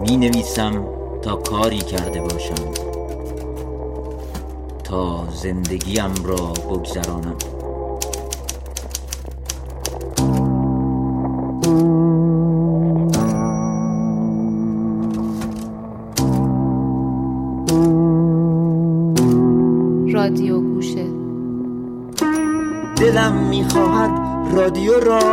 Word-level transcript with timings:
می 0.00 0.16
نویسم 0.16 0.84
تا 1.22 1.36
کاری 1.36 1.78
کرده 1.78 2.20
باشم 2.20 2.54
تا 4.84 5.24
زندگیم 5.30 6.14
را 6.24 6.52
بگذرانم. 6.70 7.36
رادیو 20.12 20.60
گوشه. 20.60 21.06
دلم 22.96 23.48
می‌خواهد 23.50 24.10
رادیو 24.56 25.00
را 25.00 25.29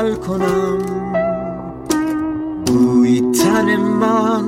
بغل 0.00 0.14
کنم. 0.14 0.78
گوی 2.66 3.20
تن 3.20 3.76
من 3.76 4.44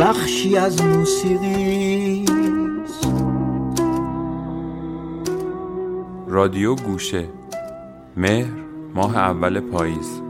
بخشی 0.00 0.56
از 0.56 0.82
موسیقی 0.82 2.24
رادیو 6.28 6.74
گوشه. 6.74 7.24
مهر 8.16 8.52
ماه 8.94 9.16
اول 9.16 9.60
پاییز. 9.60 10.20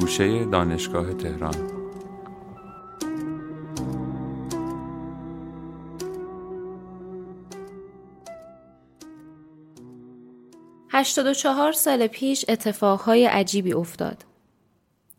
گوشه 0.00 0.44
دانشگاه 0.44 1.12
تهران. 1.12 1.69
هشتاد 11.00 11.26
و 11.26 11.34
چهار 11.34 11.72
سال 11.72 12.06
پیش 12.06 12.44
اتفاقهای 12.48 13.26
عجیبی 13.26 13.72
افتاد. 13.72 14.24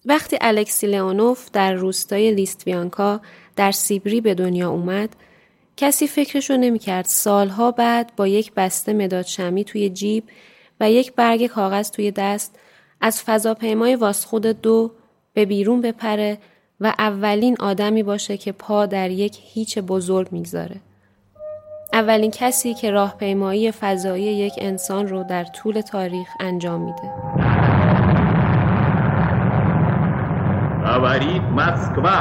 وقتی 0.06 0.38
الکسی 0.42 0.88
لئونوف 0.88 1.52
در 1.52 1.74
روستای 1.74 2.32
لیستویانکا 2.32 3.22
در 3.56 3.72
سیبری 3.72 4.22
به 4.22 4.34
دنیا 4.34 4.70
اومد، 4.70 5.16
کسی 5.78 6.08
فکرشو 6.08 6.58
نمی‌کرد 6.58 7.06
سالها 7.06 7.72
بعد 7.72 8.12
با 8.16 8.28
یک 8.28 8.52
بسته 8.54 8.94
مداد 8.94 9.26
شمی 9.26 9.64
توی 9.64 9.90
جیب 9.90 10.24
و 10.80 10.92
یک 10.92 11.14
برگ 11.14 11.48
کاغذ 11.48 11.92
توی 11.92 12.12
دست 12.12 12.56
از 13.02 13.24
فضاپیمای 13.24 13.96
واسخود 13.96 14.46
دو 14.46 14.92
به 15.34 15.46
بیرون 15.46 15.82
بپره 15.82 16.38
و 16.80 16.94
اولین 17.00 17.58
آدمی 17.60 18.04
باشه 18.04 18.38
که 18.38 18.52
پا 18.52 18.86
در 18.86 19.10
یک 19.10 19.38
هیچ 19.42 19.80
بزرگ 19.80 20.28
می‌گذاره. 20.32 20.76
اولین 21.93 22.31
کسی 22.31 22.75
که 22.75 22.91
راهپیمایی 22.91 23.73
فضایی 23.73 24.25
یک 24.25 24.53
انسان 24.59 25.09
رو 25.09 25.25
در 25.25 25.45
طول 25.45 25.81
تاریخ 25.81 26.29
انجام 26.41 26.81
میده. 26.81 27.13
Говорит 30.87 31.43
Москва. 31.43 32.21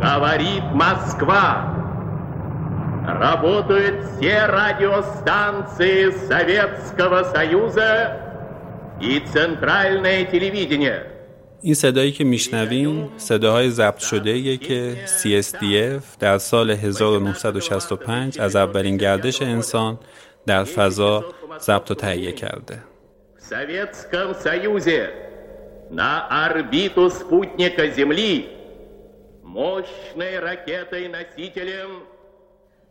Говорит 0.00 0.64
Москва. 0.72 1.46
Работают 3.06 4.04
все 4.04 4.46
радиостанции 4.46 6.10
Советского 6.10 7.24
Союза 7.24 8.16
и 9.00 9.20
Центральное 9.20 10.24
телевидение. 10.24 11.13
این 11.62 11.74
صدایی 11.74 12.12
که 12.12 12.24
میشنویم 12.24 13.10
صداهای 13.16 13.70
ضبط 13.70 13.98
شده 13.98 14.30
ایه 14.30 14.56
که 14.56 14.96
CSDF 15.22 16.16
در 16.18 16.38
سال 16.38 16.70
1965 16.70 18.40
از 18.40 18.56
اولین 18.56 18.96
گردش 18.96 19.42
انسان 19.42 19.98
در 20.46 20.64
فضا 20.64 21.24
ضبط 21.60 21.90
و 21.90 21.94
تهیه 21.94 22.32
کرده. 22.32 22.78
В 23.38 23.42
Советском 23.52 24.28
Союзе 24.44 25.02
на 25.90 26.12
орбиту 26.44 27.10
спутника 27.10 27.90
Земли 27.90 28.48
мощной 29.42 30.38
ракетой-носителем 30.38 31.90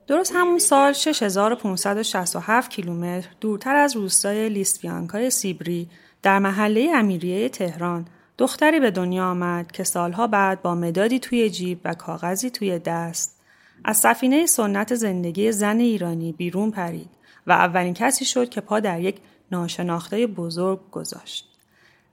درست 0.07 0.31
همون 0.35 0.59
سال 0.59 0.93
6567 0.93 2.71
کیلومتر 2.71 3.29
دورتر 3.41 3.75
از 3.75 3.95
روستای 3.95 4.49
لیستویانکای 4.49 5.29
سیبری 5.29 5.89
در 6.23 6.39
محله 6.39 6.91
امیریه 6.95 7.49
تهران 7.49 8.07
دختری 8.38 8.80
به 8.80 8.90
دنیا 8.90 9.24
آمد 9.30 9.72
که 9.72 9.84
سالها 9.84 10.26
بعد 10.26 10.62
با 10.62 10.74
مدادی 10.74 11.18
توی 11.18 11.50
جیب 11.50 11.80
و 11.84 11.94
کاغذی 11.94 12.50
توی 12.50 12.78
دست 12.78 13.40
از 13.84 13.96
سفینه 13.96 14.46
سنت 14.46 14.94
زندگی 14.94 15.52
زن 15.52 15.78
ایرانی 15.78 16.32
بیرون 16.32 16.70
پرید 16.70 17.10
و 17.46 17.52
اولین 17.52 17.94
کسی 17.94 18.24
شد 18.24 18.48
که 18.48 18.60
پا 18.60 18.80
در 18.80 19.00
یک 19.00 19.16
ناشناخته 19.52 20.26
بزرگ 20.26 20.80
گذاشت. 20.90 21.48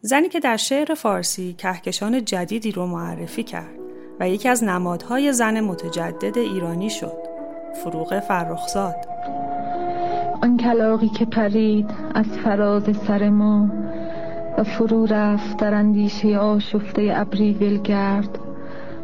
زنی 0.02 0.30
که 0.30 0.40
در 0.40 0.58
شعر 0.58 0.94
فارسی 0.94 1.54
کهکشان 1.54 2.26
جدیدی 2.26 2.72
رو 2.72 2.88
معرفی 2.88 3.44
کرد 3.44 3.80
و 4.20 4.30
یکی 4.30 4.50
از 4.50 4.64
نمادهای 4.64 5.34
زن 5.34 5.60
متجدد 5.60 6.38
ایرانی 6.38 6.90
شد. 6.90 7.18
فروغ 7.74 8.20
فرخزاد 8.20 8.96
آن 10.44 10.58
کلاقی 10.58 11.10
که 11.10 11.26
پرید 11.26 11.90
از 12.16 12.26
فراز 12.44 12.84
سر 13.08 13.30
ما 13.30 13.70
و 14.58 14.64
فرو 14.64 15.06
رفت 15.06 15.58
در 15.58 15.74
اندیشه 15.74 16.38
آشفته 16.38 17.12
ابری 17.16 17.54
ولگرد 17.54 18.40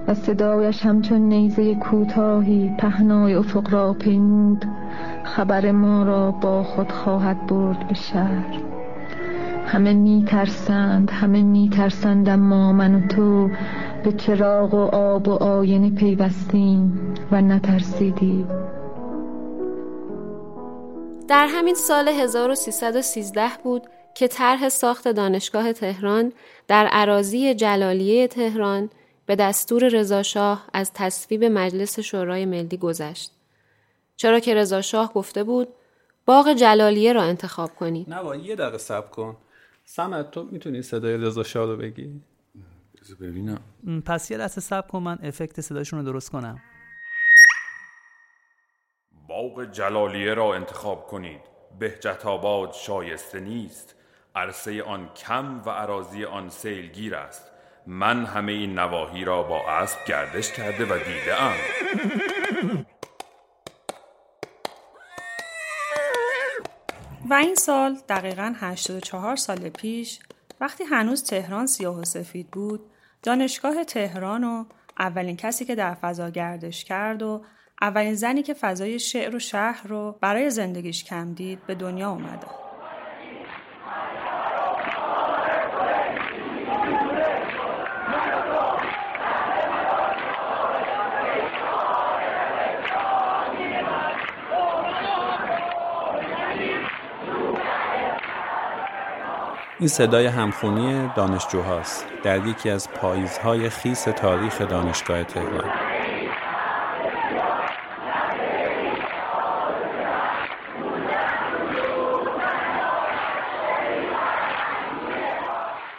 و 0.08 0.14
صدایش 0.14 0.86
همچون 0.86 1.22
نیزه 1.22 1.76
کوتاهی 1.76 2.72
پهنای 2.80 3.34
افق 3.34 3.74
را 3.74 3.94
پیمود. 3.94 4.66
خبر 5.24 5.72
ما 5.72 6.04
را 6.04 6.32
با 6.32 6.64
خود 6.64 6.92
خواهد 6.92 7.48
برد 7.48 7.88
به 7.88 7.94
شهر. 7.94 8.60
همه 9.66 9.94
می 9.94 10.26
ترسند 10.28 11.12
همه 11.12 11.44
می 11.44 11.70
ترسند 11.70 12.30
اما 12.30 12.72
من 12.74 12.96
و 12.96 13.08
تو 13.08 13.50
به 14.04 14.12
چراغ 14.12 14.74
و 14.74 14.96
آب 14.96 15.28
و 15.28 15.32
آینه 15.32 15.90
پیوستیم 15.90 17.00
و 17.32 17.42
نترسیدیم. 17.42 18.48
در 21.28 21.48
همین 21.50 21.76
سال 21.76 22.08
1313 22.08 23.44
بود 23.64 23.82
که 24.18 24.28
طرح 24.28 24.70
ساخت 24.70 25.08
دانشگاه 25.08 25.74
تهران 25.74 26.34
در 26.68 26.88
عراضی 26.88 27.56
جلالیه 27.56 28.28
تهران 28.28 28.90
به 29.26 29.36
دستور 29.36 29.88
رضاشاه 29.88 30.68
از 30.74 30.92
تصویب 30.94 31.44
مجلس 31.44 32.00
شورای 32.00 32.46
ملی 32.46 32.78
گذشت. 32.78 33.32
چرا 34.16 34.40
که 34.40 34.56
رضاشاه 34.56 35.14
گفته 35.14 35.44
بود 35.44 35.68
باغ 36.26 36.54
جلالیه 36.54 37.14
را 37.14 37.24
انتخاب 37.24 37.76
کنید. 37.76 38.10
نه 38.10 38.24
با 38.24 38.36
یه 38.36 38.56
دقیقه 38.56 38.78
صبر 38.78 39.08
کن. 39.08 39.38
سمت 39.86 40.32
تو 40.32 40.44
می‌تونی 40.52 40.82
صدای 40.82 41.18
رضا 41.18 41.44
شاه 41.44 41.66
رو 41.66 41.78
بگی؟ 41.78 42.22
ببینم 43.22 43.62
پس 44.06 44.32
یه 44.32 44.38
لحظه 44.38 44.62
صبر 44.62 44.88
کن 44.88 45.00
من 45.00 45.18
افکت 45.24 45.62
صداشون 45.62 46.00
رو 46.00 46.06
درست 46.06 46.30
کنم 46.32 46.60
باغ 49.28 49.72
جلالیه 49.72 50.34
را 50.34 50.56
انتخاب 50.56 51.08
کنید 51.08 51.42
بهجت 51.80 52.26
آباد 52.26 52.74
شایسته 52.74 53.40
نیست 53.40 53.97
عرصه 54.38 54.84
آن 54.84 55.10
کم 55.14 55.62
و 55.66 55.70
عراضی 55.70 56.26
آن 56.26 56.50
سیلگیر 56.50 57.16
است 57.16 57.44
من 57.88 58.26
همه 58.26 58.52
این 58.52 58.80
نواحی 58.80 59.26
را 59.26 59.44
با 59.44 59.70
اسب 59.70 59.98
گردش 60.08 60.52
کرده 60.52 60.86
و 60.86 60.98
دیده 60.98 61.42
ام 61.42 61.56
و 67.30 67.34
این 67.34 67.56
سال 67.56 67.98
دقیقا 68.10 68.54
84 68.60 69.36
سال 69.36 69.70
پیش 69.70 70.20
وقتی 70.62 70.84
هنوز 70.84 71.24
تهران 71.24 71.66
سیاه 71.66 72.00
و 72.00 72.04
سفید 72.06 72.52
بود 72.52 72.80
دانشگاه 73.24 73.84
تهران 73.84 74.44
و 74.44 74.66
اولین 75.00 75.38
کسی 75.38 75.66
که 75.66 75.76
در 75.76 75.94
فضا 75.94 76.30
گردش 76.30 76.84
کرد 76.84 77.24
و 77.24 77.44
اولین 77.82 78.16
زنی 78.16 78.44
که 78.44 78.54
فضای 78.54 79.00
شعر 79.00 79.36
و 79.36 79.40
شهر 79.40 79.88
رو 79.88 80.18
برای 80.22 80.50
زندگیش 80.50 81.04
کم 81.04 81.34
دید 81.34 81.66
به 81.68 81.76
دنیا 81.76 82.10
اومده. 82.10 82.67
این 99.80 99.90
صدای 99.90 100.26
همخونی 100.26 101.10
دانشجوهاست 101.16 102.06
در 102.24 102.48
یکی 102.48 102.70
از 102.70 102.90
پاییزهای 102.90 103.70
خیس 103.70 104.04
تاریخ 104.04 104.62
دانشگاه 104.62 105.24
تهران. 105.24 105.72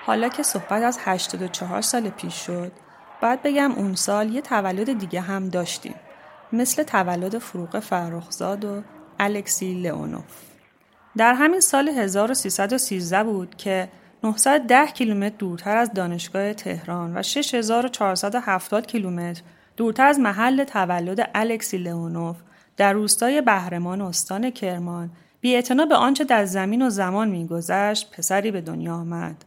حالا 0.06 0.28
که 0.28 0.42
صحبت 0.42 0.82
از 0.82 0.98
84 1.04 1.80
سال 1.80 2.08
پیش 2.08 2.34
شد 2.34 2.72
باید 3.22 3.42
بگم 3.42 3.72
اون 3.72 3.94
سال 3.94 4.30
یه 4.30 4.40
تولد 4.40 4.98
دیگه 4.98 5.20
هم 5.20 5.48
داشتیم 5.48 5.94
مثل 6.52 6.82
تولد 6.82 7.38
فروغ 7.38 7.78
فرخزاد 7.78 8.64
و 8.64 8.82
الکسی 9.18 9.74
لئونوف 9.74 10.57
در 11.16 11.34
همین 11.34 11.60
سال 11.60 11.88
1313 11.88 13.24
بود 13.24 13.54
که 13.54 13.88
910 14.24 14.86
کیلومتر 14.86 15.36
دورتر 15.38 15.76
از 15.76 15.92
دانشگاه 15.92 16.54
تهران 16.54 17.16
و 17.16 17.22
6470 17.22 18.86
کیلومتر 18.86 19.42
دورتر 19.76 20.06
از 20.06 20.18
محل 20.18 20.64
تولد 20.64 21.30
الکسی 21.34 21.78
لئونوف 21.78 22.36
در 22.76 22.92
روستای 22.92 23.40
بهرمان 23.40 24.00
استان 24.00 24.50
کرمان. 24.50 25.10
بی 25.40 25.62
به 25.88 25.94
آنچه 25.94 26.24
در 26.24 26.44
زمین 26.44 26.86
و 26.86 26.90
زمان 26.90 27.28
میگذشت 27.28 28.10
پسری 28.10 28.50
به 28.50 28.60
دنیا 28.60 28.94
آمد. 28.94 29.44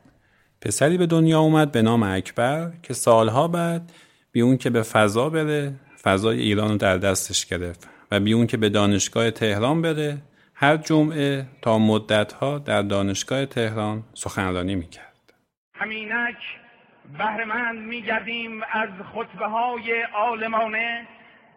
پسری 0.61 0.97
به 0.97 1.05
دنیا 1.05 1.39
اومد 1.39 1.71
به 1.71 1.81
نام 1.81 2.03
اکبر 2.03 2.71
که 2.83 2.93
سالها 2.93 3.47
بعد 3.47 3.91
بی 4.31 4.41
اون 4.41 4.57
که 4.57 4.69
به 4.69 4.81
فضا 4.81 5.29
بره 5.29 5.73
فضای 6.03 6.39
ایران 6.39 6.71
رو 6.71 6.77
در 6.77 6.97
دستش 6.97 7.45
گرفت 7.45 7.87
و 8.11 8.19
بی 8.19 8.33
اون 8.33 8.47
که 8.47 8.57
به 8.57 8.69
دانشگاه 8.69 9.31
تهران 9.31 9.81
بره 9.81 10.17
هر 10.63 10.77
جمعه 10.77 11.45
تا 11.61 11.77
مدتها 11.77 12.57
در 12.57 12.81
دانشگاه 12.81 13.45
تهران 13.45 14.03
سخنرانی 14.13 14.75
می‌کرد. 14.75 15.33
همینک 15.75 16.35
بهرمند 17.17 17.79
میگردیم 17.79 18.61
از 18.71 18.89
خطبه 19.13 19.47
های 19.47 20.01
عالمانه 20.01 21.07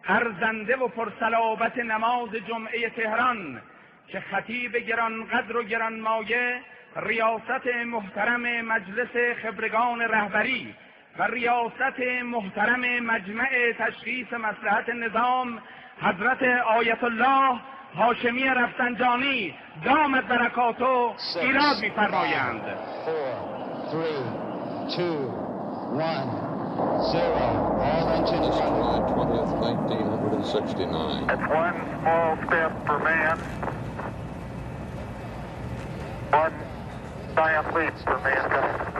ارزنده 0.07 0.75
و 0.75 0.87
پرسلابت 0.87 1.77
نماز 1.77 2.29
جمعه 2.47 2.89
تهران 2.89 3.61
که 4.07 4.19
خطیب 4.19 4.77
گرانقدر 4.77 5.57
و 5.57 5.63
گرانمایه 5.63 6.61
ریاست 6.95 7.67
محترم 7.85 8.65
مجلس 8.65 9.37
خبرگان 9.43 10.01
رهبری 10.01 10.75
و 11.19 11.23
ریاست 11.23 11.99
محترم 12.23 13.03
مجمع 13.03 13.71
تشخیص 13.79 14.33
مسلحت 14.33 14.89
نظام 14.89 15.61
حضرت 16.01 16.43
آیت 16.67 17.03
الله 17.03 17.59
هاشمی 17.97 18.43
رفسنجانی 18.43 19.53
دامت 19.85 20.23
برکاتو 20.23 21.13
ایراد 21.41 21.81
میفرمایند. 21.81 22.61
All 26.77 28.07
engines. 28.17 28.55
July 28.59 28.97
20th, 29.15 29.53
1969. 29.61 31.29
It's 31.33 31.47
one 31.63 31.77
small 32.01 32.31
step 32.45 32.71
for 32.85 32.97
man, 33.07 33.37
one 36.31 36.55
giant 37.35 37.67
leap 37.75 37.95
for 38.05 38.17
mankind. 38.25 38.95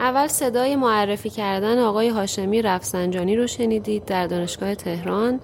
اول 0.00 0.26
صدای 0.26 0.76
معرفی 0.76 1.30
کردن 1.30 1.78
آقای 1.78 2.08
هاشمی 2.08 2.62
رفسنجانی 2.62 3.36
رو 3.36 3.46
شنیدید 3.46 4.04
در 4.04 4.26
دانشگاه 4.26 4.74
تهران. 4.74 5.40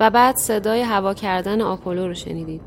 و 0.00 0.10
بعد 0.10 0.36
صدای 0.36 0.82
هوا 0.82 1.14
کردن 1.14 1.60
آپولو 1.60 2.06
رو 2.06 2.14
شنیدید. 2.14 2.60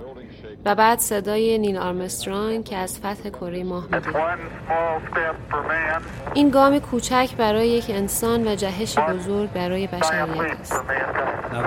و 0.65 0.75
بعد 0.75 0.99
صدای 0.99 1.57
نیل 1.57 1.77
آرمسترانگ 1.77 2.63
که 2.63 2.77
از 2.77 2.99
فتح 2.99 3.29
کره 3.29 3.63
ماه 3.63 3.87
می‌دید. 3.91 4.15
این 6.33 6.49
گام 6.49 6.79
کوچک 6.79 7.29
برای 7.37 7.69
یک 7.69 7.85
انسان 7.89 8.47
و 8.47 8.55
جهشی 8.55 9.01
بزرگ 9.01 9.51
برای 9.51 9.87
بشریت 9.87 10.59
است. 10.59 10.83
نه 11.53 11.63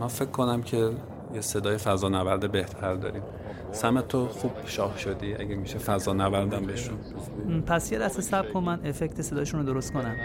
من 0.00 0.08
فکر 0.08 0.30
کنم 0.30 0.62
که 0.62 0.90
یه 1.34 1.40
صدای 1.40 1.76
فضا 1.76 2.08
نورد 2.08 2.52
بهتر 2.52 2.94
داریم 2.94 3.22
سمت 3.72 4.08
تو 4.08 4.28
خوب 4.28 4.52
شاه 4.66 4.98
شدی 4.98 5.34
اگه 5.34 5.56
میشه 5.56 5.78
فضا 5.78 6.12
نوردم 6.12 6.66
بشون 6.66 6.98
پس 7.66 7.92
یه 7.92 7.98
دست 7.98 8.20
سب 8.20 8.52
کن 8.52 8.60
من 8.60 8.80
افکت 8.84 9.22
صداشون 9.22 9.60
رو 9.60 9.66
درست 9.66 9.92
کنم. 9.92 10.16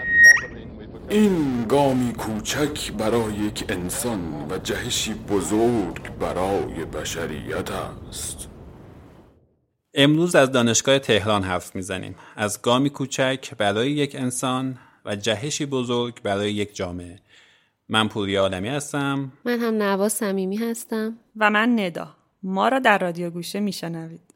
این 1.08 1.64
گامی 1.64 2.12
کوچک 2.12 2.92
برای 2.92 3.34
یک 3.34 3.64
انسان 3.68 4.46
و 4.50 4.58
جهشی 4.58 5.14
بزرگ 5.14 6.18
برای 6.18 6.84
بشریت 6.84 7.70
است. 7.70 8.48
امروز 9.94 10.34
از 10.34 10.52
دانشگاه 10.52 10.98
تهران 10.98 11.42
حرف 11.42 11.76
می‌زنیم. 11.76 12.14
از 12.36 12.62
گامی 12.62 12.90
کوچک 12.90 13.54
برای 13.58 13.90
یک 13.90 14.14
انسان 14.14 14.78
و 15.04 15.16
جهشی 15.16 15.66
بزرگ 15.66 16.22
برای 16.22 16.52
یک 16.52 16.76
جامعه. 16.76 17.18
من 17.88 18.08
پوری 18.08 18.36
عالمی 18.36 18.68
هستم. 18.68 19.32
من 19.44 19.58
هم 19.60 19.74
نواز 19.74 20.12
صمیمی 20.12 20.56
هستم. 20.56 21.18
و 21.36 21.50
من 21.50 21.80
ندا. 21.80 22.08
ما 22.42 22.68
را 22.68 22.78
در 22.78 22.98
رادیو 22.98 23.30
گوشه 23.30 23.60
میشنوید. 23.60 24.34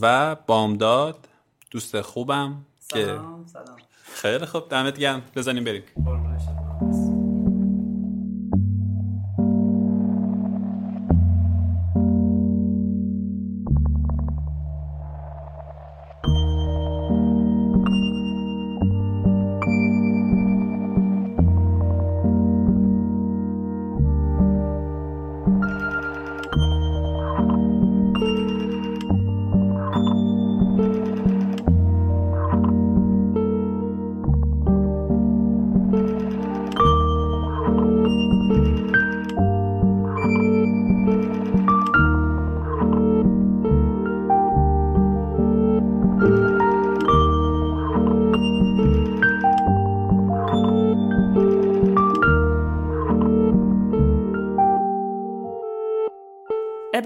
و 0.00 0.36
بامداد 0.46 1.28
دوست 1.70 2.00
خوبم 2.00 2.66
سلام 2.78 3.44
که 3.44 3.50
سلام. 3.52 3.76
خیلی 4.14 4.46
خوب. 4.46 4.68
دمت 4.68 4.98
گرم. 4.98 5.22
بزنیم 5.36 5.64
بریم. 5.64 5.82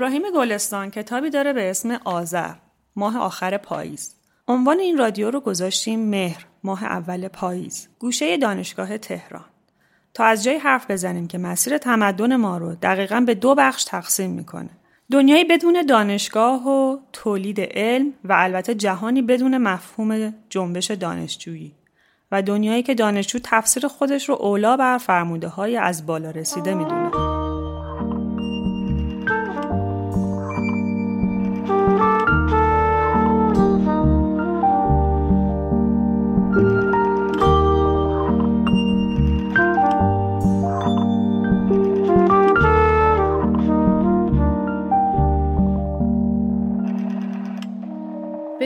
ابراهیم 0.04 0.22
گلستان 0.34 0.90
کتابی 0.90 1.30
داره 1.30 1.52
به 1.52 1.70
اسم 1.70 2.00
آذر 2.04 2.54
ماه 2.96 3.18
آخر 3.18 3.56
پاییز. 3.56 4.14
عنوان 4.48 4.78
این 4.78 4.98
رادیو 4.98 5.30
رو 5.30 5.40
گذاشتیم 5.40 6.08
مهر 6.08 6.46
ماه 6.64 6.84
اول 6.84 7.28
پاییز. 7.28 7.88
گوشه 7.98 8.36
دانشگاه 8.36 8.98
تهران. 8.98 9.44
تا 10.14 10.24
از 10.24 10.44
جای 10.44 10.56
حرف 10.56 10.90
بزنیم 10.90 11.26
که 11.26 11.38
مسیر 11.38 11.78
تمدن 11.78 12.36
ما 12.36 12.58
رو 12.58 12.74
دقیقا 12.74 13.20
به 13.20 13.34
دو 13.34 13.54
بخش 13.54 13.84
تقسیم 13.84 14.30
می‌کنه. 14.30 14.70
دنیایی 15.10 15.44
بدون 15.44 15.86
دانشگاه 15.88 16.68
و 16.68 16.98
تولید 17.12 17.60
علم 17.60 18.12
و 18.24 18.32
البته 18.36 18.74
جهانی 18.74 19.22
بدون 19.22 19.58
مفهوم 19.58 20.34
جنبش 20.48 20.90
دانشجویی. 20.90 21.74
و 22.32 22.42
دنیایی 22.42 22.82
که 22.82 22.94
دانشجو 22.94 23.38
تفسیر 23.42 23.88
خودش 23.88 24.28
رو 24.28 24.34
اولا 24.34 24.76
بر 24.76 24.98
فرموده 24.98 25.48
های 25.48 25.76
از 25.76 26.06
بالا 26.06 26.30
رسیده 26.30 26.74
می‌دونه. 26.74 27.23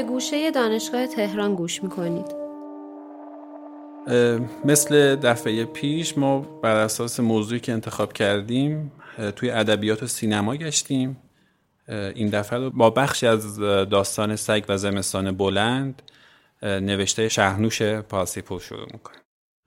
گوشه 0.02 0.50
دانشگاه 0.50 1.07
تهران 1.07 1.55
گوش 1.55 1.83
می‌کنید. 1.83 2.26
مثل 4.64 5.17
دفعه 5.17 5.64
پیش 5.64 6.19
ما 6.19 6.40
بر 6.40 6.76
اساس 6.76 7.21
موضوعی 7.21 7.61
که 7.61 7.73
انتخاب 7.73 8.12
کردیم 8.12 8.93
توی 9.37 9.50
ادبیات 9.50 10.02
و 10.02 10.07
سینما 10.07 10.57
گشتیم. 10.57 11.17
این 11.88 12.28
دفعه 12.28 12.59
رو 12.59 12.71
با 12.71 12.90
بخشی 12.90 13.26
از 13.26 13.59
داستان 13.90 14.37
سگ 14.37 14.64
و 14.69 14.76
زمستان 14.76 15.33
بلند 15.33 16.02
نوشته 16.62 17.28
شهرنوش 17.28 17.83
پاسیپور 17.83 18.61
شروع 18.61 18.87
می‌کنیم. 18.93 19.21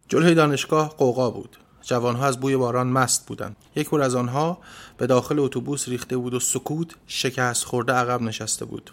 جلوی 0.07 0.35
دانشگاه 0.35 0.89
قوقا 0.97 1.29
بود. 1.29 1.57
جوانها 1.81 2.25
از 2.25 2.39
بوی 2.39 2.57
باران 2.57 2.87
مست 2.87 3.27
بودند. 3.27 3.55
یک 3.75 3.89
بار 3.89 4.01
از 4.01 4.15
آنها 4.15 4.57
به 4.97 5.07
داخل 5.07 5.39
اتوبوس 5.39 5.89
ریخته 5.89 6.17
بود 6.17 6.33
و 6.33 6.39
سکوت 6.39 6.95
شکست 7.07 7.63
خورده 7.63 7.93
عقب 7.93 8.21
نشسته 8.21 8.65
بود. 8.65 8.91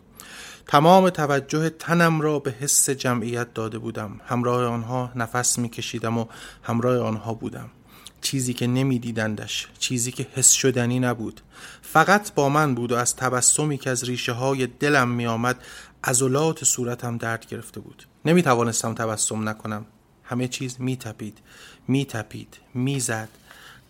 تمام 0.69 1.11
توجه 1.11 1.71
تنم 1.71 2.21
را 2.21 2.39
به 2.39 2.51
حس 2.51 2.91
جمعیت 2.91 3.55
داده 3.55 3.79
بودم. 3.79 4.21
همراه 4.27 4.65
آنها 4.65 5.13
نفس 5.15 5.59
میکشیدم 5.59 6.19
و 6.19 6.27
همراه 6.63 6.99
آنها 6.99 7.35
بودم. 7.35 7.71
چیزی 8.21 8.55
که 8.55 8.67
نمیدیدندش 8.67 9.69
چیزی 9.79 10.13
که 10.13 10.27
حس 10.35 10.51
شدنی 10.51 11.01
نبود. 11.01 11.41
فقط 11.83 12.35
با 12.35 12.49
من 12.49 12.75
بود 12.75 12.93
و 12.93 12.97
از 12.97 13.17
تبسمی 13.17 13.79
که 13.79 13.91
از 13.91 14.05
ریشه 14.05 14.33
های 14.33 14.67
دلم 14.67 15.09
می 15.09 15.27
آمد 15.27 15.63
عضلات 16.05 16.65
صورتم 16.65 17.17
درد 17.17 17.47
گرفته 17.47 17.81
بود. 17.81 18.07
نمی 18.25 18.43
توانستم 18.43 18.95
تبسم 18.95 19.49
نکنم. 19.49 19.87
همه 20.25 20.49
چیز 20.49 20.77
می 20.79 20.97
تپید 20.97 21.39
می 21.89 22.05
تپید 22.05 22.57
می 22.75 23.01
زد 23.01 23.29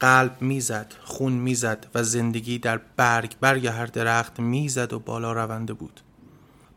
قلب 0.01 0.43
می‌زد 0.43 0.95
خون 1.05 1.33
می‌زد 1.33 1.87
و 1.95 2.03
زندگی 2.03 2.59
در 2.59 2.81
برگ 2.97 3.35
برگ 3.41 3.67
هر 3.67 3.87
درخت 3.87 4.41
می‌زد 4.41 4.93
و 4.93 4.99
بالا 4.99 5.33
رونده 5.33 5.73
بود. 5.73 6.01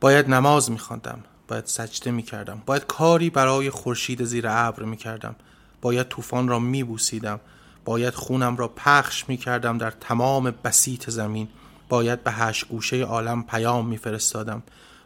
باید 0.01 0.29
نماز 0.29 0.71
میخواندم 0.71 1.23
باید 1.47 1.65
سجده 1.65 2.11
می‌کردم 2.11 2.61
باید 2.65 2.85
کاری 2.85 3.29
برای 3.29 3.69
خورشید 3.69 4.23
زیر 4.23 4.45
ابر 4.47 4.83
می‌کردم. 4.83 5.35
باید 5.81 6.07
طوفان 6.07 6.47
را 6.47 6.59
میبوسیدم 6.59 7.39
باید 7.85 8.13
خونم 8.13 8.57
را 8.57 8.67
پخش 8.67 9.29
می‌کردم 9.29 9.77
در 9.77 9.91
تمام 9.91 10.53
بسیط 10.63 11.09
زمین. 11.09 11.47
باید 11.89 12.23
به 12.23 12.31
هشت 12.31 12.67
گوشه 12.67 13.03
عالم 13.03 13.43
پیام 13.43 13.87
میفرستادم. 13.87 14.63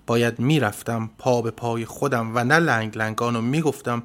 باید 0.08 0.40
می‌رفتم 0.40 1.10
پا 1.18 1.42
به 1.42 1.52
پای 1.52 1.86
خودم 1.86 2.36
و 2.36 2.44
نه 2.44 2.60
لنگ 2.60 2.98
لنگان 2.98 3.36
و 3.36 3.42
می‌گفتم 3.42 4.04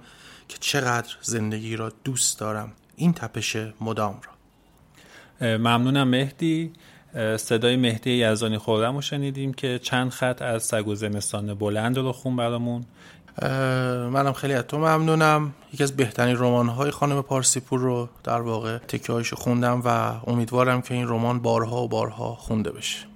که 0.49 0.59
چقدر 0.61 1.17
زندگی 1.23 1.77
را 1.77 1.93
دوست 2.05 2.39
دارم. 2.39 2.73
این 2.97 3.13
تپش 3.13 3.57
مدام 3.81 4.21
را. 4.23 4.33
ممنونم 5.59 6.09
مهدی. 6.09 6.73
صدای 7.37 7.77
مهدی 7.77 8.11
یزانی 8.11 8.59
خوردم 8.59 8.95
رو 8.95 9.01
شنیدیم 9.01 9.53
که 9.53 9.79
چند 9.83 10.11
خط 10.11 10.43
از 10.43 10.63
سگ 10.63 10.87
و 10.87 10.95
زمستان 10.95 11.55
بلند 11.55 11.99
رو 11.99 12.13
خون 12.13 12.37
برامون. 12.37 12.85
منم 14.13 14.33
خیلی 14.33 14.53
از 14.53 14.65
تو 14.65 14.79
ممنونم. 14.79 15.55
یکی 15.73 15.83
از 15.83 15.97
بهترین 15.97 16.37
رمان 16.37 16.69
های 16.69 16.91
خانم 16.91 17.23
پارسیپور 17.23 17.81
رو 17.81 18.09
در 18.25 18.41
واقع 18.41 18.79
تکه 18.79 19.23
خوندم 19.37 19.83
و 19.85 20.15
امیدوارم 20.31 20.83
که 20.83 20.95
این 20.95 21.09
رمان 21.09 21.41
بارها 21.41 21.83
و 21.83 21.89
بارها 21.89 22.35
خونده 22.35 22.71
بشه. 22.71 23.07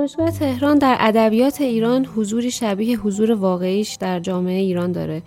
دانشگاه 0.00 0.30
تهران 0.30 0.78
در 0.78 0.96
ادبیات 1.00 1.60
ایران 1.60 2.04
حضوری 2.04 2.50
شبیه 2.50 2.98
حضور 2.98 3.32
واقعیش 3.32 3.94
در 3.94 4.20
جامعه 4.20 4.60
ایران 4.60 4.92
داره. 4.92 5.22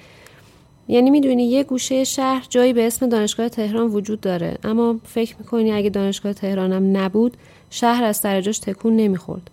یعنی 0.88 1.10
می‌دونی 1.10 1.46
یه 1.46 1.64
گوشه 1.64 2.04
شهر 2.04 2.46
جایی 2.50 2.74
به 2.74 2.88
اسم 2.88 3.10
دانشگاه 3.10 3.50
تهران 3.50 3.88
وجود 3.88 4.22
داره. 4.22 4.58
اما 4.64 5.00
فکر 5.04 5.36
می‌کنی 5.40 5.72
اگه 5.72 5.90
دانشگاه 5.90 6.34
تهرانم 6.34 6.98
نبود 6.98 7.38
شهر 7.70 8.04
از 8.04 8.22
درجاش 8.22 8.60
تکون 8.60 8.96
نمی‌خورد. 8.96 9.50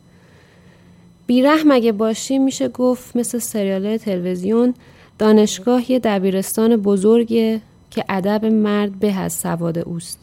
بیرحم 1.26 1.70
اگه 1.70 1.92
باشیم 1.92 2.44
میشه 2.44 2.68
گفت 2.68 3.16
مثل 3.16 3.38
سریال 3.38 3.96
تلویزیون 3.96 4.74
دانشگاه 5.18 5.92
یه 5.92 5.98
دبیرستان 5.98 6.76
بزرگه 6.76 7.60
که 7.90 8.04
ادب 8.08 8.44
مرد 8.44 8.98
به 8.98 9.12
از 9.12 9.32
سواد 9.32 9.78
اوست. 9.78 10.18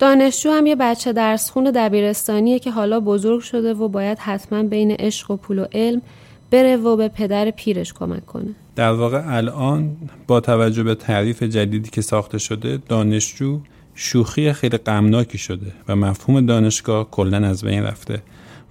دانشجو 0.00 0.50
هم 0.50 0.66
یه 0.66 0.76
بچه 0.76 1.12
درس 1.12 1.50
خون 1.50 1.72
دبیرستانیه 1.74 2.58
که 2.58 2.70
حالا 2.70 3.00
بزرگ 3.00 3.40
شده 3.40 3.74
و 3.74 3.88
باید 3.88 4.18
حتما 4.18 4.62
بین 4.62 4.90
عشق 4.90 5.30
و 5.30 5.36
پول 5.36 5.58
و 5.58 5.66
علم 5.72 6.02
بره 6.50 6.76
و 6.76 6.96
به 6.96 7.08
پدر 7.08 7.50
پیرش 7.50 7.92
کمک 7.92 8.26
کنه. 8.26 8.54
در 8.76 8.92
واقع 8.92 9.22
الان 9.26 9.96
با 10.26 10.40
توجه 10.40 10.82
به 10.82 10.94
تعریف 10.94 11.42
جدیدی 11.42 11.90
که 11.90 12.00
ساخته 12.00 12.38
شده 12.38 12.78
دانشجو 12.88 13.60
شوخی 13.94 14.52
خیلی 14.52 14.76
غمناکی 14.76 15.38
شده 15.38 15.72
و 15.88 15.96
مفهوم 15.96 16.46
دانشگاه 16.46 17.10
کلا 17.10 17.46
از 17.46 17.64
بین 17.64 17.82
رفته. 17.82 18.22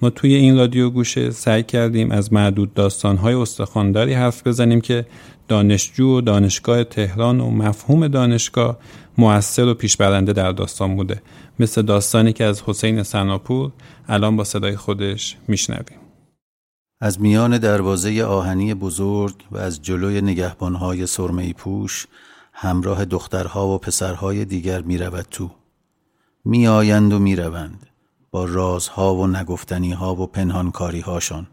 ما 0.01 0.09
توی 0.09 0.33
این 0.33 0.57
رادیو 0.57 0.89
گوشه 0.89 1.31
سعی 1.31 1.63
کردیم 1.63 2.11
از 2.11 2.33
معدود 2.33 2.73
داستانهای 2.73 3.33
استخوانداری 3.33 4.13
حرف 4.13 4.47
بزنیم 4.47 4.81
که 4.81 5.05
دانشجو 5.47 6.17
و 6.17 6.21
دانشگاه 6.21 6.83
تهران 6.83 7.39
و 7.39 7.51
مفهوم 7.51 8.07
دانشگاه 8.07 8.77
مؤثر 9.19 9.65
و 9.65 9.73
پیشبرنده 9.73 10.33
در 10.33 10.51
داستان 10.51 10.95
بوده. 10.95 11.21
مثل 11.59 11.81
داستانی 11.81 12.33
که 12.33 12.43
از 12.43 12.61
حسین 12.61 13.03
سناپور 13.03 13.71
الان 14.07 14.35
با 14.35 14.43
صدای 14.43 14.75
خودش 14.75 15.37
میشنویم. 15.47 15.99
از 17.01 17.21
میان 17.21 17.57
دروازه 17.57 18.23
آهنی 18.23 18.73
بزرگ 18.73 19.35
و 19.51 19.57
از 19.57 19.81
جلوی 19.81 20.21
نگهبانهای 20.21 21.07
سرمهی 21.07 21.53
پوش 21.53 22.07
همراه 22.53 23.05
دخترها 23.05 23.67
و 23.67 23.77
پسرهای 23.77 24.45
دیگر 24.45 24.81
می 24.81 24.99
تو. 25.31 25.51
می 26.45 26.67
آیند 26.67 27.13
و 27.13 27.19
می 27.19 27.35
روند 27.35 27.87
با 28.31 28.45
رازها 28.45 29.15
و 29.15 29.27
نگفتنیها 29.27 30.15
و 30.15 30.27
پنهانکاری 30.27 30.99
هاشان 30.99 31.47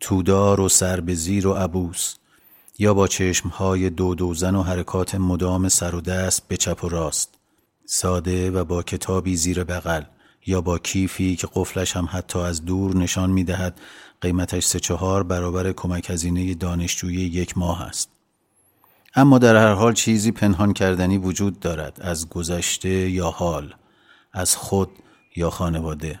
تودار 0.00 0.60
و 0.60 0.68
سر 0.68 1.00
به 1.00 1.14
زیر 1.14 1.46
و 1.46 1.52
عبوس 1.52 2.14
یا 2.78 2.94
با 2.94 3.06
چشمهای 3.06 3.90
دو 3.90 4.14
دوزن 4.14 4.54
و 4.54 4.62
حرکات 4.62 5.14
مدام 5.14 5.68
سر 5.68 5.94
و 5.94 6.00
دست 6.00 6.48
به 6.48 6.56
چپ 6.56 6.84
و 6.84 6.88
راست 6.88 7.34
ساده 7.84 8.50
و 8.50 8.64
با 8.64 8.82
کتابی 8.82 9.36
زیر 9.36 9.64
بغل 9.64 10.02
یا 10.46 10.60
با 10.60 10.78
کیفی 10.78 11.36
که 11.36 11.48
قفلش 11.54 11.96
هم 11.96 12.08
حتی 12.10 12.38
از 12.38 12.64
دور 12.64 12.96
نشان 12.96 13.30
می 13.30 13.44
دهد 13.44 13.80
قیمتش 14.20 14.64
سه 14.64 14.80
چهار 14.80 15.22
برابر 15.22 15.72
کمک 15.72 16.10
هزینه 16.10 16.54
دانشجویی 16.54 17.20
یک 17.20 17.58
ماه 17.58 17.82
است. 17.82 18.10
اما 19.14 19.38
در 19.38 19.56
هر 19.56 19.72
حال 19.72 19.94
چیزی 19.94 20.32
پنهان 20.32 20.72
کردنی 20.72 21.18
وجود 21.18 21.60
دارد 21.60 21.98
از 22.00 22.28
گذشته 22.28 22.88
یا 22.88 23.30
حال 23.30 23.74
از 24.32 24.56
خود 24.56 24.90
یا 25.36 25.50
خانواده 25.50 26.20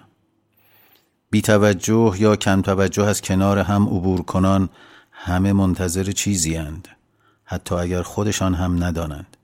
بی 1.30 1.42
توجه 1.42 2.14
یا 2.18 2.36
کم 2.36 2.62
توجه 2.62 3.04
از 3.04 3.22
کنار 3.22 3.58
هم 3.58 3.86
عبور 3.86 4.22
کنان 4.22 4.68
همه 5.18 5.52
منتظر 5.52 6.10
چیزی 6.10 6.56
اند. 6.56 6.88
حتی 7.44 7.74
اگر 7.74 8.02
خودشان 8.02 8.54
هم 8.54 8.84
ندانند. 8.84 9.36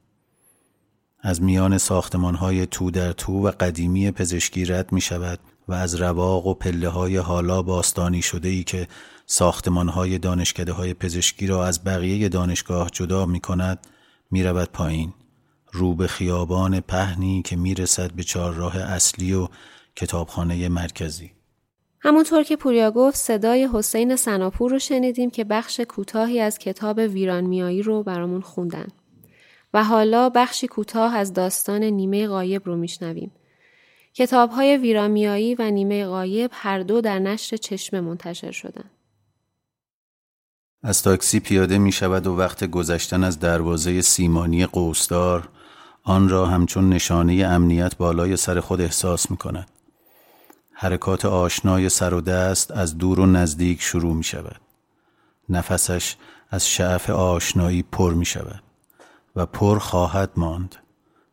از 1.20 1.42
میان 1.42 1.78
ساختمان 1.78 2.34
های 2.34 2.66
تو 2.66 2.90
در 2.90 3.12
تو 3.12 3.46
و 3.46 3.50
قدیمی 3.50 4.10
پزشکی 4.10 4.64
رد 4.64 4.92
می 4.92 5.00
شود 5.00 5.38
و 5.68 5.72
از 5.72 5.94
رواق 5.94 6.46
و 6.46 6.54
پله 6.54 6.88
های 6.88 7.16
حالا 7.16 7.62
باستانی 7.62 8.22
شده 8.22 8.48
ای 8.48 8.64
که 8.64 8.88
ساختمان 9.26 9.88
های 9.88 10.18
دانشکده 10.18 10.72
های 10.72 10.94
پزشکی 10.94 11.46
را 11.46 11.66
از 11.66 11.84
بقیه 11.84 12.28
دانشگاه 12.28 12.90
جدا 12.90 13.26
می 13.26 13.40
کند 13.40 13.78
می 14.30 14.44
رود 14.44 14.68
پایین. 14.68 15.14
رو 15.72 15.94
به 15.94 16.06
خیابان 16.06 16.80
پهنی 16.80 17.42
که 17.42 17.56
می 17.56 17.74
رسد 17.74 18.12
به 18.12 18.22
چهارراه 18.22 18.76
اصلی 18.76 19.34
و 19.34 19.48
کتابخانه 19.96 20.68
مرکزی. 20.68 21.32
همونطور 22.04 22.42
که 22.42 22.56
پوریا 22.56 22.90
گفت 22.90 23.16
صدای 23.16 23.68
حسین 23.72 24.16
سناپور 24.16 24.70
رو 24.70 24.78
شنیدیم 24.78 25.30
که 25.30 25.44
بخش 25.44 25.80
کوتاهی 25.80 26.40
از 26.40 26.58
کتاب 26.58 26.98
ویران 26.98 27.44
میایی 27.44 27.82
رو 27.82 28.02
برامون 28.02 28.40
خوندن. 28.40 28.88
و 29.74 29.84
حالا 29.84 30.28
بخشی 30.28 30.66
کوتاه 30.66 31.16
از 31.16 31.32
داستان 31.32 31.84
نیمه 31.84 32.28
غایب 32.28 32.62
رو 32.66 32.76
میشنویم. 32.76 33.32
کتاب 34.14 34.50
های 34.50 34.76
ویرامیایی 34.76 35.54
و 35.54 35.70
نیمه 35.70 36.06
غایب 36.06 36.50
هر 36.54 36.82
دو 36.82 37.00
در 37.00 37.18
نشر 37.18 37.56
چشمه 37.56 38.00
منتشر 38.00 38.50
شدن. 38.50 38.90
از 40.82 41.02
تاکسی 41.02 41.40
پیاده 41.40 41.78
می 41.78 41.92
شود 41.92 42.26
و 42.26 42.36
وقت 42.36 42.64
گذشتن 42.64 43.24
از 43.24 43.40
دروازه 43.40 44.00
سیمانی 44.00 44.66
قوسدار 44.66 45.48
آن 46.02 46.28
را 46.28 46.46
همچون 46.46 46.88
نشانه 46.88 47.34
امنیت 47.34 47.96
بالای 47.96 48.36
سر 48.36 48.60
خود 48.60 48.80
احساس 48.80 49.30
می 49.30 49.36
کند. 49.36 49.68
حرکات 50.82 51.24
آشنای 51.24 51.88
سر 51.88 52.14
و 52.14 52.20
دست 52.20 52.70
از 52.70 52.98
دور 52.98 53.20
و 53.20 53.26
نزدیک 53.26 53.82
شروع 53.82 54.14
می 54.14 54.24
شود. 54.24 54.60
نفسش 55.48 56.16
از 56.50 56.68
شعف 56.68 57.10
آشنایی 57.10 57.82
پر 57.82 58.14
می 58.14 58.24
شود 58.24 58.62
و 59.36 59.46
پر 59.46 59.78
خواهد 59.78 60.30
ماند 60.36 60.76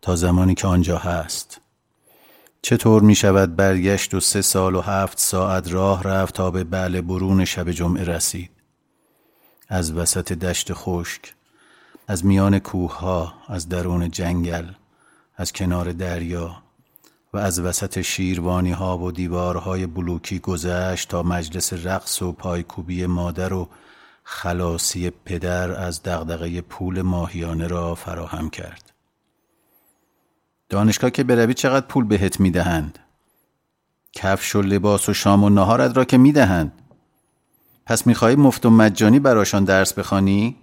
تا 0.01 0.15
زمانی 0.15 0.55
که 0.55 0.67
آنجا 0.67 0.97
هست. 0.97 1.61
چطور 2.61 3.01
می 3.01 3.15
شود 3.15 3.55
برگشت 3.55 4.13
و 4.13 4.19
سه 4.19 4.41
سال 4.41 4.75
و 4.75 4.81
هفت 4.81 5.19
ساعت 5.19 5.73
راه 5.73 6.03
رفت 6.03 6.35
تا 6.35 6.51
به 6.51 6.63
بله 6.63 7.01
برون 7.01 7.45
شب 7.45 7.71
جمعه 7.71 8.03
رسید. 8.03 8.51
از 9.69 9.93
وسط 9.93 10.33
دشت 10.33 10.73
خشک، 10.73 11.33
از 12.07 12.25
میان 12.25 12.59
کوه 12.59 12.99
ها، 12.99 13.33
از 13.47 13.69
درون 13.69 14.11
جنگل، 14.11 14.71
از 15.35 15.53
کنار 15.53 15.91
دریا، 15.91 16.63
و 17.33 17.37
از 17.37 17.59
وسط 17.59 18.01
شیروانی 18.01 18.71
ها 18.71 18.97
و 18.97 19.11
دیوارهای 19.11 19.85
بلوکی 19.85 20.39
گذشت 20.39 21.09
تا 21.09 21.23
مجلس 21.23 21.73
رقص 21.73 22.21
و 22.21 22.31
پایکوبی 22.31 23.05
مادر 23.05 23.53
و 23.53 23.69
خلاصی 24.23 25.09
پدر 25.09 25.71
از 25.71 26.03
دغدغه 26.03 26.61
پول 26.61 27.01
ماهیانه 27.01 27.67
را 27.67 27.95
فراهم 27.95 28.49
کرد. 28.49 28.91
دانشگاه 30.69 31.09
که 31.09 31.23
بروی 31.23 31.53
چقدر 31.53 31.85
پول 31.85 32.05
بهت 32.05 32.39
می‌دهند؟ 32.39 32.99
کفش 34.13 34.55
و 34.55 34.61
لباس 34.61 35.09
و 35.09 35.13
شام 35.13 35.43
و 35.43 35.49
نهارت 35.49 35.97
را 35.97 36.05
که 36.05 36.17
می‌دهند. 36.17 36.71
پس 37.85 38.07
می‌خواهی 38.07 38.35
مفت 38.35 38.65
و 38.65 38.69
مجانی 38.69 39.19
براشان 39.19 39.63
درس 39.63 39.93
بخوانی؟ 39.93 40.55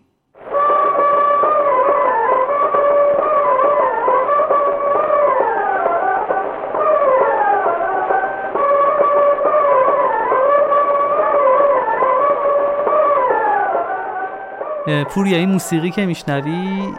پوریا 14.87 15.39
این 15.39 15.49
موسیقی 15.49 15.91
که 15.91 16.07
میشنوی 16.07 16.93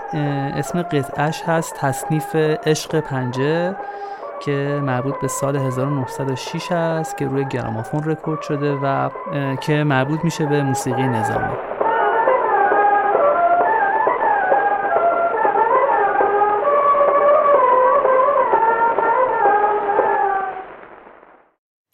اسم 0.54 0.82
قطعش 0.82 1.42
هست 1.42 1.76
تصنیف 1.76 2.36
عشق 2.66 3.00
پنجه 3.00 3.76
که 4.46 4.80
مربوط 4.84 5.16
به 5.22 5.28
سال 5.28 5.56
1906 5.56 6.72
است 6.72 7.18
که 7.18 7.26
روی 7.26 7.46
گرامافون 7.46 8.04
رکورد 8.04 8.42
شده 8.42 8.74
و 8.74 9.10
که 9.62 9.84
مربوط 9.84 10.20
میشه 10.24 10.46
به 10.46 10.64
موسیقی 10.64 11.04
نظامی. 11.04 11.54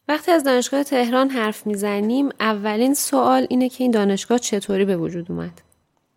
وقتی 0.08 0.32
از 0.32 0.44
دانشگاه 0.44 0.84
تهران 0.84 1.30
حرف 1.30 1.68
می‌زنیم 1.68 2.30
اولین 2.40 2.94
سوال 2.94 3.48
اینه 3.50 3.70
که 3.70 3.84
این 3.84 3.92
دانشگاه 3.92 4.38
چطوری 4.38 4.86
به 4.86 4.98
وجود 4.98 5.32
اومد؟ 5.32 5.73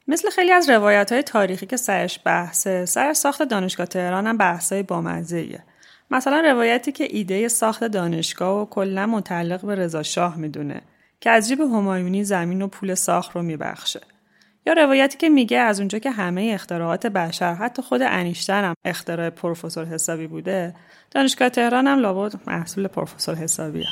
مثل 0.09 0.31
خیلی 0.31 0.53
از 0.53 0.71
روایت 0.71 1.13
های 1.13 1.23
تاریخی 1.23 1.67
که 1.67 1.77
سرش 1.77 2.21
بحثه 2.25 2.87
سر 2.87 3.13
ساخت 3.13 3.43
دانشگاه 3.43 3.87
تهران 3.87 4.27
هم 4.27 4.37
بحث 4.37 4.73
های 4.73 4.83
بامزه 4.83 5.59
مثلا 6.11 6.41
روایتی 6.41 6.93
که 6.93 7.09
ایده 7.11 7.49
ساخت 7.49 7.85
دانشگاه 7.85 8.63
و 8.63 8.67
کلا 8.67 9.07
متعلق 9.07 9.67
به 9.67 9.75
رضا 9.75 10.03
شاه 10.03 10.37
می‌دونه 10.37 10.83
که 11.21 11.31
از 11.31 11.49
جیب 11.49 11.61
همایونی 11.61 12.25
زمین 12.25 12.63
و 12.63 12.69
پول 12.69 12.95
ساخت 12.95 13.37
رو 13.37 13.43
میبخشه. 13.43 14.01
یا 14.67 14.73
روایتی 14.73 15.19
که 15.19 15.29
میگه 15.29 15.59
از 15.59 15.81
اونجا 15.81 15.99
که 15.99 16.11
همه 16.11 16.51
اختراعات 16.55 17.07
بشر 17.07 17.55
حتی 17.55 17.83
خود 17.83 18.03
انیشتن 18.03 18.65
هم 18.65 18.75
اختراع 18.85 19.31
پروفسور 19.31 19.85
حسابی 19.85 20.27
بوده 20.27 20.75
دانشگاه 21.11 21.49
تهران 21.49 21.87
هم 21.87 21.99
لابد 21.99 22.35
محصول 22.47 22.89
پروفسور 22.89 23.35
حسابیه. 23.35 23.87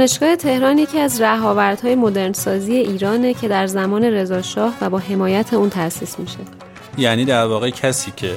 دانشگاه 0.00 0.36
تهران 0.36 0.78
یکی 0.78 0.98
از 0.98 1.20
رهاوردهای 1.20 1.94
مدرنسازی 1.94 2.72
ایرانه 2.72 3.34
که 3.34 3.48
در 3.48 3.66
زمان 3.66 4.04
رضاشاه 4.04 4.74
و 4.80 4.90
با 4.90 4.98
حمایت 4.98 5.54
اون 5.54 5.70
تأسیس 5.70 6.18
میشه. 6.18 6.38
یعنی 6.98 7.24
در 7.24 7.44
واقع 7.44 7.70
کسی 7.70 8.12
که 8.16 8.36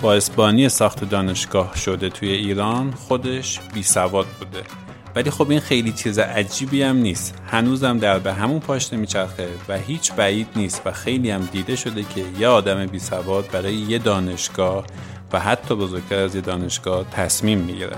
با 0.00 0.14
اسبانی 0.14 0.68
ساخت 0.68 1.10
دانشگاه 1.10 1.76
شده 1.76 2.08
توی 2.08 2.28
ایران 2.28 2.90
خودش 2.90 3.60
بی 3.74 3.82
سواد 3.82 4.26
بوده. 4.26 4.62
ولی 5.16 5.30
خب 5.30 5.50
این 5.50 5.60
خیلی 5.60 5.92
چیز 5.92 6.18
عجیبی 6.18 6.82
هم 6.82 6.96
نیست 6.96 7.34
هنوزم 7.46 7.98
در 7.98 8.18
به 8.18 8.32
همون 8.32 8.60
پاشنه 8.60 8.98
میچرخه 8.98 9.48
و 9.68 9.78
هیچ 9.78 10.12
بعید 10.12 10.48
نیست 10.56 10.82
و 10.84 10.92
خیلی 10.92 11.30
هم 11.30 11.48
دیده 11.52 11.76
شده 11.76 12.02
که 12.02 12.24
یه 12.38 12.48
آدم 12.48 12.86
بی 12.86 12.98
سواد 12.98 13.50
برای 13.52 13.74
یه 13.74 13.98
دانشگاه 13.98 14.84
و 15.32 15.40
حتی 15.40 15.74
بزرگتر 15.74 16.18
از 16.18 16.34
یه 16.34 16.40
دانشگاه 16.40 17.04
تصمیم 17.10 17.58
می‌گیره 17.58 17.96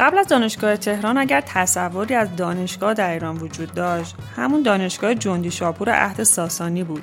قبل 0.00 0.18
از 0.18 0.28
دانشگاه 0.28 0.76
تهران 0.76 1.18
اگر 1.18 1.40
تصوری 1.40 2.14
از 2.14 2.36
دانشگاه 2.36 2.94
در 2.94 3.10
ایران 3.10 3.36
وجود 3.36 3.74
داشت 3.74 4.14
همون 4.36 4.62
دانشگاه 4.62 5.14
جندی 5.14 5.50
شاپور 5.50 5.90
عهد 5.90 6.22
ساسانی 6.22 6.84
بود 6.84 7.02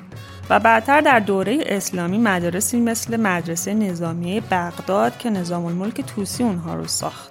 و 0.50 0.60
بعدتر 0.60 1.00
در 1.00 1.18
دوره 1.18 1.58
اسلامی 1.66 2.18
مدارسی 2.18 2.80
مثل 2.80 3.16
مدرسه 3.16 3.74
نظامیه 3.74 4.40
بغداد 4.40 5.18
که 5.18 5.30
نظام 5.30 5.64
الملک 5.64 6.00
توسی 6.00 6.42
اونها 6.42 6.74
رو 6.74 6.86
ساخت. 6.86 7.30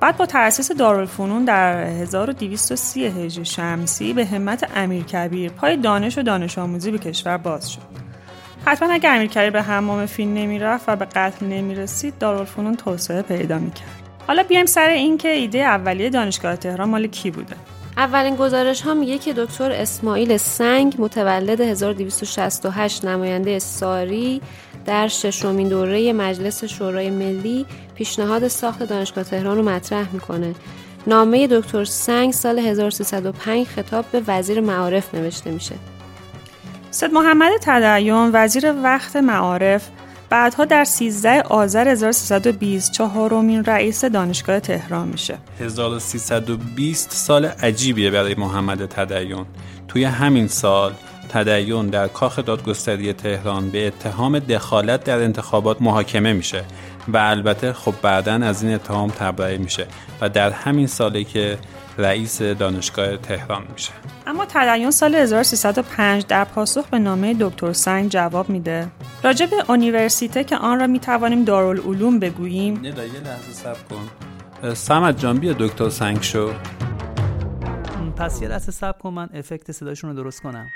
بعد 0.00 0.16
با 0.16 0.26
تأسیس 0.26 0.72
دارالفنون 0.72 1.44
در 1.44 1.76
1230 1.76 3.04
هجری 3.04 3.44
شمسی 3.44 4.12
به 4.12 4.26
همت 4.26 4.70
امیر 4.76 5.04
کبیر 5.04 5.50
پای 5.50 5.76
دانش 5.76 6.18
و 6.18 6.22
دانش 6.22 6.58
آموزی 6.58 6.90
به 6.90 6.98
کشور 6.98 7.36
باز 7.36 7.70
شد. 7.72 7.80
حتما 8.66 8.92
اگر 8.92 9.14
امیر 9.14 9.28
کبیر 9.28 9.50
به 9.50 9.62
حمام 9.62 10.06
فیلم 10.06 10.34
نمی‌رفت 10.34 10.88
و 10.88 10.96
به 10.96 11.04
قتل 11.04 11.46
نمی‌رسید 11.46 12.18
دارالفنون 12.18 12.76
توسعه 12.76 13.22
پیدا 13.22 13.58
می‌کرد. 13.58 14.05
حالا 14.26 14.42
بیایم 14.42 14.66
سر 14.66 14.88
این 14.88 15.18
که 15.18 15.28
ایده 15.28 15.58
اولیه 15.58 16.10
دانشگاه 16.10 16.56
تهران 16.56 16.88
مال 16.88 17.06
کی 17.06 17.30
بوده؟ 17.30 17.56
اولین 17.96 18.36
گزارش 18.36 18.82
ها 18.82 18.94
میگه 18.94 19.18
که 19.18 19.32
دکتر 19.32 19.72
اسماعیل 19.72 20.36
سنگ 20.36 20.94
متولد 20.98 21.60
1268 21.60 23.04
نماینده 23.04 23.58
ساری 23.58 24.40
در 24.86 25.08
ششمین 25.08 25.68
دوره 25.68 26.12
مجلس 26.12 26.64
شورای 26.64 27.10
ملی 27.10 27.66
پیشنهاد 27.94 28.48
ساخت 28.48 28.82
دانشگاه 28.82 29.24
تهران 29.24 29.56
رو 29.56 29.62
مطرح 29.62 30.12
می‌کنه. 30.12 30.54
نامه 31.06 31.46
دکتر 31.46 31.84
سنگ 31.84 32.32
سال 32.32 32.58
1305 32.58 33.66
خطاب 33.66 34.04
به 34.12 34.22
وزیر 34.26 34.60
معارف 34.60 35.14
نوشته 35.14 35.50
میشه. 35.50 35.74
سید 36.90 37.12
محمد 37.12 37.52
تدیون 37.62 38.30
وزیر 38.32 38.74
وقت 38.82 39.16
معارف 39.16 39.88
بعدها 40.30 40.64
در 40.64 40.84
13 40.84 41.42
آذر 41.42 41.88
1320 41.88 42.92
چهارمین 42.92 43.64
رئیس 43.64 44.04
دانشگاه 44.04 44.60
تهران 44.60 45.08
میشه. 45.08 45.38
1320 45.60 47.10
سال 47.10 47.44
عجیبیه 47.44 48.10
برای 48.10 48.34
محمد 48.34 48.86
تدیون 48.86 49.46
توی 49.88 50.04
همین 50.04 50.48
سال 50.48 50.92
تدیون 51.28 51.86
در 51.86 52.08
کاخ 52.08 52.38
دادگستری 52.38 53.12
تهران 53.12 53.70
به 53.70 53.86
اتهام 53.86 54.38
دخالت 54.38 55.04
در 55.04 55.18
انتخابات 55.18 55.82
محاکمه 55.82 56.32
میشه 56.32 56.64
و 57.08 57.16
البته 57.16 57.72
خب 57.72 57.94
بعدا 58.02 58.32
از 58.32 58.62
این 58.62 58.74
اتهام 58.74 59.10
تبرئه 59.10 59.58
میشه 59.58 59.86
و 60.20 60.28
در 60.28 60.50
همین 60.50 60.86
ساله 60.86 61.24
که 61.24 61.58
رئیس 61.98 62.42
دانشگاه 62.42 63.16
تهران 63.16 63.62
میشه. 63.72 63.92
اما 64.26 64.46
تدیون 64.48 64.90
سال 64.90 65.14
1305 65.14 66.26
در 66.26 66.44
پاسخ 66.44 66.86
به 66.86 66.98
نامه 66.98 67.34
دکتر 67.40 67.72
سنگ 67.72 68.10
جواب 68.10 68.50
میده. 68.50 68.88
راجع 69.22 69.46
به 69.46 69.56
اونیورسیته 69.68 70.44
که 70.44 70.56
آن 70.56 70.80
را 70.80 70.86
می‌توانیم 70.86 71.44
دارالعلوم 71.44 72.18
بگوییم. 72.18 72.84
یه 72.84 72.90
لحظه 72.90 73.52
صبر 73.52 73.78
کن. 73.90 74.74
سمت 74.74 75.20
جان 75.20 75.38
بیا 75.38 75.52
دکتر 75.52 75.88
سنگ 75.88 76.22
شو. 76.22 76.52
پس 78.16 78.42
یه 78.42 78.48
لحظه 78.48 78.72
صبر 78.72 78.98
کن 78.98 79.10
من 79.10 79.28
افکت 79.34 79.72
صداشون 79.72 80.10
رو 80.10 80.16
درست 80.16 80.42
کنم. 80.42 80.66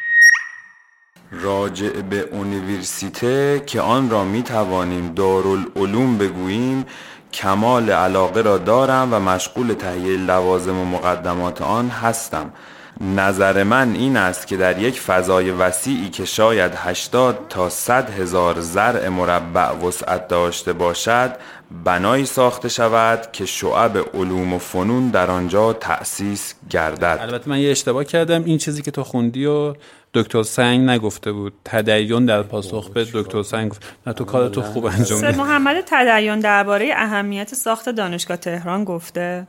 راجع 1.33 1.89
به 1.89 2.21
اونیورسیته 2.21 3.63
که 3.67 3.81
آن 3.81 4.11
را 4.11 4.25
می 4.25 4.43
توانیم 4.43 5.15
دارالعلوم 5.15 6.19
بگوییم 6.19 6.85
کمال 7.33 7.91
علاقه 7.91 8.41
را 8.41 8.59
دارم 8.59 9.09
و 9.15 9.21
مشغول 9.21 9.75
تهیه 9.75 10.17
لوازم 10.17 10.79
و 10.79 10.85
مقدمات 10.85 11.63
آن 11.63 11.89
هستم. 11.89 12.53
نظر 13.01 13.63
من 13.63 13.95
این 13.95 14.17
است 14.17 14.47
که 14.47 14.57
در 14.57 14.79
یک 14.79 15.01
فضای 15.01 15.51
وسیعی 15.51 16.09
که 16.09 16.25
شاید 16.25 16.73
80 16.77 17.39
تا 17.49 17.69
100 17.69 18.11
هزار 18.11 18.61
زرع 18.61 19.09
مربع 19.09 19.71
وسعت 19.71 20.29
داشته 20.29 20.73
باشد 20.73 21.37
بنایی 21.85 22.27
ساخته 22.27 22.69
شود 22.69 23.33
که 23.33 23.47
شعب 23.47 23.99
علوم 24.15 24.53
و 24.53 24.59
فنون 24.59 25.09
در 25.09 25.31
آنجا 25.31 25.73
تأسیس 25.73 26.55
گردد. 26.71 27.19
البته 27.21 27.51
من 27.51 27.59
یه 27.59 27.71
اشتباه 27.71 28.05
کردم. 28.05 28.45
این 28.45 28.59
چیزی 28.59 28.83
که 28.83 28.91
تو 28.91 29.05
خوندی 29.05 29.47
و 29.47 29.75
دکتر 30.15 30.43
سنگ 30.43 30.89
نگفته 30.89 31.33
بود. 31.33 31.53
تدیون 31.65 32.27
در 32.27 32.43
پاسخ 32.43 32.91
به 32.91 33.07
دکتر 33.13 33.43
سنگ 33.43 33.73
نه 34.07 34.13
تو 34.13 34.25
کارتو 34.25 34.63
خوب 34.63 34.85
انجام 34.85 35.21
دادی 35.21 35.39
محمد 35.39 35.77
تدیون 35.87 36.41
درباره 36.41 36.93
اهمیت 36.97 37.55
ساخت 37.55 37.89
دانشگاه 37.89 38.37
تهران 38.37 38.85
گفته. 38.85 39.47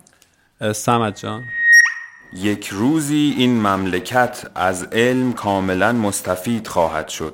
سمت 0.73 1.19
جان. 1.19 1.41
یک 2.33 2.67
روزی 2.67 3.35
این 3.37 3.61
مملکت 3.67 4.45
از 4.55 4.83
علم 4.83 5.33
کاملا 5.33 5.91
مستفید 5.91 6.67
خواهد 6.67 7.07
شد 7.07 7.33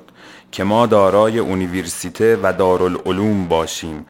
که 0.52 0.64
ما 0.64 0.86
دارای 0.86 1.38
اونیورسیته 1.38 2.38
و 2.42 2.52
دارالعلوم 2.52 3.48
باشیم. 3.48 4.06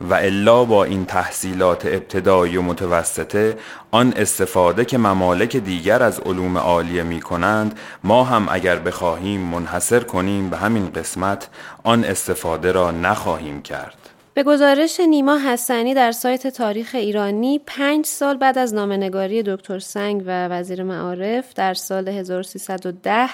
و 0.00 0.14
الا 0.14 0.64
با 0.64 0.84
این 0.84 1.04
تحصیلات 1.04 1.86
ابتدایی 1.86 2.56
و 2.56 2.62
متوسطه 2.62 3.56
آن 3.90 4.12
استفاده 4.16 4.84
که 4.84 4.98
ممالک 4.98 5.56
دیگر 5.56 6.02
از 6.02 6.20
علوم 6.20 6.58
عالیه 6.58 7.02
می 7.02 7.20
کنند 7.20 7.78
ما 8.04 8.24
هم 8.24 8.48
اگر 8.50 8.78
بخواهیم 8.78 9.40
منحصر 9.40 10.00
کنیم 10.00 10.50
به 10.50 10.56
همین 10.56 10.90
قسمت 10.90 11.48
آن 11.84 12.04
استفاده 12.04 12.72
را 12.72 12.90
نخواهیم 12.90 13.62
کرد. 13.62 13.96
به 14.34 14.42
گزارش 14.42 15.00
نیما 15.00 15.38
حسنی 15.38 15.94
در 15.94 16.12
سایت 16.12 16.46
تاریخ 16.46 16.90
ایرانی 16.94 17.60
پنج 17.66 18.06
سال 18.06 18.36
بعد 18.36 18.58
از 18.58 18.74
نامنگاری 18.74 19.42
دکتر 19.42 19.78
سنگ 19.78 20.22
و 20.26 20.48
وزیر 20.48 20.82
معارف 20.82 21.54
در 21.54 21.74
سال 21.74 22.08
1310 22.08 23.28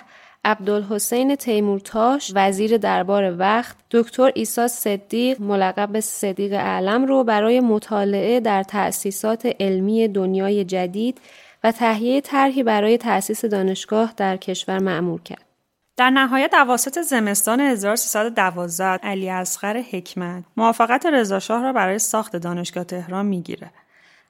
عبدالحسین 0.47 1.37
تیمورتاش 1.37 2.33
وزیر 2.35 2.77
دربار 2.77 3.39
وقت 3.39 3.77
دکتر 3.91 4.31
ایسا 4.35 4.69
صدیق 4.69 5.41
ملقب 5.41 6.01
صدیق 6.01 6.53
اعلم 6.53 7.05
رو 7.05 7.25
برای 7.25 7.61
مطالعه 7.61 8.41
در 8.41 8.63
تأسیسات 8.63 9.49
علمی 9.61 10.09
دنیای 10.09 10.65
جدید 10.65 11.21
و 11.65 11.73
تهیه 11.73 12.21
طرحی 12.21 12.63
برای 12.63 12.99
تأسیس 12.99 13.45
دانشگاه 13.45 14.15
در 14.17 14.37
کشور 14.37 14.79
معمور 14.79 15.21
کرد. 15.21 15.45
در 15.97 16.11
نهایت 16.11 16.55
اواسط 16.55 16.99
زمستان 17.01 17.61
1312 17.61 18.85
علی 18.85 19.31
اصغر 19.31 19.83
حکمت 19.93 20.45
موافقت 20.57 21.07
رضاشاه 21.07 21.63
را 21.63 21.73
برای 21.73 21.99
ساخت 21.99 22.37
دانشگاه 22.37 22.85
تهران 22.85 23.27
می‌گیره 23.27 23.71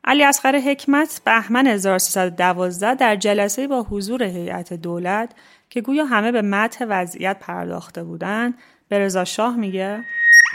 علی 0.07 0.25
اصغر 0.25 0.57
حکمت 0.57 1.21
بهمن 1.25 1.67
1312 1.67 2.95
در 2.95 3.17
جلسه 3.17 3.69
با 3.69 3.83
حضور 3.83 4.23
هیئت 4.23 4.73
دولت 4.73 5.31
که 5.71 5.81
گویا 5.81 6.05
همه 6.05 6.33
به 6.33 6.43
متح 6.43 6.85
وضعیت 6.89 7.37
پرداخته 7.41 8.05
بودند 8.05 8.55
به 8.89 8.99
رضا 8.99 9.25
شاه 9.25 9.57
میگه 9.57 10.05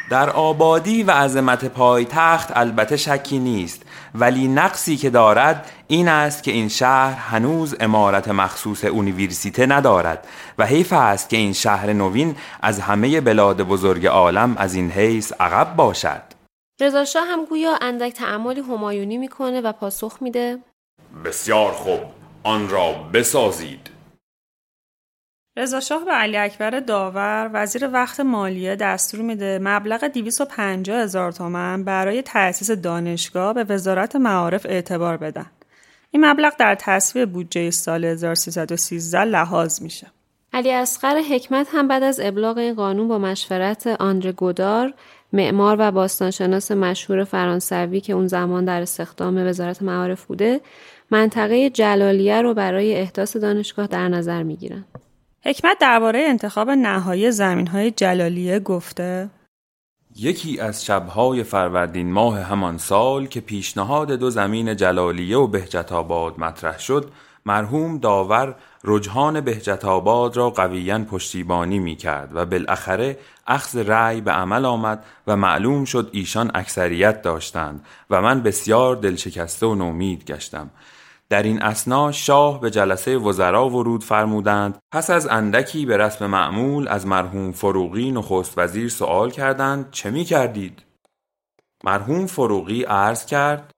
در 0.10 0.30
آبادی 0.30 1.04
و 1.04 1.12
عظمت 1.12 1.66
پایتخت 1.66 2.58
البته 2.58 2.98
شکی 2.98 3.40
نیست 3.40 3.82
ولی 4.16 4.48
نقصی 4.48 4.98
که 4.98 5.10
دارد 5.10 5.72
این 5.88 6.08
است 6.08 6.44
که 6.44 6.52
این 6.52 6.70
شهر 6.70 7.14
هنوز 7.14 7.76
امارت 7.80 8.28
مخصوص 8.28 8.86
اونیورسیته 8.86 9.66
ندارد 9.66 10.28
و 10.58 10.66
حیف 10.66 10.94
است 10.94 11.30
که 11.30 11.38
این 11.38 11.54
شهر 11.54 11.94
نوین 11.94 12.36
از 12.62 12.80
همه 12.80 13.22
بلاد 13.22 13.62
بزرگ 13.62 14.08
عالم 14.08 14.56
از 14.58 14.74
این 14.74 14.92
حیث 14.92 15.34
عقب 15.40 15.76
باشد. 15.76 16.22
رضا 16.82 17.06
شاه 17.06 17.28
هم 17.28 17.46
گویا 17.46 17.78
اندک 17.82 18.14
تعملی 18.14 18.62
همایونی 18.62 19.18
می‌کنه 19.18 19.62
و 19.62 19.72
پاسخ 19.72 20.18
میده. 20.22 20.58
بسیار 21.26 21.72
خوب 21.72 22.00
آن 22.44 22.70
را 22.70 22.94
بسازید. 23.14 23.91
رضا 25.62 25.80
شاه 25.80 26.06
به 26.06 26.12
علی 26.12 26.38
اکبر 26.38 26.80
داور 26.80 27.50
وزیر 27.54 27.90
وقت 27.94 28.20
مالیه 28.20 28.76
دستور 28.76 29.22
میده 29.22 29.60
مبلغ 29.62 30.08
250 30.08 30.98
هزار 30.98 31.32
تومن 31.32 31.84
برای 31.84 32.22
تأسیس 32.22 32.72
دانشگاه 32.72 33.54
به 33.54 33.64
وزارت 33.64 34.16
معارف 34.16 34.66
اعتبار 34.66 35.18
بدن. 35.18 35.46
این 36.12 36.26
مبلغ 36.26 36.54
در 36.60 36.76
تصویب 36.80 37.32
بودجه 37.32 37.72
سال 37.72 38.06
1313 38.06 39.24
لحاظ 39.24 39.82
میشه. 39.82 40.08
علی 40.54 40.72
اصغر 40.72 41.22
حکمت 41.30 41.68
هم 41.72 41.88
بعد 41.88 42.04
از 42.04 42.20
ابلاغ 42.24 42.58
این 42.58 42.74
قانون 42.74 43.08
با 43.08 43.18
مشورت 43.18 43.88
آندره 43.88 44.32
گودار 44.32 44.94
معمار 45.34 45.76
و 45.80 45.92
باستانشناس 45.92 46.72
مشهور 46.72 47.24
فرانسوی 47.24 48.02
که 48.02 48.14
اون 48.14 48.28
زمان 48.28 48.66
در 48.66 48.82
استخدام 48.82 49.48
وزارت 49.48 49.82
معارف 49.82 50.26
بوده 50.26 50.62
منطقه 51.12 51.70
جلالیه 51.70 52.42
رو 52.42 52.54
برای 52.54 52.96
احداث 52.96 53.38
دانشگاه 53.38 53.88
در 53.88 54.08
نظر 54.08 54.44
می‌گیرن. 54.44 54.86
حکمت 55.46 55.78
درباره 55.80 56.20
انتخاب 56.28 56.70
نهایی 56.70 57.32
زمین 57.32 57.68
های 57.68 57.92
جلالیه 57.92 58.60
گفته. 58.60 59.30
یکی 60.16 60.60
از 60.60 60.86
شبهای 60.86 61.44
فروردین 61.44 62.12
ماه 62.12 62.40
همان 62.40 62.78
سال 62.78 63.26
که 63.26 63.42
پیشنهاد 63.42 64.12
دو 64.12 64.30
زمین 64.30 64.76
جلالیه 64.76 65.38
و 65.38 65.48
بهجت 65.48 65.92
آباد 65.92 66.40
مطرح 66.40 66.80
شد 66.80 67.12
مرحوم 67.46 67.98
داور 67.98 68.56
رجحان 68.84 69.42
بهجت 69.42 69.86
آباد 69.86 70.38
را 70.38 70.50
قویا 70.50 71.00
پشتیبانی 71.00 71.80
می 71.80 71.96
کرد 71.96 72.36
و 72.36 72.46
بالاخره 72.46 73.18
اخذ 73.48 73.76
رأی 73.76 74.22
به 74.22 74.32
عمل 74.32 74.66
آمد 74.66 75.04
و 75.28 75.36
معلوم 75.36 75.86
شد 75.86 76.10
ایشان 76.12 76.52
اکثریت 76.54 77.22
داشتند 77.22 77.86
و 78.10 78.22
من 78.22 78.44
بسیار 78.44 78.96
دلشکسته 78.96 79.66
و 79.66 79.76
نومید 79.76 80.26
گشتم. 80.26 80.70
در 81.32 81.44
این 81.44 81.62
اسنا 81.62 82.12
شاه 82.12 82.62
به 82.62 82.70
جلسه 82.70 83.18
وزرا 83.18 83.70
ورود 83.70 84.04
فرمودند. 84.04 84.80
پس 84.92 85.10
از 85.10 85.28
اندکی 85.28 85.86
به 85.86 85.98
رسم 85.98 86.28
معمول 86.28 86.88
از 86.88 87.08
مرحوم 87.08 87.52
فروغی 87.52 88.12
نخست 88.12 88.58
وزیر 88.58 88.90
سوال 88.90 89.32
کردند 89.32 89.92
چه 89.92 90.10
می 90.10 90.24
کردید؟ 90.24 90.84
مرحوم 91.84 92.26
فروغی 92.26 92.84
عرض 92.84 93.26
کرد 93.26 93.72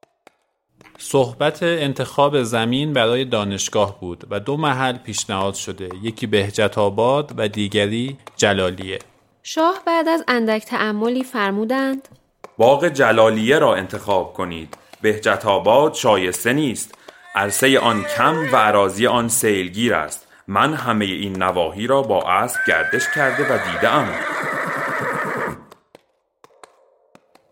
صحبت 0.97 1.63
انتخاب 1.63 2.43
زمین 2.43 2.93
برای 2.93 3.25
دانشگاه 3.25 3.99
بود 3.99 4.27
و 4.29 4.39
دو 4.39 4.57
محل 4.57 4.97
پیشنهاد 4.97 5.53
شده 5.53 5.89
یکی 6.01 6.27
بهجت 6.27 6.77
آباد 6.77 7.33
و 7.37 7.47
دیگری 7.47 8.17
جلالیه. 8.35 8.99
شاه 9.43 9.81
بعد 9.85 10.07
از 10.07 10.23
اندک 10.27 10.65
تعملی 10.65 11.23
فرمودند 11.23 12.07
باغ 12.57 12.87
جلالیه 12.87 13.59
را 13.59 13.75
انتخاب 13.75 14.33
کنید. 14.33 14.77
بهجت 15.01 15.45
آباد 15.45 15.93
شایسته 15.93 16.53
نیست. 16.53 17.02
عرصه 17.35 17.79
آن 17.79 18.03
کم 18.03 18.35
و 18.53 18.55
عراضی 18.55 19.07
آن 19.07 19.29
سیلگیر 19.29 19.93
است 19.93 20.27
من 20.47 20.73
همه 20.73 21.05
این 21.05 21.43
نواحی 21.43 21.87
را 21.87 22.01
با 22.01 22.23
اسب 22.23 22.59
گردش 22.67 23.09
کرده 23.15 23.43
و 23.43 23.57
دیدم 23.71 24.09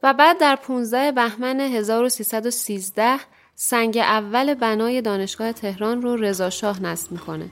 و 0.04 0.14
بعد 0.14 0.40
در 0.40 0.56
15 0.56 1.12
بهمن 1.12 1.60
1313 1.60 3.20
سنگ 3.56 3.98
اول 3.98 4.54
بنای 4.54 5.02
دانشگاه 5.02 5.54
تهران 5.54 6.02
رو 6.02 6.16
رضا 6.16 6.50
شاه 6.50 6.84
نصب 6.84 7.12
می‌کنه. 7.12 7.50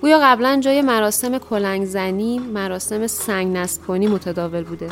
گویا 0.00 0.18
قبلا 0.18 0.60
جای 0.60 0.82
مراسم 0.82 1.38
کلنگزنی 1.38 2.38
مراسم 2.38 3.06
سنگ 3.06 3.56
نصب 3.56 3.82
کنی 3.82 4.06
متداول 4.06 4.64
بوده. 4.64 4.88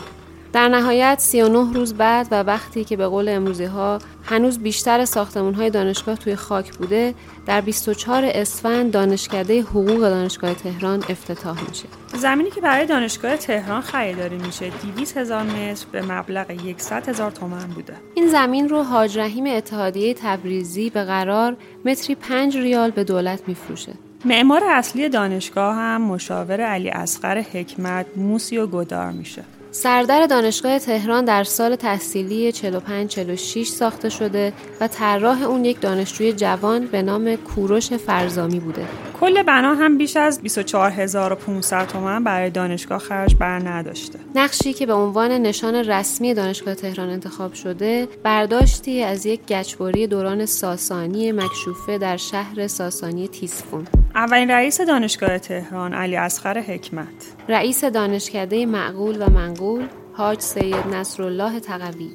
در 0.56 0.68
نهایت 0.68 1.18
39 1.18 1.72
روز 1.74 1.94
بعد 1.94 2.28
و 2.30 2.42
وقتی 2.42 2.84
که 2.84 2.96
به 2.96 3.06
قول 3.06 3.28
امروزی 3.28 3.64
ها 3.64 3.98
هنوز 4.24 4.58
بیشتر 4.58 5.04
ساختمون 5.04 5.54
های 5.54 5.70
دانشگاه 5.70 6.16
توی 6.16 6.36
خاک 6.36 6.72
بوده 6.76 7.14
در 7.46 7.60
24 7.60 8.24
اسفند 8.24 8.92
دانشکده 8.92 9.62
حقوق 9.62 10.00
دانشگاه 10.00 10.54
تهران 10.54 11.04
افتتاح 11.08 11.68
میشه. 11.68 11.84
زمینی 12.14 12.50
که 12.50 12.60
برای 12.60 12.86
دانشگاه 12.86 13.36
تهران 13.36 13.80
خریداری 13.80 14.36
میشه 14.38 14.70
200 14.96 15.16
هزار 15.16 15.42
متر 15.42 15.86
به 15.92 16.02
مبلغ 16.02 16.76
100 16.76 17.08
هزار 17.08 17.30
تومن 17.30 17.66
بوده. 17.66 17.94
این 18.14 18.28
زمین 18.28 18.68
رو 18.68 18.82
حاج 18.82 19.18
رحیم 19.18 19.46
اتحادیه 19.46 20.14
تبریزی 20.14 20.90
به 20.90 21.04
قرار 21.04 21.56
متری 21.84 22.14
5 22.14 22.56
ریال 22.56 22.90
به 22.90 23.04
دولت 23.04 23.40
میفروشه. 23.46 23.92
معمار 24.24 24.62
اصلی 24.64 25.08
دانشگاه 25.08 25.74
هم 25.74 26.02
مشاور 26.02 26.60
علی 26.60 26.90
اصغر 26.90 27.40
حکمت 27.40 28.06
موسی 28.16 28.58
و 28.58 28.66
گدار 28.66 29.10
میشه. 29.10 29.42
سردر 29.76 30.26
دانشگاه 30.26 30.78
تهران 30.78 31.24
در 31.24 31.44
سال 31.44 31.76
تحصیلی 31.76 32.52
45-46 32.52 33.64
ساخته 33.64 34.08
شده 34.08 34.52
و 34.80 34.88
طراح 34.88 35.42
اون 35.42 35.64
یک 35.64 35.80
دانشجوی 35.80 36.32
جوان 36.32 36.86
به 36.86 37.02
نام 37.02 37.36
کوروش 37.36 37.92
فرزامی 37.92 38.60
بوده. 38.60 38.84
کل 39.20 39.42
بنا 39.42 39.74
هم 39.74 39.98
بیش 39.98 40.16
از 40.16 40.42
24500 40.42 41.86
تومان 41.86 42.24
برای 42.24 42.50
دانشگاه 42.50 42.98
خرج 42.98 43.34
بر 43.34 43.68
نداشته. 43.68 44.18
نقشی 44.34 44.72
که 44.72 44.86
به 44.86 44.92
عنوان 44.92 45.30
نشان 45.30 45.74
رسمی 45.74 46.34
دانشگاه 46.34 46.74
تهران 46.74 47.10
انتخاب 47.10 47.54
شده، 47.54 48.08
برداشتی 48.22 49.02
از 49.02 49.26
یک 49.26 49.40
گچبری 49.48 50.06
دوران 50.06 50.46
ساسانی 50.46 51.32
مکشوفه 51.32 51.98
در 51.98 52.16
شهر 52.16 52.66
ساسانی 52.66 53.28
تیسفون. 53.28 53.86
اولین 54.14 54.50
رئیس 54.50 54.80
دانشگاه 54.80 55.38
تهران 55.38 55.94
علی 55.94 56.16
اصغر 56.16 56.60
حکمت 56.60 57.35
رئیس 57.48 57.84
دانشکده 57.84 58.66
معقول 58.66 59.22
و 59.22 59.30
منقول 59.30 59.84
حاج 60.12 60.40
سید 60.40 60.86
نصرالله 60.92 61.60
تقوی. 61.60 62.10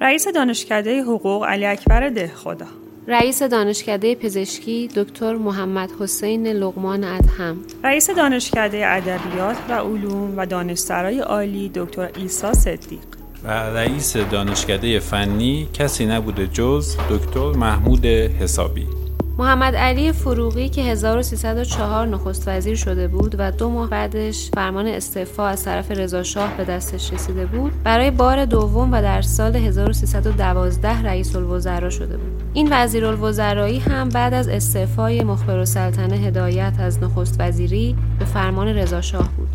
رئیس 0.00 0.28
دانشکده 0.28 1.02
حقوق 1.02 1.44
علی 1.44 1.66
اکبر 1.66 2.08
دهخدا 2.08 2.66
رئیس 3.08 3.42
دانشکده 3.42 4.14
پزشکی 4.14 4.88
دکتر 4.96 5.34
محمد 5.34 5.90
حسین 6.00 6.46
لغمان 6.46 7.04
ادهم. 7.04 7.56
رئیس 7.84 8.10
دانشکده 8.10 8.82
ادبیات 8.86 9.56
و 9.68 9.72
علوم 9.72 10.34
و 10.36 10.46
دانشسرای 10.46 11.18
عالی 11.20 11.70
دکتر 11.74 12.06
عیسی 12.06 12.52
صدیق. 12.52 13.00
و 13.44 13.48
رئیس 13.50 14.16
دانشکده 14.16 14.98
فنی 14.98 15.68
کسی 15.74 16.06
نبوده 16.06 16.46
جز 16.46 16.96
دکتر 17.10 17.52
محمود 17.52 18.06
حسابی. 18.06 19.01
محمد 19.38 19.76
علی 19.76 20.12
فروغی 20.12 20.68
که 20.68 20.82
1304 20.82 22.06
نخست 22.06 22.48
وزیر 22.48 22.76
شده 22.76 23.08
بود 23.08 23.34
و 23.38 23.50
دو 23.50 23.70
ماه 23.70 23.90
بعدش 23.90 24.50
فرمان 24.54 24.86
استعفا 24.86 25.46
از 25.46 25.64
طرف 25.64 25.90
رضا 25.90 26.22
شاه 26.22 26.56
به 26.56 26.64
دستش 26.64 27.12
رسیده 27.12 27.46
بود 27.46 27.82
برای 27.82 28.10
بار 28.10 28.44
دوم 28.44 28.92
و 28.92 29.02
در 29.02 29.22
سال 29.22 29.56
1312 29.56 31.02
رئیس 31.02 31.36
الوزراء 31.36 31.90
شده 31.90 32.16
بود. 32.16 32.42
این 32.52 32.68
وزیر 32.70 33.06
الوزرایی 33.06 33.78
هم 33.78 34.08
بعد 34.08 34.34
از 34.34 34.48
استعفای 34.48 35.24
مخبر 35.24 35.58
و 35.58 36.14
هدایت 36.14 36.74
از 36.78 37.02
نخست 37.02 37.36
وزیری 37.38 37.96
به 38.18 38.24
فرمان 38.24 38.68
رضا 38.68 39.00
شاه 39.00 39.28
بود. 39.36 39.48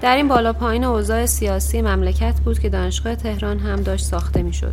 در 0.00 0.16
این 0.16 0.28
بالا 0.28 0.52
پایین 0.52 0.84
اوضاع 0.84 1.26
سیاسی 1.26 1.82
مملکت 1.82 2.40
بود 2.44 2.58
که 2.58 2.68
دانشگاه 2.68 3.14
تهران 3.14 3.58
هم 3.58 3.76
داشت 3.76 4.04
ساخته 4.04 4.42
می‌شد. 4.42 4.72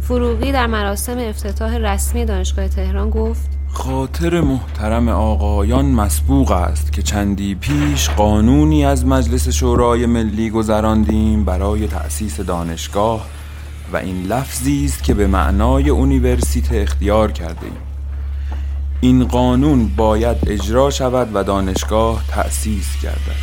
فروغی 0.00 0.52
در 0.52 0.66
مراسم 0.66 1.18
افتتاح 1.18 1.76
رسمی 1.76 2.24
دانشگاه 2.24 2.68
تهران 2.68 3.10
گفت 3.10 3.57
خاطر 3.78 4.40
محترم 4.40 5.08
آقایان 5.08 5.84
مسبوق 5.84 6.50
است 6.50 6.92
که 6.92 7.02
چندی 7.02 7.54
پیش 7.54 8.10
قانونی 8.10 8.84
از 8.84 9.06
مجلس 9.06 9.48
شورای 9.48 10.06
ملی 10.06 10.50
گذراندیم 10.50 11.44
برای 11.44 11.86
تأسیس 11.86 12.40
دانشگاه 12.40 13.26
و 13.92 13.96
این 13.96 14.22
لفظی 14.22 14.84
است 14.84 15.04
که 15.04 15.14
به 15.14 15.26
معنای 15.26 15.88
اونیورسیته 15.88 16.76
اختیار 16.76 17.32
کرده. 17.32 17.66
این 19.00 19.24
قانون 19.24 19.88
باید 19.96 20.36
اجرا 20.46 20.90
شود 20.90 21.30
و 21.34 21.44
دانشگاه 21.44 22.24
تأسیس 22.28 23.02
گردد 23.02 23.42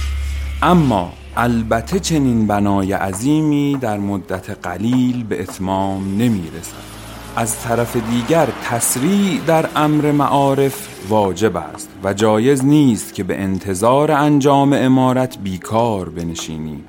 اما 0.62 1.14
البته 1.38 2.00
چنین 2.00 2.48
بنای 2.48 2.94
عظیمی 2.94 3.78
در 3.82 3.98
مدت 3.98 4.50
قلیل 4.68 5.24
به 5.24 5.42
اتمام 5.42 6.18
نمی 6.18 6.50
رسد 6.60 6.95
از 7.38 7.62
طرف 7.62 7.98
دیگر 7.98 8.48
تسریع 8.64 9.40
در 9.48 9.70
امر 9.76 10.12
معارف 10.12 10.88
واجب 11.10 11.58
است 11.58 11.90
و 12.04 12.14
جایز 12.14 12.66
نیست 12.66 13.14
که 13.14 13.24
به 13.24 13.42
انتظار 13.42 14.12
انجام 14.12 14.74
امارت 14.74 15.38
بیکار 15.38 16.10
بنشینیم. 16.10 16.86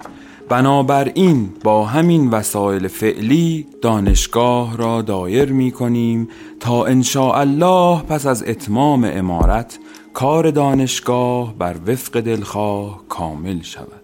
بنابراین 0.48 1.48
با 1.64 1.84
همین 1.84 2.30
وسایل 2.30 2.88
فعلی 2.88 3.66
دانشگاه 3.82 4.76
را 4.76 5.02
دایر 5.02 5.52
می 5.52 5.70
کنیم 5.70 6.28
تا 6.60 6.86
الله 7.34 8.02
پس 8.02 8.26
از 8.26 8.44
اتمام 8.46 9.04
امارت 9.04 9.78
کار 10.14 10.50
دانشگاه 10.50 11.54
بر 11.58 11.76
وفق 11.86 12.20
دلخواه 12.20 13.02
کامل 13.08 13.62
شود. 13.62 14.02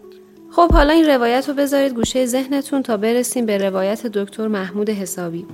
خب 0.50 0.72
حالا 0.72 0.92
این 0.92 1.06
روایت 1.06 1.48
رو 1.48 1.54
بذارید 1.54 1.94
گوشه 1.94 2.26
ذهنتون 2.26 2.82
تا 2.82 2.96
برسیم 2.96 3.46
به 3.46 3.58
روایت 3.58 4.06
دکتر 4.06 4.48
محمود 4.48 4.90
حسابی. 4.90 5.46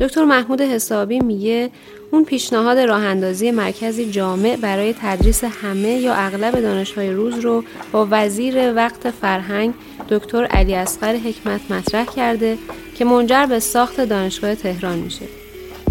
دکتر 0.00 0.24
محمود 0.24 0.60
حسابی 0.60 1.20
میگه 1.20 1.70
اون 2.10 2.24
پیشنهاد 2.24 2.78
راه 2.78 3.04
اندازی 3.04 3.50
مرکزی 3.50 4.10
جامع 4.10 4.56
برای 4.56 4.94
تدریس 5.00 5.44
همه 5.44 5.88
یا 5.88 6.14
اغلب 6.14 6.60
دانشهای 6.60 7.10
روز 7.10 7.38
رو 7.38 7.64
با 7.92 8.08
وزیر 8.10 8.74
وقت 8.74 9.10
فرهنگ 9.10 9.74
دکتر 10.10 10.44
علی 10.44 10.74
اصغر 10.74 11.16
حکمت 11.16 11.70
مطرح 11.70 12.04
کرده 12.04 12.58
که 12.94 13.04
منجر 13.04 13.46
به 13.46 13.60
ساخت 13.60 14.00
دانشگاه 14.00 14.54
تهران 14.54 14.98
میشه. 14.98 15.26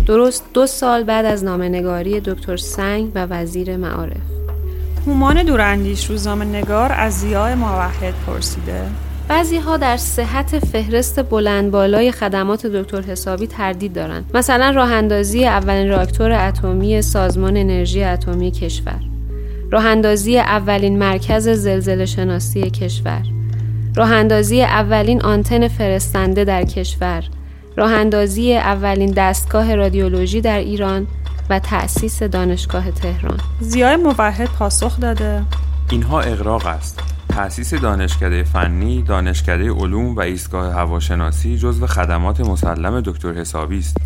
درست 0.07 0.45
دو 0.53 0.67
سال 0.67 1.03
بعد 1.03 1.25
از 1.25 1.43
نامنگاری 1.43 2.19
دکتر 2.19 2.57
سنگ 2.57 3.11
و 3.15 3.25
وزیر 3.25 3.77
معارف. 3.77 4.17
هومان 5.07 5.43
دوراندیش 5.43 6.05
روزنامه 6.09 6.45
نگار 6.45 6.91
از 6.91 7.19
زیای 7.19 7.55
موحد 7.55 8.13
پرسیده 8.27 8.81
بعضی 9.27 9.57
ها 9.57 9.77
در 9.77 9.97
صحت 9.97 10.59
فهرست 10.59 11.23
بلند 11.29 11.71
بالای 11.71 12.11
خدمات 12.11 12.67
دکتر 12.67 13.01
حسابی 13.01 13.47
تردید 13.47 13.93
دارند. 13.93 14.31
مثلا 14.33 14.69
راه 14.69 14.91
اندازی 14.91 15.45
اولین 15.45 15.89
راکتور 15.89 16.31
اتمی 16.31 17.01
سازمان 17.01 17.57
انرژی 17.57 18.03
اتمی 18.03 18.51
کشور. 18.51 18.99
راه 19.71 19.85
اندازی 19.85 20.37
اولین 20.39 20.99
مرکز 20.99 21.49
زلزله 21.49 22.05
شناسی 22.05 22.69
کشور. 22.69 23.21
راه 23.95 24.11
اندازی 24.11 24.63
اولین 24.63 25.21
آنتن 25.21 25.67
فرستنده 25.67 26.43
در 26.43 26.63
کشور. 26.63 27.23
راه 27.77 27.91
اندازی 27.91 28.55
اولین 28.55 29.11
دستگاه 29.11 29.75
رادیولوژی 29.75 30.41
در 30.41 30.59
ایران 30.59 31.07
و 31.49 31.59
تأسیس 31.59 32.23
دانشگاه 32.23 32.91
تهران. 32.91 33.39
زیای 33.59 33.95
موحد 33.95 34.49
پاسخ 34.59 34.99
داده 34.99 35.41
اینها 35.91 36.21
اغراق 36.21 36.65
است. 36.65 37.14
تأسیس 37.35 37.73
دانشکده 37.73 38.43
فنی، 38.43 39.01
دانشکده 39.01 39.71
علوم 39.71 40.15
و 40.15 40.19
ایستگاه 40.19 40.73
هواشناسی 40.73 41.57
جزو 41.57 41.87
خدمات 41.87 42.41
مسلم 42.41 43.01
دکتر 43.01 43.33
حسابی 43.33 43.79
است 43.79 43.97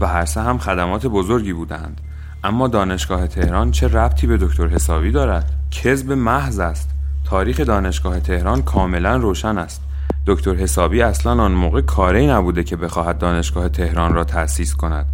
و 0.00 0.06
هر 0.06 0.24
سه 0.24 0.40
هم 0.40 0.58
خدمات 0.58 1.06
بزرگی 1.06 1.52
بودند. 1.52 2.00
اما 2.44 2.68
دانشگاه 2.68 3.26
تهران 3.26 3.70
چه 3.70 3.88
ربطی 3.88 4.26
به 4.26 4.36
دکتر 4.36 4.66
حسابی 4.66 5.10
دارد؟ 5.10 5.50
کذب 5.70 6.12
محض 6.12 6.58
است. 6.58 6.90
تاریخ 7.24 7.60
دانشگاه 7.60 8.20
تهران 8.20 8.62
کاملا 8.62 9.16
روشن 9.16 9.58
است. 9.58 9.82
دکتر 10.26 10.54
حسابی 10.54 11.02
اصلا 11.02 11.42
آن 11.42 11.52
موقع 11.52 11.80
کاری 11.80 12.26
نبوده 12.26 12.64
که 12.64 12.76
بخواهد 12.76 13.18
دانشگاه 13.18 13.68
تهران 13.68 14.14
را 14.14 14.24
تأسیس 14.24 14.74
کند. 14.74 15.06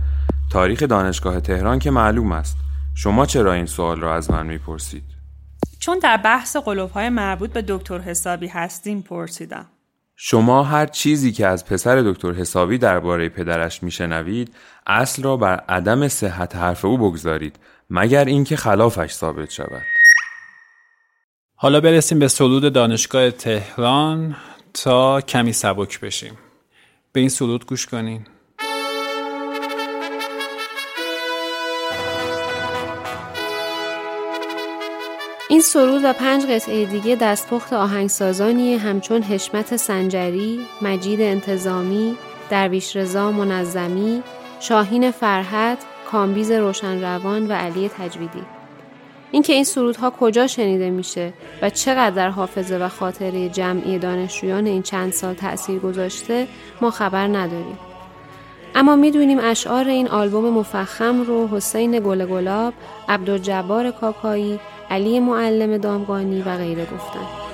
تاریخ 0.51 0.83
دانشگاه 0.83 1.41
تهران 1.41 1.79
که 1.79 1.91
معلوم 1.91 2.33
است. 2.33 2.57
شما 2.95 3.27
چرا 3.27 3.53
این 3.53 3.67
سوال 3.67 4.01
را 4.01 4.15
از 4.15 4.31
من 4.31 4.47
می‌پرسید؟ 4.47 5.18
چون 5.89 5.99
در 5.99 6.17
بحث 6.17 6.57
قلوب 6.57 6.91
های 6.91 7.09
مربوط 7.09 7.53
به 7.53 7.65
دکتر 7.69 7.99
حسابی 7.99 8.47
هستیم 8.47 9.03
پرسیدم. 9.03 9.67
شما 10.17 10.63
هر 10.63 10.87
چیزی 10.87 11.33
که 11.33 11.47
از 11.47 11.65
پسر 11.65 12.03
دکتر 12.03 12.33
حسابی 12.33 12.79
درباره 12.79 13.29
پدرش 13.29 13.83
میشنوید 13.83 14.55
اصل 14.87 15.23
را 15.23 15.37
بر 15.37 15.57
عدم 15.69 16.09
صحت 16.09 16.57
حرف 16.57 16.85
او 16.85 16.99
بگذارید 16.99 17.59
مگر 17.91 18.25
اینکه 18.25 18.57
خلافش 18.57 19.13
ثابت 19.13 19.51
شود. 19.51 19.83
حالا 21.55 21.81
برسیم 21.81 22.19
به 22.19 22.29
سرود 22.29 22.73
دانشگاه 22.73 23.31
تهران 23.31 24.37
تا 24.75 25.21
کمی 25.21 25.53
سبک 25.53 26.01
بشیم. 26.01 26.39
به 27.13 27.21
این 27.21 27.29
سرود 27.29 27.67
گوش 27.67 27.87
کنین. 27.87 28.27
این 35.51 35.61
سرود 35.61 36.01
و 36.05 36.13
پنج 36.13 36.47
قطعه 36.47 36.85
دیگه 36.85 37.17
دستپخت 37.17 37.73
آهنگسازانی 37.73 38.75
همچون 38.75 39.23
حشمت 39.23 39.77
سنجری، 39.77 40.61
مجید 40.83 41.21
انتظامی، 41.21 42.17
درویش 42.51 42.97
رضا 42.97 43.31
منظمی، 43.31 44.23
شاهین 44.61 45.11
فرحت، 45.11 45.79
کامبیز 46.11 46.51
روشنروان 46.51 47.47
و 47.47 47.53
علی 47.53 47.89
تجویدی. 47.99 48.43
اینکه 49.31 49.53
این 49.53 49.65
سرودها 49.65 50.11
کجا 50.11 50.47
شنیده 50.47 50.91
میشه 50.91 51.33
و 51.63 51.71
چقدر 51.71 52.11
در 52.11 52.31
حافظه 52.31 52.77
و 52.77 52.89
خاطره 52.89 53.49
جمعی 53.49 53.99
دانشجویان 53.99 54.67
این 54.67 54.83
چند 54.83 55.13
سال 55.13 55.35
تأثیر 55.35 55.79
گذاشته 55.79 56.47
ما 56.81 56.91
خبر 56.91 57.27
نداریم. 57.27 57.79
اما 58.75 58.97
می‌دونیم 58.97 59.39
اشعار 59.43 59.89
این 59.89 60.09
آلبوم 60.09 60.59
مفخم 60.59 61.23
رو 61.23 61.49
حسین 61.49 62.01
گل 62.01 62.27
گلاب، 62.27 62.75
عبدالجبار 63.09 63.91
کاکایی، 63.91 64.61
علی 64.91 65.21
معلم 65.21 65.79
دامغانی 65.79 66.43
و 66.43 66.57
غیره 66.57 66.85
گفتن. 66.85 67.49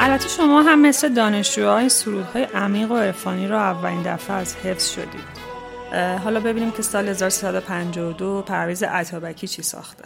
البته 0.00 0.28
شما 0.28 0.62
هم 0.62 0.80
مثل 0.80 1.14
دانشجوهای 1.14 1.88
سرودهای 1.88 2.42
عمیق 2.44 2.90
و 2.90 2.96
عرفانی 2.96 3.48
را 3.48 3.60
اولین 3.60 4.02
دفعه 4.02 4.36
از 4.36 4.56
حفظ 4.56 4.90
شدید 4.90 5.44
حالا 6.24 6.40
ببینیم 6.40 6.70
که 6.70 6.82
سال 6.82 7.08
1352 7.08 8.42
پرویز 8.42 8.82
عطابکی 8.82 9.48
چی 9.48 9.62
ساخته 9.62 10.04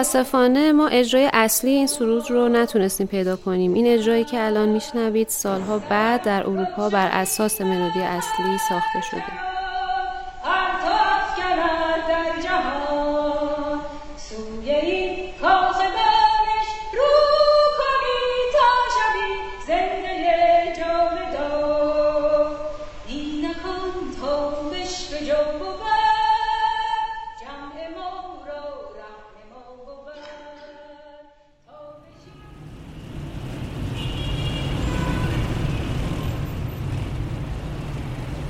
متاسفانه 0.00 0.72
ما 0.72 0.88
اجرای 0.88 1.30
اصلی 1.32 1.70
این 1.70 1.86
سرود 1.86 2.30
رو 2.30 2.48
نتونستیم 2.48 3.06
پیدا 3.06 3.36
کنیم. 3.36 3.74
این 3.74 3.86
اجرایی 3.86 4.24
که 4.24 4.44
الان 4.44 4.68
میشنوید 4.68 5.28
سالها 5.28 5.78
بعد 5.78 6.22
در 6.22 6.42
اروپا 6.42 6.88
بر 6.88 7.08
اساس 7.12 7.60
ملودی 7.60 8.00
اصلی 8.00 8.58
ساخته 8.68 9.00
شده. 9.10 9.49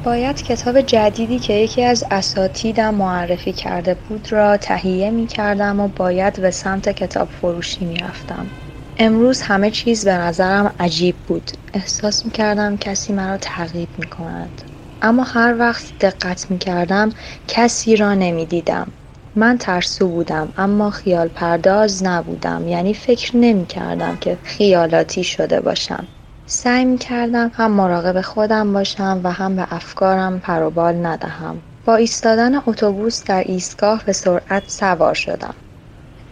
باید 0.02 0.42
کتاب 0.42 0.80
جدیدی 0.80 1.38
که 1.38 1.52
یکی 1.52 1.84
از 1.84 2.04
اساتیدم 2.10 2.94
معرفی 2.94 3.52
کرده 3.52 3.94
بود 3.94 4.32
را 4.32 4.56
تهیه 4.56 5.10
می 5.10 5.26
کردم 5.26 5.80
و 5.80 5.88
باید 5.88 6.40
به 6.40 6.50
سمت 6.50 6.88
کتاب 6.88 7.28
فروشی 7.30 7.84
می 7.84 7.96
رفتم. 7.96 8.52
امروز 8.98 9.42
همه 9.42 9.70
چیز 9.70 10.04
به 10.04 10.14
نظرم 10.14 10.74
عجیب 10.80 11.16
بود. 11.26 11.50
احساس 11.74 12.24
می 12.24 12.30
کردم 12.30 12.76
کسی 12.76 13.12
مرا 13.12 13.36
تعقیب 13.38 13.88
می 13.98 14.06
کند. 14.06 14.62
اما 15.02 15.22
هر 15.22 15.56
وقت 15.58 15.94
دقت 16.00 16.50
می 16.50 16.58
کردم 16.58 17.12
کسی 17.48 17.96
را 17.96 18.14
نمی 18.14 18.46
دیدم. 18.46 18.92
من 19.36 19.58
ترسو 19.58 20.08
بودم 20.08 20.52
اما 20.56 20.90
خیال 20.90 21.28
پرداز 21.28 22.02
نبودم 22.04 22.68
یعنی 22.68 22.94
فکر 22.94 23.36
نمی 23.36 23.66
کردم 23.66 24.16
که 24.16 24.38
خیالاتی 24.42 25.24
شده 25.24 25.60
باشم. 25.60 26.08
سعی 26.52 26.84
می 26.84 26.98
کردم 26.98 27.50
هم 27.54 27.70
مراقب 27.70 28.20
خودم 28.20 28.72
باشم 28.72 29.20
و 29.24 29.32
هم 29.32 29.56
به 29.56 29.66
افکارم 29.70 30.40
پروبال 30.40 31.06
ندهم. 31.06 31.62
با 31.84 31.96
ایستادن 31.96 32.54
اتوبوس 32.66 33.24
در 33.24 33.44
ایستگاه 33.46 34.02
به 34.06 34.12
سرعت 34.12 34.62
سوار 34.66 35.14
شدم. 35.14 35.54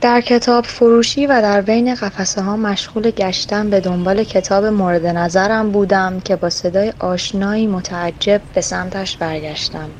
در 0.00 0.20
کتاب 0.20 0.64
فروشی 0.64 1.26
و 1.26 1.42
در 1.42 1.60
بین 1.60 1.94
قفسه 1.94 2.42
ها 2.42 2.56
مشغول 2.56 3.10
گشتن 3.10 3.70
به 3.70 3.80
دنبال 3.80 4.24
کتاب 4.24 4.64
مورد 4.64 5.06
نظرم 5.06 5.72
بودم 5.72 6.20
که 6.20 6.36
با 6.36 6.50
صدای 6.50 6.92
آشنایی 6.98 7.66
متعجب 7.66 8.42
به 8.52 8.60
سمتش 8.60 9.16
برگشتم. 9.16 9.90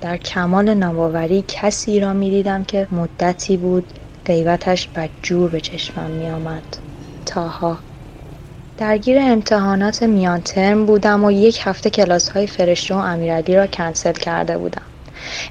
در 0.00 0.16
کمال 0.16 0.74
ناباوری 0.74 1.44
کسی 1.48 2.00
را 2.00 2.12
می 2.12 2.30
دیدم 2.30 2.64
که 2.64 2.88
مدتی 2.90 3.56
بود 3.56 3.92
غیبتش 4.24 4.88
بدجور 4.88 5.50
به 5.50 5.60
چشمم 5.60 6.10
می 6.10 6.30
آمد. 6.30 6.76
تاها 7.26 7.78
درگیر 8.80 9.18
امتحانات 9.20 10.02
میان 10.02 10.40
ترم 10.40 10.86
بودم 10.86 11.24
و 11.24 11.30
یک 11.30 11.60
هفته 11.62 11.90
کلاس 11.90 12.28
های 12.28 12.46
فرشته 12.46 12.94
و 12.94 12.98
امیرعلی 12.98 13.56
را 13.56 13.66
کنسل 13.66 14.12
کرده 14.12 14.58
بودم. 14.58 14.82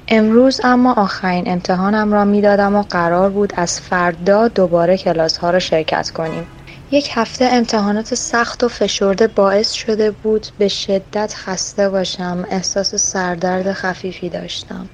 امروز 0.08 0.60
اما 0.64 0.94
آخرین 0.94 1.44
امتحانم 1.46 2.12
را 2.12 2.24
می‌دادم 2.24 2.76
و 2.76 2.82
قرار 2.82 3.30
بود 3.30 3.52
از 3.56 3.80
فردا 3.80 4.48
دوباره 4.48 4.96
کلاس 4.96 5.36
ها 5.36 5.50
را 5.50 5.58
شرکت 5.58 6.10
کنیم. 6.10 6.46
یک 6.90 7.10
هفته 7.12 7.44
امتحانات 7.44 8.14
سخت 8.14 8.64
و 8.64 8.68
فشرده 8.68 9.26
باعث 9.26 9.72
شده 9.72 10.10
بود 10.10 10.46
به 10.58 10.68
شدت 10.68 11.34
خسته 11.36 11.88
باشم 11.88 12.46
احساس 12.50 12.94
سردرد 12.94 13.72
خفیفی 13.72 14.28
داشتم 14.28 14.88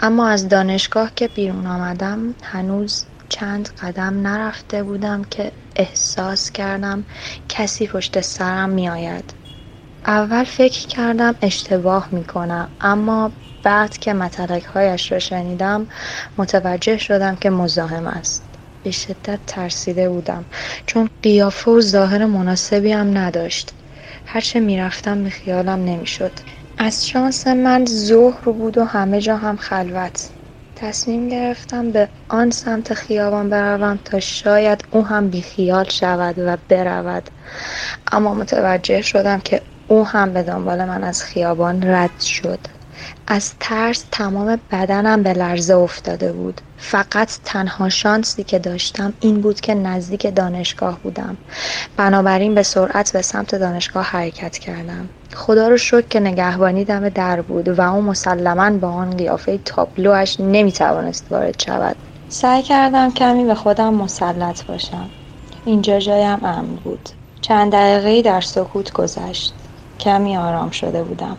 اما 0.00 0.28
از 0.28 0.48
دانشگاه 0.48 1.10
که 1.16 1.28
بیرون 1.28 1.66
آمدم 1.66 2.34
هنوز 2.42 3.04
چند 3.28 3.68
قدم 3.68 4.26
نرفته 4.26 4.82
بودم 4.82 5.24
که 5.24 5.52
احساس 5.76 6.50
کردم 6.50 7.04
کسی 7.48 7.86
پشت 7.86 8.20
سرم 8.20 8.68
می 8.70 8.88
آید. 8.88 9.34
اول 10.06 10.44
فکر 10.44 10.86
کردم 10.86 11.34
اشتباه 11.42 12.08
می 12.12 12.24
کنم 12.24 12.68
اما 12.80 13.32
بعد 13.62 13.98
که 13.98 14.12
متلک 14.12 14.64
هایش 14.64 15.12
را 15.12 15.18
شنیدم 15.18 15.88
متوجه 16.38 16.98
شدم 16.98 17.36
که 17.36 17.50
مزاحم 17.50 18.06
است. 18.06 18.42
به 18.82 18.90
شدت 18.90 19.40
ترسیده 19.46 20.08
بودم 20.08 20.46
چون 20.86 21.10
قیافه 21.22 21.70
و 21.70 21.80
ظاهر 21.80 22.26
مناسبی 22.26 22.92
هم 22.92 23.18
نداشت. 23.18 23.72
هرچه 24.26 24.60
می‌رفتم 24.60 25.24
به 25.24 25.30
خیالم 25.30 25.84
نمی‌شد. 25.84 26.32
از 26.78 27.06
شانس 27.06 27.46
من 27.46 27.84
ظهر 27.88 28.40
بود 28.52 28.78
و 28.78 28.84
همه 28.84 29.20
جا 29.20 29.36
هم 29.36 29.56
خلوت. 29.56 30.30
تصمیم 30.76 31.28
گرفتم 31.28 31.90
به 31.90 32.08
آن 32.28 32.50
سمت 32.50 32.94
خیابان 32.94 33.50
بروم 33.50 33.98
تا 34.04 34.20
شاید 34.20 34.84
او 34.90 35.06
هم 35.06 35.30
بیخیال 35.30 35.84
شود 35.84 36.38
و 36.38 36.56
برود. 36.68 37.30
اما 38.12 38.34
متوجه 38.34 39.02
شدم 39.02 39.40
که 39.40 39.62
او 39.88 40.06
هم 40.06 40.32
به 40.32 40.42
دنبال 40.42 40.84
من 40.84 41.04
از 41.04 41.22
خیابان 41.24 41.82
رد 41.82 42.20
شد. 42.20 42.60
از 43.26 43.54
ترس 43.60 44.04
تمام 44.12 44.60
بدنم 44.72 45.22
به 45.22 45.32
لرزه 45.32 45.74
افتاده 45.76 46.32
بود. 46.32 46.60
فقط 46.76 47.38
تنها 47.44 47.88
شانسی 47.88 48.44
که 48.44 48.58
داشتم 48.58 49.12
این 49.20 49.40
بود 49.40 49.60
که 49.60 49.74
نزدیک 49.74 50.34
دانشگاه 50.34 50.98
بودم. 51.02 51.36
بنابراین 51.96 52.54
به 52.54 52.62
سرعت 52.62 53.12
به 53.12 53.22
سمت 53.22 53.54
دانشگاه 53.54 54.04
حرکت 54.04 54.58
کردم. 54.58 55.08
خدا 55.34 55.68
رو 55.68 55.76
شکر 55.76 56.08
که 56.10 56.20
نگهبانی 56.20 56.84
دم 56.84 57.08
در 57.08 57.42
بود 57.42 57.68
و 57.68 57.80
او 57.94 58.02
مسلما 58.02 58.70
با 58.70 58.88
آن 58.88 59.16
قیافه 59.16 59.58
تابلوش 59.58 60.40
نمی‌توانست 60.40 61.26
وارد 61.30 61.62
شود. 61.62 61.96
سعی 62.28 62.62
کردم 62.62 63.12
کمی 63.12 63.44
به 63.44 63.54
خودم 63.54 63.94
مسلط 63.94 64.64
باشم. 64.64 65.10
اینجا 65.64 65.98
جایم 65.98 66.44
امن 66.44 66.76
بود. 66.76 67.08
چند 67.40 67.72
دقیقه 67.72 68.22
در 68.22 68.40
سکوت 68.40 68.92
گذشت. 68.92 69.54
کمی 70.00 70.36
آرام 70.36 70.70
شده 70.70 71.04
بودم. 71.04 71.36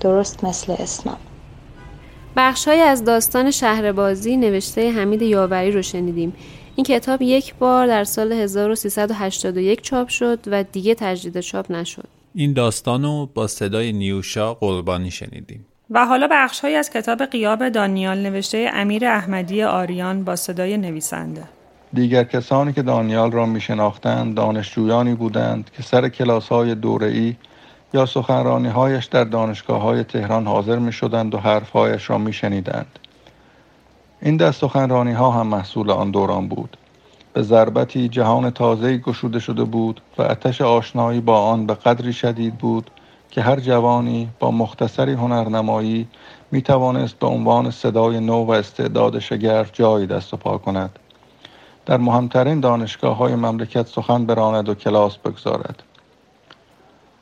درست 0.00 0.44
مثل 0.44 0.74
اسمم 0.78 1.18
بخشهایی 2.40 2.80
از 2.80 3.04
داستان 3.04 3.50
شهربازی 3.50 4.36
نوشته 4.36 4.90
حمید 4.90 5.22
یاوری 5.22 5.70
رو 5.70 5.82
شنیدیم. 5.82 6.32
این 6.76 6.84
کتاب 6.84 7.22
یک 7.22 7.54
بار 7.54 7.86
در 7.86 8.04
سال 8.04 8.32
1381 8.32 9.82
چاپ 9.82 10.08
شد 10.08 10.38
و 10.46 10.62
دیگه 10.62 10.94
تجدید 10.94 11.40
چاپ 11.40 11.72
نشد. 11.72 12.08
این 12.34 12.52
داستان 12.52 13.02
رو 13.02 13.28
با 13.34 13.46
صدای 13.46 13.92
نیوشا 13.92 14.54
قربانی 14.54 15.10
شنیدیم. 15.10 15.66
و 15.90 16.06
حالا 16.06 16.28
بخشهایی 16.30 16.74
از 16.74 16.90
کتاب 16.90 17.24
قیاب 17.24 17.68
دانیال 17.68 18.18
نوشته 18.18 18.70
امیر 18.74 19.06
احمدی 19.06 19.62
آریان 19.62 20.24
با 20.24 20.36
صدای 20.36 20.76
نویسنده. 20.76 21.42
دیگر 21.94 22.24
کسانی 22.24 22.72
که 22.72 22.82
دانیال 22.82 23.32
را 23.32 23.46
می 23.46 23.60
شناختند 23.60 24.34
دانشجویانی 24.34 25.14
بودند 25.14 25.70
که 25.76 25.82
سر 25.82 26.08
کلاس 26.08 26.48
های 26.48 26.74
دوره‌ای 26.74 27.34
یا 27.94 28.06
سخنرانی 28.06 28.68
هایش 28.68 29.04
در 29.04 29.24
دانشگاه 29.24 29.82
های 29.82 30.04
تهران 30.04 30.46
حاضر 30.46 30.78
می 30.78 30.92
شدند 30.92 31.34
و 31.34 31.38
حرفهایش 31.38 32.10
را 32.10 32.18
می 32.18 32.32
شنیدند. 32.32 32.98
این 34.22 34.36
دست 34.36 34.60
سخنرانی 34.60 35.12
ها 35.12 35.30
هم 35.30 35.46
محصول 35.46 35.90
آن 35.90 36.10
دوران 36.10 36.48
بود. 36.48 36.76
به 37.32 37.42
ضربتی 37.42 38.08
جهان 38.08 38.50
تازه 38.50 38.98
گشوده 38.98 39.38
شده 39.38 39.64
بود 39.64 40.00
و 40.18 40.22
اتش 40.22 40.60
آشنایی 40.60 41.20
با 41.20 41.42
آن 41.42 41.66
به 41.66 41.74
قدری 41.74 42.12
شدید 42.12 42.58
بود 42.58 42.90
که 43.30 43.42
هر 43.42 43.60
جوانی 43.60 44.28
با 44.38 44.50
مختصری 44.50 45.12
هنرنمایی 45.12 46.08
می 46.50 46.62
توانست 46.62 47.18
به 47.18 47.26
عنوان 47.26 47.70
صدای 47.70 48.20
نو 48.20 48.44
و 48.44 48.50
استعداد 48.50 49.18
شگرف 49.18 49.70
جایی 49.72 50.06
دست 50.06 50.34
و 50.34 50.36
پا 50.36 50.58
کند. 50.58 50.98
در 51.86 51.96
مهمترین 51.96 52.60
دانشگاه 52.60 53.16
های 53.16 53.34
مملکت 53.34 53.86
سخن 53.86 54.26
براند 54.26 54.68
و 54.68 54.74
کلاس 54.74 55.18
بگذارد. 55.18 55.82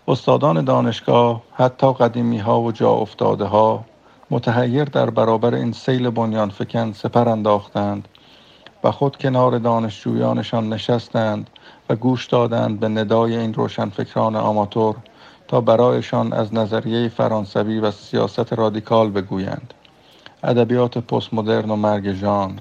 استادان 0.09 0.65
دانشگاه 0.65 1.43
حتی 1.53 1.93
قدیمی 1.93 2.39
ها 2.39 2.61
و 2.61 2.73
جا 2.73 2.91
افتاده 2.91 3.45
ها 3.45 3.85
متحیر 4.31 4.85
در 4.85 5.11
برابر 5.11 5.55
این 5.55 5.73
سیل 5.73 6.11
بنیان 6.11 6.51
فکن 6.51 6.93
سپر 6.93 7.29
انداختند 7.29 8.09
و 8.85 8.91
خود 8.91 9.17
کنار 9.17 9.59
دانشجویانشان 9.59 10.69
نشستند 10.73 11.51
و 11.91 11.97
گوش 11.97 12.27
دادند 12.27 12.81
به 12.81 12.89
ندای 12.89 13.37
این 13.37 13.55
روشنفکران 13.55 14.37
آماتور 14.37 14.97
تا 15.49 15.61
برایشان 15.61 16.33
از 16.33 16.55
نظریه 16.55 17.09
فرانسوی 17.09 17.79
و 17.81 17.91
سیاست 17.91 18.53
رادیکال 18.53 19.11
بگویند. 19.11 19.75
ادبیات 20.45 20.99
پست 20.99 21.35
مدرن 21.35 21.71
و 21.71 21.77
مرگ 21.77 22.13
ژانر 22.13 22.61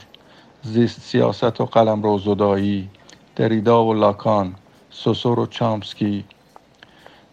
زیست 0.62 1.01
سیاست 1.01 1.62
و 1.62 1.65
قلم 1.65 2.17
زدایی 2.17 2.89
دریدا 3.36 3.86
و 3.86 3.93
لاکان 3.93 4.55
سوسور 4.89 5.39
و 5.39 5.45
چامسکی 5.45 6.25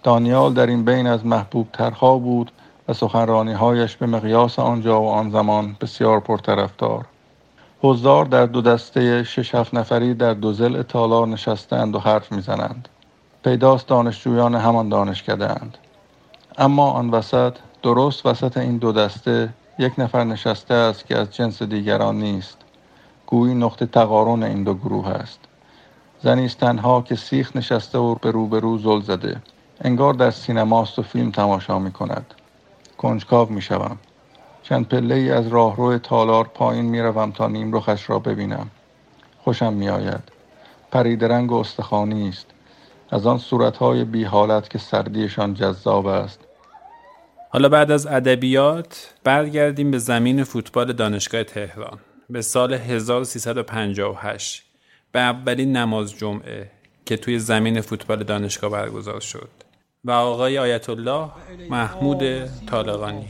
دانیال 0.03 0.55
در 0.55 0.67
این 0.67 0.85
بین 0.85 1.07
از 1.07 1.27
محبوب 1.27 1.69
ترها 1.73 2.19
بود 2.19 2.53
و 2.89 2.93
سخنرانی 2.93 3.53
هایش 3.53 3.97
به 3.97 4.07
مقیاس 4.07 4.59
آنجا 4.59 5.03
و 5.03 5.09
آن 5.09 5.31
زمان 5.31 5.77
بسیار 5.81 6.21
پرطرفدار. 6.21 7.05
حضار 7.83 8.25
در 8.25 8.47
دو 8.47 8.61
دسته 8.61 9.25
شش 9.25 9.55
هفت 9.55 9.75
نفری 9.75 10.15
در 10.15 10.35
دو 10.35 10.53
زل 10.53 10.83
تالار 10.83 11.27
نشستند 11.27 11.95
و 11.95 11.99
حرف 11.99 12.33
می‌زنند. 12.33 12.89
پیداست 13.45 13.87
دانشجویان 13.87 14.55
همان 14.55 14.89
دانشکده 14.89 15.51
اند 15.51 15.79
اما 16.59 16.91
آن 16.91 17.11
وسط 17.11 17.55
درست 17.83 18.27
وسط 18.27 18.57
این 18.57 18.79
دو 18.79 18.93
دسته 18.93 19.49
یک 19.79 19.93
نفر 19.99 20.25
نشسته 20.25 20.75
است 20.75 21.07
که 21.07 21.19
از 21.19 21.31
جنس 21.31 21.63
دیگران 21.63 22.19
نیست. 22.19 22.57
گویی 23.27 23.55
نقطه 23.55 23.87
تقارن 23.87 24.43
این 24.43 24.65
دو 24.65 24.75
گروه 24.75 25.09
است. 25.09 25.41
زنی 26.23 26.49
تنها 26.49 27.03
که 27.03 27.17
سیخ 27.17 27.57
نشسته 27.57 27.99
و 27.99 28.15
به 28.15 28.31
روبرو 28.31 28.79
زل 28.79 29.01
زده. 29.01 29.41
انگار 29.83 30.15
در 30.15 30.31
سینماست 30.31 30.99
و 30.99 31.03
فیلم 31.03 31.31
تماشا 31.31 31.79
می 31.79 31.93
کند 31.93 32.35
کنجکاو 32.99 33.53
می 33.53 33.63
شوم 33.63 33.99
چند 34.63 34.89
پله 34.89 35.15
ای 35.15 35.31
از 35.31 35.49
راهرو 35.49 35.99
تالار 35.99 36.45
پایین 36.45 36.85
می 36.85 37.01
روم 37.01 37.33
تا 37.33 37.49
نیم 37.49 37.77
رخش 37.77 38.11
را 38.11 38.19
ببینم. 38.19 38.71
خوشم 39.39 39.73
می 39.73 39.89
آید 39.89 40.23
پرید 40.91 41.25
رنگ 41.25 41.53
و 41.53 41.55
استخوانی 41.55 42.29
است. 42.29 42.47
از 43.11 43.27
آن 43.27 43.39
صورتهای 43.39 44.05
بی 44.05 44.25
حالت 44.25 44.71
که 44.71 44.79
سردیشان 44.79 45.55
جذاب 45.55 46.07
است. 46.07 46.41
حالا 47.51 47.69
بعد 47.69 47.91
از 47.91 48.07
ادبیات 48.07 49.15
برگردیم 49.25 49.91
به 49.91 49.99
زمین 49.99 50.45
فوتبال 50.45 50.93
دانشگاه 50.93 51.45
تهران. 51.45 51.99
به 52.31 52.43
سال 52.43 52.75
1358 52.75 54.65
به 55.13 55.21
اولین 55.21 55.77
نماز 55.77 56.19
جمعه 56.19 56.71
که 57.05 57.17
توی 57.17 57.39
زمین 57.39 57.81
فوتبال 57.81 58.25
دانشگاه 58.25 58.71
برگزار 58.71 59.21
شد. 59.21 59.62
و 60.05 60.11
آقای 60.11 60.59
آیت 60.59 60.91
الله 60.91 61.29
محمود 61.71 62.47
طالقانی. 62.67 63.25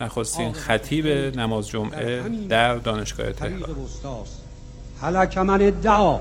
نخستین 0.00 0.52
خطیب 0.52 1.06
نماز 1.38 1.68
جمعه 1.68 2.22
در 2.48 2.76
دانشگاه 2.76 3.32
تهران. 3.32 3.76
حلک 5.00 5.38
من 5.38 5.62
ادعا 5.62 6.18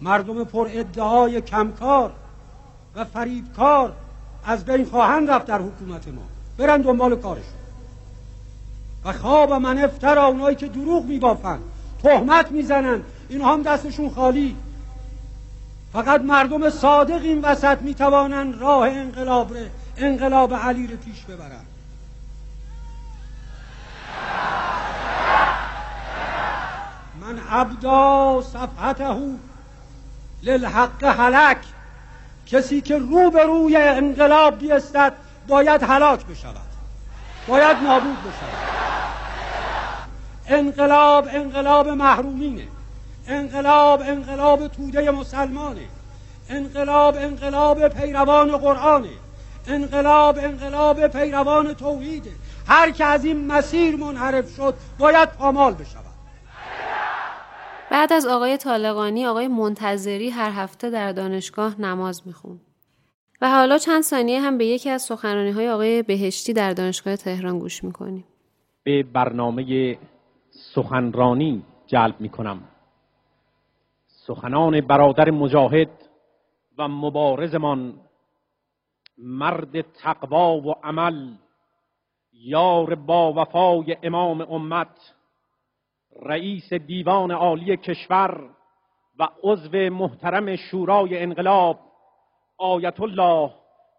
مردم 0.00 0.44
پر 0.44 0.68
ادعای 0.70 1.40
کمکار 1.40 2.12
و 2.94 3.04
فریبکار 3.04 3.92
از 4.44 4.64
بین 4.64 4.84
خواهند 4.84 5.30
رفت 5.30 5.46
در 5.46 5.58
حکومت 5.58 6.08
ما. 6.08 6.22
برن 6.58 6.80
دنبال 6.80 7.16
کارشون. 7.16 7.44
و 9.04 9.12
خواب 9.12 9.52
من 9.52 9.78
افترا 9.78 10.26
اونایی 10.26 10.56
که 10.56 10.68
دروغ 10.68 11.04
میبافن 11.04 11.58
تهمت 12.02 12.52
می‌زنن 12.52 13.02
اینها 13.28 13.52
هم 13.52 13.62
دستشون 13.62 14.10
خالی. 14.10 14.56
فقط 15.92 16.20
مردم 16.20 16.70
صادق 16.70 17.22
این 17.22 17.40
وسط 17.40 17.82
می‌توانند 17.82 18.60
راه 18.60 18.88
انقلاب 18.88 19.54
ره 19.54 19.70
انقلاب 19.96 20.54
علی 20.54 20.86
رو 20.86 20.96
پیش 20.96 21.24
ببرند. 21.24 21.66
من 27.20 27.38
عبدا 27.50 28.42
صفحته 28.42 29.16
للحق 30.42 31.04
حلک 31.04 31.58
کسی 32.46 32.80
که 32.80 32.98
رو 32.98 33.30
به 33.30 33.44
روی 33.44 33.76
انقلاب 33.76 34.58
بیستد 34.58 35.12
باید 35.48 35.82
هلاك 35.82 36.26
بشود. 36.26 36.56
باید 37.46 37.76
نابود 37.76 38.16
بشود. 38.20 38.68
انقلاب 40.46 41.28
انقلاب 41.30 41.88
محرومینه. 41.88 42.66
انقلاب 43.28 44.00
انقلاب 44.00 44.68
توده 44.68 45.10
مسلمانه. 45.10 45.80
انقلاب 46.48 47.16
انقلاب 47.16 47.88
پیروان 47.88 48.56
قرآنه. 48.56 49.08
انقلاب 49.66 50.38
انقلاب 50.38 51.06
پیروان 51.06 51.74
توحیده. 51.74 52.30
هر 52.66 52.90
که 52.90 53.04
از 53.04 53.24
این 53.24 53.46
مسیر 53.46 53.96
منحرف 53.96 54.56
شد 54.56 54.74
باید 54.98 55.28
پامال 55.28 55.74
بشود. 55.74 56.02
بعد 57.90 58.12
از 58.12 58.26
آقای 58.26 58.56
طالقانی 58.56 59.26
آقای 59.26 59.48
منتظری 59.48 60.30
هر 60.30 60.50
هفته 60.50 60.90
در 60.90 61.12
دانشگاه 61.12 61.80
نماز 61.80 62.22
میخون 62.26 62.60
و 63.40 63.50
حالا 63.50 63.78
چند 63.78 64.02
ثانیه 64.02 64.40
هم 64.40 64.58
به 64.58 64.66
یکی 64.66 64.90
از 64.90 65.02
سخنرانی 65.02 65.50
های 65.50 65.68
آقای 65.70 66.02
بهشتی 66.02 66.52
در 66.52 66.72
دانشگاه 66.72 67.16
تهران 67.16 67.58
گوش 67.58 67.84
می‌کنیم. 67.84 68.24
به 68.84 69.02
برنامه 69.02 69.98
سخنرانی 70.74 71.62
جلب 71.86 72.14
می‌کنم. 72.20 72.60
سخنان 74.34 74.80
برادر 74.80 75.30
مجاهد 75.30 75.90
و 76.78 76.88
مبارزمان 76.88 77.94
مرد 79.18 79.80
تقوا 79.80 80.56
و 80.56 80.72
عمل 80.82 81.34
یار 82.32 82.94
با 82.94 83.32
وفای 83.32 83.96
امام 84.02 84.40
امت 84.40 85.14
رئیس 86.22 86.72
دیوان 86.72 87.30
عالی 87.30 87.76
کشور 87.76 88.50
و 89.18 89.28
عضو 89.44 89.76
محترم 89.76 90.56
شورای 90.56 91.22
انقلاب 91.22 91.78
آیت 92.58 93.00
الله 93.00 93.50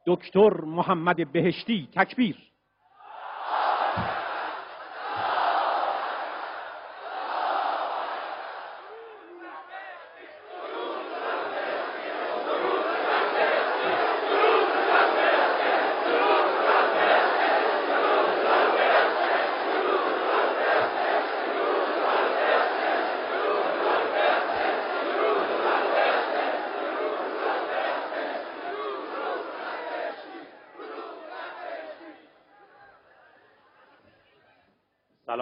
دکتر 0.07 0.61
محمد 0.61 1.31
بهشتی 1.31 1.89
تکبیر. 1.95 2.53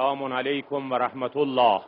سلام 0.01 0.33
علیکم 0.33 0.91
و 0.91 0.95
رحمت 0.95 1.37
الله. 1.37 1.81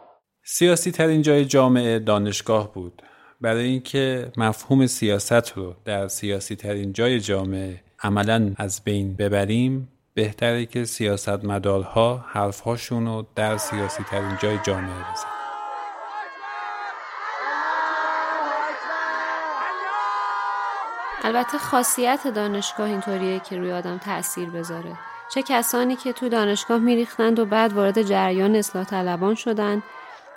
سیاسی 0.44 0.92
ترین 0.92 1.22
جای 1.22 1.46
جامعه 1.46 2.00
دانشگاه 2.00 2.74
بود. 2.74 3.02
برای 3.42 3.64
اینکه 3.64 4.32
مفهوم 4.38 4.88
سیاست 4.88 5.52
رو 5.58 5.76
در 5.86 6.08
سیاسی 6.08 6.56
ترین 6.56 6.94
جای 6.94 7.20
جامعه 7.20 7.84
عملا 8.04 8.54
از 8.58 8.84
بین 8.84 9.16
ببریم 9.16 9.90
بهتره 10.14 10.66
که 10.66 10.84
سیاست 10.84 11.46
مدارها 11.46 12.26
حرفهاشون 12.28 13.06
رو 13.06 13.26
در 13.36 13.58
سیاسی 13.58 14.04
ترین 14.04 14.38
جای 14.42 14.58
جامعه 14.64 15.12
بزن 15.12 15.28
البته 21.24 21.58
خاصیت 21.58 22.28
دانشگاه 22.28 22.90
اینطوریه 22.90 23.40
که 23.40 23.58
روی 23.58 23.72
آدم 23.72 23.98
تاثیر 23.98 24.50
بذاره. 24.50 25.13
چه 25.34 25.42
کسانی 25.42 25.96
که 25.96 26.14
تو 26.14 26.30
دانشگاه 26.30 26.78
میریختند 26.78 27.40
و 27.40 27.46
بعد 27.46 27.74
وارد 27.74 28.02
جریان 28.02 28.56
اصلاح 28.56 28.86
طلبان 28.86 29.36
شدند 29.36 29.84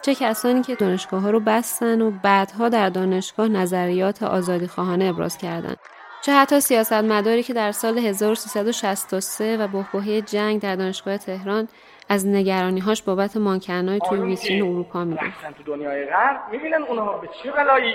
چه 0.02 0.14
کسانی 0.14 0.62
که 0.62 0.74
دانشگاه 0.74 1.20
ها 1.20 1.30
رو 1.30 1.40
بستن 1.40 2.02
و 2.02 2.10
بعدها 2.10 2.68
در 2.68 2.88
دانشگاه 2.88 3.48
نظریات 3.48 4.22
آزادی 4.22 4.66
خواهانه 4.66 5.04
ابراز 5.04 5.38
کردند. 5.38 5.76
چه 6.22 6.32
حتی 6.32 6.60
سیاستمداری 6.60 7.42
که 7.42 7.52
در 7.54 7.72
سال 7.72 7.98
1363 7.98 9.56
و 9.56 9.68
بحبوحه 9.68 10.22
جنگ 10.22 10.60
در 10.60 10.76
دانشگاه 10.76 11.18
تهران 11.18 11.68
از 12.08 12.26
نگرانیهاش 12.26 13.02
بابت 13.02 13.36
مانکنای 13.36 14.00
توی 14.08 14.20
ویترین 14.20 14.62
اروپا 14.62 15.04
می‌گفت 15.04 15.56
تو 15.56 15.62
دنیای 15.66 16.06
غرب 16.06 16.40
می‌بینن 16.50 16.82
اونها 16.82 17.18
به 17.18 17.28
چه 17.42 17.52
بلایی؟ 17.52 17.94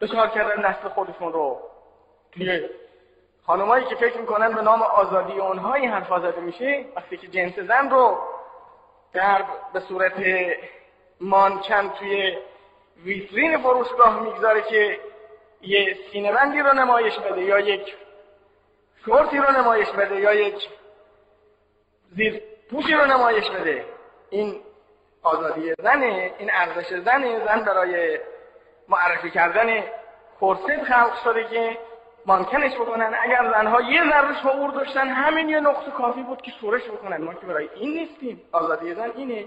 دچار 0.00 0.28
کردن 0.28 0.60
نسل 0.66 0.88
خودشون 0.88 1.32
رو. 1.32 1.60
توی 2.32 2.60
خانمایی 3.50 3.84
که 3.84 3.94
فکر 3.94 4.18
می‌کنن 4.18 4.52
به 4.52 4.62
نام 4.62 4.82
آزادی 4.82 5.32
اونها 5.32 5.74
این 5.74 5.90
حرفا 5.90 6.32
میشه 6.40 6.84
وقتی 6.96 7.16
که 7.16 7.26
جنس 7.26 7.58
زن 7.58 7.90
رو 7.90 8.18
در 9.12 9.44
به 9.72 9.80
صورت 9.80 10.12
مانکن 11.20 11.88
توی 11.88 12.38
ویترین 13.04 13.58
فروشگاه 13.58 14.22
می‌گذاره 14.22 14.62
که 14.62 15.00
یه 15.62 15.96
سینه 16.12 16.32
بندی 16.32 16.58
رو 16.58 16.72
نمایش 16.72 17.18
بده 17.18 17.44
یا 17.44 17.60
یک 17.60 17.94
شورتی 19.04 19.38
رو 19.38 19.52
نمایش 19.52 19.88
بده 19.88 20.20
یا 20.20 20.34
یک 20.34 20.68
زیر 22.16 22.42
پوشی 22.70 22.94
رو 22.94 23.06
نمایش 23.06 23.50
بده 23.50 23.84
این 24.30 24.60
آزادی 25.22 25.74
زنه 25.82 26.34
این 26.38 26.50
ارزش 26.52 26.88
زنه 26.88 27.44
زن 27.46 27.64
برای 27.64 28.18
معرفی 28.88 29.30
کردن 29.30 29.84
کرست 30.40 30.84
خلق 30.84 31.22
شده 31.24 31.44
که 31.44 31.78
ممکنش 32.26 32.72
بکنن. 32.74 33.10
اگر 33.24 33.52
زنها 33.54 33.80
یه 33.80 34.00
ذره 34.10 34.42
شعور 34.42 34.70
داشتن 34.70 35.06
همین 35.06 35.48
یه 35.48 35.60
نقطه 35.60 35.90
کافی 35.98 36.22
بود 36.22 36.42
که 36.42 36.50
شورش 36.60 36.82
بکنن. 36.82 37.24
ما 37.24 37.34
که 37.34 37.46
برای 37.46 37.68
این 37.80 37.98
نیستیم. 37.98 38.40
آزادی 38.52 38.94
زن 38.94 39.10
اینه. 39.16 39.44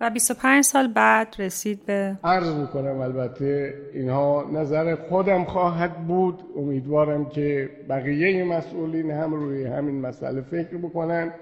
و 0.00 0.10
25 0.10 0.64
سال 0.64 0.88
بعد 0.88 1.36
رسید 1.38 1.86
به 1.86 2.16
عرض 2.24 2.54
می‌کنم 2.54 3.00
البته 3.00 3.74
اینها 3.94 4.44
نظر 4.52 4.94
خودم 4.94 5.44
خواهد 5.44 6.06
بود. 6.06 6.42
امیدوارم 6.56 7.24
که 7.24 7.70
بقیه 7.88 8.44
مسئولین 8.44 9.10
هم 9.10 9.34
روی 9.34 9.64
همین 9.64 10.00
مسئله 10.00 10.40
فکر 10.40 10.76
بکنن 10.76 11.32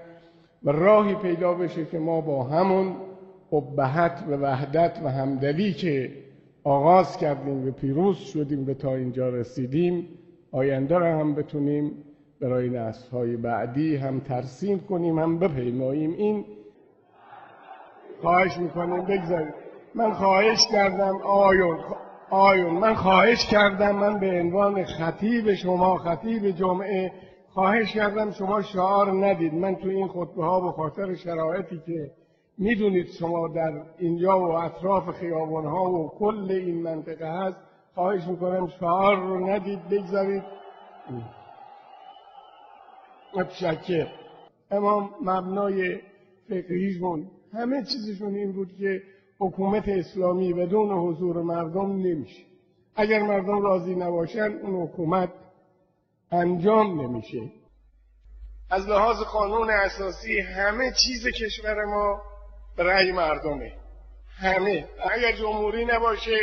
و 0.63 0.71
راهی 0.71 1.15
پیدا 1.15 1.53
بشه 1.53 1.85
که 1.85 1.99
ما 1.99 2.21
با 2.21 2.43
همون 2.43 2.95
قبهت 3.51 4.23
و 4.29 4.33
وحدت 4.33 4.99
و 5.03 5.09
همدلی 5.09 5.73
که 5.73 6.11
آغاز 6.63 7.17
کردیم 7.17 7.67
و 7.67 7.71
پیروز 7.71 8.17
شدیم 8.17 8.65
به 8.65 8.73
تا 8.73 8.95
اینجا 8.95 9.29
رسیدیم 9.29 10.07
آینده 10.51 10.97
را 10.97 11.19
هم 11.19 11.35
بتونیم 11.35 11.91
برای 12.41 12.69
نسل 12.69 13.35
بعدی 13.35 13.95
هم 13.95 14.19
ترسیم 14.19 14.79
کنیم 14.79 15.19
هم 15.19 15.39
بپیماییم. 15.39 16.13
این 16.13 16.45
خواهش 18.21 18.57
می‌کنیم 18.57 19.05
بگذاریم 19.05 19.53
من 19.95 20.13
خواهش 20.13 20.67
کردم 20.71 21.17
آیون 21.25 21.77
آیون 22.29 22.73
من 22.73 22.93
خواهش 22.93 23.47
کردم 23.51 23.95
من 23.95 24.19
به 24.19 24.39
عنوان 24.39 24.83
خطیب 24.83 25.53
شما 25.53 25.97
خطیب 25.97 26.51
جمعه 26.51 27.11
خواهش 27.49 27.93
کردم 27.93 28.31
شما 28.31 28.61
شعار 28.61 29.25
ندید. 29.25 29.53
من 29.53 29.75
تو 29.75 29.87
این 29.87 30.07
خطبه 30.07 30.43
ها 30.43 30.59
به 30.59 30.71
خاطر 30.71 31.15
شرایطی 31.15 31.81
که 31.85 32.11
می‌دونید 32.57 33.07
شما 33.19 33.47
در 33.47 33.81
اینجا 33.97 34.39
و 34.39 34.51
اطراف 34.51 35.09
خیابان 35.09 35.65
ها 35.65 35.91
و 35.91 36.09
کل 36.09 36.51
این 36.51 36.81
منطقه 36.81 37.27
هست 37.27 37.68
خواهش 37.99 38.23
می‌کنم 38.23 38.67
شعار 38.79 39.15
رو 39.15 39.47
ندید 39.49 39.89
بگذارید. 39.89 40.43
متشکر 43.35 44.07
امام 44.71 45.09
مبنای 45.21 45.99
فقهیشون 46.49 47.31
همه 47.53 47.83
چیزشون 47.83 48.35
این 48.35 48.51
بود 48.51 48.77
که 48.79 49.01
حکومت 49.39 49.83
اسلامی 49.87 50.53
بدون 50.53 50.91
حضور 50.91 51.41
مردم 51.41 51.91
نمیشه. 51.91 52.43
اگر 52.95 53.19
مردم 53.19 53.61
راضی 53.61 53.95
نباشن 53.95 54.51
اون 54.63 54.87
حکومت 54.87 55.29
انجام 56.31 57.01
نمیشه. 57.01 57.41
از 58.71 58.89
لحاظ 58.89 59.21
قانون 59.21 59.69
اساسی 59.69 60.39
همه 60.39 60.91
چیز 60.91 61.27
کشور 61.27 61.85
ما 61.85 62.21
به 62.77 62.83
رأی 62.83 63.11
مردمه. 63.11 63.71
همه. 64.37 64.87
اگر 65.15 65.31
جمهوری 65.31 65.85
نباشه 65.85 66.37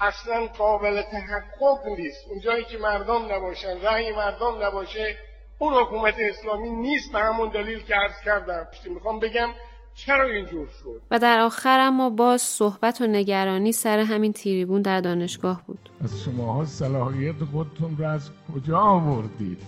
اصلا 0.00 0.46
قابل 0.46 1.02
تحقق 1.02 1.86
نیست. 1.98 2.26
اونجایی 2.30 2.64
که 2.64 2.78
مردم 2.78 3.32
نباشن 3.32 3.80
رأی 3.82 4.12
مردم 4.16 4.62
نباشه 4.62 5.16
اون 5.58 5.74
حکومت 5.74 6.14
اسلامی 6.18 6.70
نیست 6.70 7.12
به 7.12 7.18
همون 7.18 7.48
دلیل 7.48 7.82
که 7.82 7.94
عرض 7.94 8.20
کردم. 8.24 8.66
می‌خوام 8.94 9.20
بگم؟ 9.20 9.48
چرا 9.94 10.24
اینجور 10.24 10.68
شد؟ 10.82 11.00
و 11.10 11.18
در 11.18 11.40
آخر 11.40 11.80
اما 11.80 12.10
باز 12.10 12.42
صحبت 12.42 13.00
و 13.00 13.06
نگرانی 13.06 13.72
سر 13.72 13.98
همین 13.98 14.32
تیریبون 14.32 14.82
در 14.82 15.00
دانشگاه 15.00 15.62
بود. 15.66 15.90
از 16.04 16.22
شماها 16.24 16.64
صلاحیت 16.64 17.44
خودتون 17.52 17.96
رو 17.96 18.04
از 18.04 18.30
کجا 18.54 18.78
آوردید؟ 18.78 19.62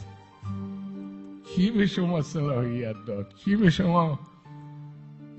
کی 1.54 1.70
به 1.70 1.86
شما 1.86 2.22
صلاحیت 2.22 2.96
داد؟ 3.06 3.34
کی 3.44 3.56
به 3.56 3.70
شما 3.70 4.18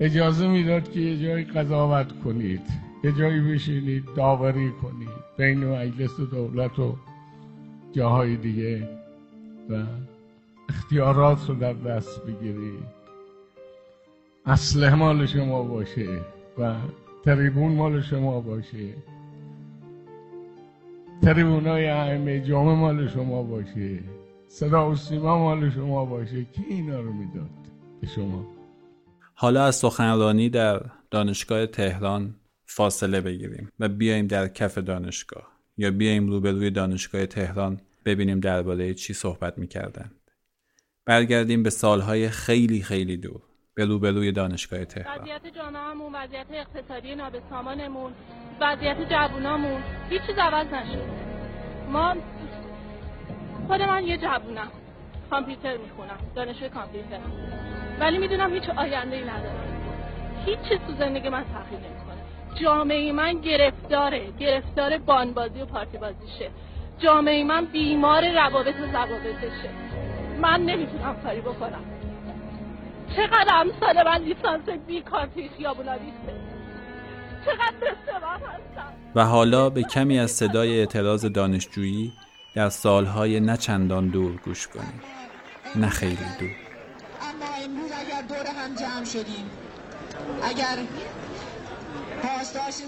اجازه 0.00 0.46
می‌داد 0.46 0.92
که 0.92 1.00
یه 1.00 1.22
جایی 1.22 1.44
قضاوت 1.44 2.22
کنید؟ 2.24 2.93
یه 3.04 3.12
جایی 3.12 3.40
بشینید 3.40 4.04
داوری 4.16 4.72
کنید 4.82 5.08
بین 5.36 5.64
مجلس 5.64 6.20
دولت 6.20 6.78
و 6.78 6.96
جاهای 7.92 8.36
دیگه 8.36 8.88
و 9.70 9.84
اختیارات 10.68 11.48
رو 11.48 11.54
در 11.54 11.72
دست 11.72 12.26
بگیرید 12.26 12.94
اسلحه 14.46 14.94
مال 14.94 15.26
شما 15.26 15.62
باشه 15.62 16.08
و 16.58 16.74
تریبون 17.24 17.72
مال 17.72 18.00
شما 18.00 18.40
باشه. 18.40 18.94
تریبون 21.22 21.66
های 21.66 21.88
ائمه 21.88 22.40
جامعه 22.40 22.74
مال 22.74 23.08
شما 23.08 23.42
باشه. 23.42 23.98
صدا 24.48 24.90
و 24.90 24.94
سیما 24.94 25.38
مال 25.38 25.70
شما 25.70 26.04
باشه. 26.04 26.44
کی 26.44 26.64
اینا 26.68 27.00
رو 27.00 27.12
می‌داد 27.12 27.50
به 28.00 28.06
شما؟ 28.06 28.46
حالا 29.34 29.64
از 29.64 29.76
سخنرانی 29.76 30.50
در 30.50 30.82
دانشگاه 31.10 31.66
تهران 31.66 32.34
فاصله 32.66 33.20
بگیریم 33.20 33.72
و 33.80 33.88
بیایم 33.88 34.26
در 34.26 34.48
کف 34.48 34.78
دانشگاه 34.78 35.48
یا 35.76 35.90
بیایم 35.90 36.28
روبروی 36.28 36.70
دانشگاه 36.70 37.26
تهران 37.26 37.80
ببینیم 38.04 38.40
درباره 38.40 38.94
چی 38.94 39.14
صحبت 39.14 39.58
می‌کردند. 39.58 40.20
برگردیم 41.06 41.62
به 41.62 41.70
سالهای 41.70 42.28
خیلی 42.28 42.82
خیلی 42.82 43.16
دور 43.16 43.40
به 43.74 43.84
روبروی 43.84 44.32
دانشگاه 44.32 44.84
تهران. 44.84 45.20
وضعیت 45.20 45.46
جامعهمون 45.56 46.14
وضعیت 46.14 46.46
اقتصادی 46.50 47.14
نابسامانمون 47.14 48.12
وضعیت 48.60 48.96
جوونامون 49.10 49.82
هیچ 50.10 50.22
چیز 50.26 50.36
عوض 50.38 50.66
نشد 50.66 51.08
ما 51.92 52.16
خود 53.66 53.82
من 53.82 54.06
یه 54.06 54.16
جوونم 54.16 54.72
کامپیوتر 55.30 55.76
می‌خونم 55.76 56.18
دانشگاه 56.36 56.68
کامپیوتر 56.68 57.20
ولی 58.00 58.18
می‌دونم 58.18 58.54
هیچ 58.54 58.68
آینده 58.68 59.16
ای 59.16 59.22
ندارم. 59.22 59.82
هیچ 60.46 60.58
چیز 60.68 60.78
تو 60.86 60.94
زندگی 60.98 61.28
من 61.28 61.44
تغییر 61.44 61.80
نمی‌کنه. 61.80 62.03
جامعه 62.62 63.12
من 63.12 63.40
گرفتاره 63.40 64.32
گرفتار 64.40 64.98
بانبازی 64.98 65.60
و 65.60 65.64
پارتی 65.64 65.98
بازیشه 65.98 66.50
جامعه 66.98 67.44
من 67.44 67.64
بیمار 67.64 68.32
روابط 68.32 68.74
و 68.74 68.86
ضوابطشه. 68.92 69.70
من 70.40 70.60
نمی‌تونم 70.60 71.16
کاری 71.24 71.40
بکنم. 71.40 71.84
چقدر 73.16 73.54
امثال 73.54 74.04
من 74.06 74.22
لیسانس 74.22 74.68
بیکار 74.86 75.26
توی 75.26 75.50
خیابونا 75.56 75.96
چقدر 77.44 77.74
بستوام 77.80 78.40
هستم. 78.40 78.92
و 79.14 79.24
حالا 79.24 79.70
به 79.70 79.82
کمی 79.82 80.18
از 80.18 80.30
صدای 80.30 80.78
اعتراض 80.78 81.26
دانشجویی 81.26 82.12
در 82.54 82.68
سالهای 82.68 83.40
نه 83.40 83.56
چندان 83.56 84.08
دور 84.08 84.36
گوش 84.36 84.66
کنیم. 84.66 85.00
نه 85.76 85.88
خیلی 85.88 86.16
دور. 86.40 86.48
اما 86.48 87.46
امروز 87.64 87.92
اگر 87.92 88.22
دور 88.28 88.46
هم 88.46 88.74
جمع 88.74 89.04
شدیم 89.04 89.50
اگر 90.42 90.76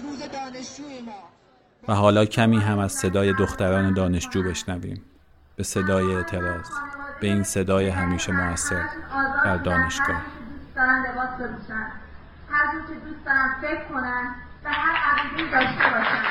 روز 0.03 0.19
دانشجوی 0.31 1.01
ما. 1.05 1.11
و 1.87 1.93
حالا 1.93 2.25
کمی 2.25 2.59
هم 2.59 2.79
از 2.79 2.91
صدای 2.91 3.33
دختران 3.33 3.93
دانشجو 3.93 4.43
بشنویم. 4.43 5.01
به 5.55 5.63
صدای 5.63 6.15
اعتراض. 6.15 6.69
به 7.21 7.27
این 7.27 7.43
صدای 7.43 7.89
همیشه 7.89 8.31
موثر 8.31 8.85
در 9.45 9.57
دانشگاه. 9.57 10.21
دارن 10.75 11.05
لباس 11.11 11.29
بپوشن 11.29 11.87
هر 12.49 12.71
که 12.87 12.93
دوست 12.93 13.25
دارن 13.25 13.55
فکر 13.61 13.83
کنن 13.93 14.35
و 14.63 14.69
هر 14.69 14.95
عقیده‌ای 14.95 15.51
داشته 15.51 15.89
باشن. 15.97 16.21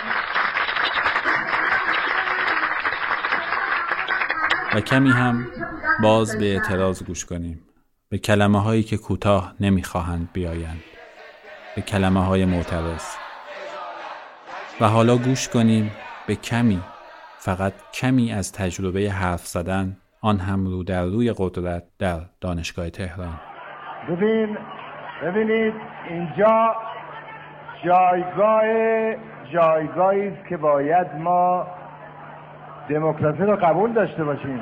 و 4.74 4.80
کمی 4.80 5.10
هم 5.10 5.46
باز 6.02 6.38
به 6.38 6.52
اعتراض 6.52 7.02
گوش 7.02 7.24
کنیم. 7.24 7.62
به 8.08 8.18
کلمه 8.18 8.62
هایی 8.62 8.82
که 8.82 8.96
کوتاه 8.96 9.54
نمی‌خواهند 9.60 10.28
بیایند. 10.32 10.82
به 11.76 11.82
کلمه 11.82 12.20
های 12.20 12.44
معترض. 12.44 13.16
و 14.80 14.88
حالا 14.88 15.16
گوش 15.16 15.48
کنیم 15.48 15.90
به 16.26 16.34
کمی 16.34 16.80
فقط 17.38 17.72
کمی 17.94 18.32
از 18.32 18.52
تجربه 18.52 19.10
حرف 19.10 19.46
زدن 19.46 19.96
آن 20.22 20.38
هم 20.38 20.66
رو 20.66 20.82
در 20.82 21.04
روی 21.04 21.34
قدرت 21.38 21.82
در 21.98 22.20
دانشگاه 22.40 22.90
تهران. 22.90 23.40
ببین 24.08 24.58
ببینید 25.22 25.74
اینجا 26.08 26.76
جایگاه 27.84 28.62
جایگاهی 29.52 30.28
است 30.28 30.48
که 30.48 30.56
باید 30.56 31.06
ما 31.14 31.66
دموکراسی 32.90 33.42
رو 33.42 33.56
قبول 33.56 33.92
داشته 33.92 34.24
باشیم. 34.24 34.60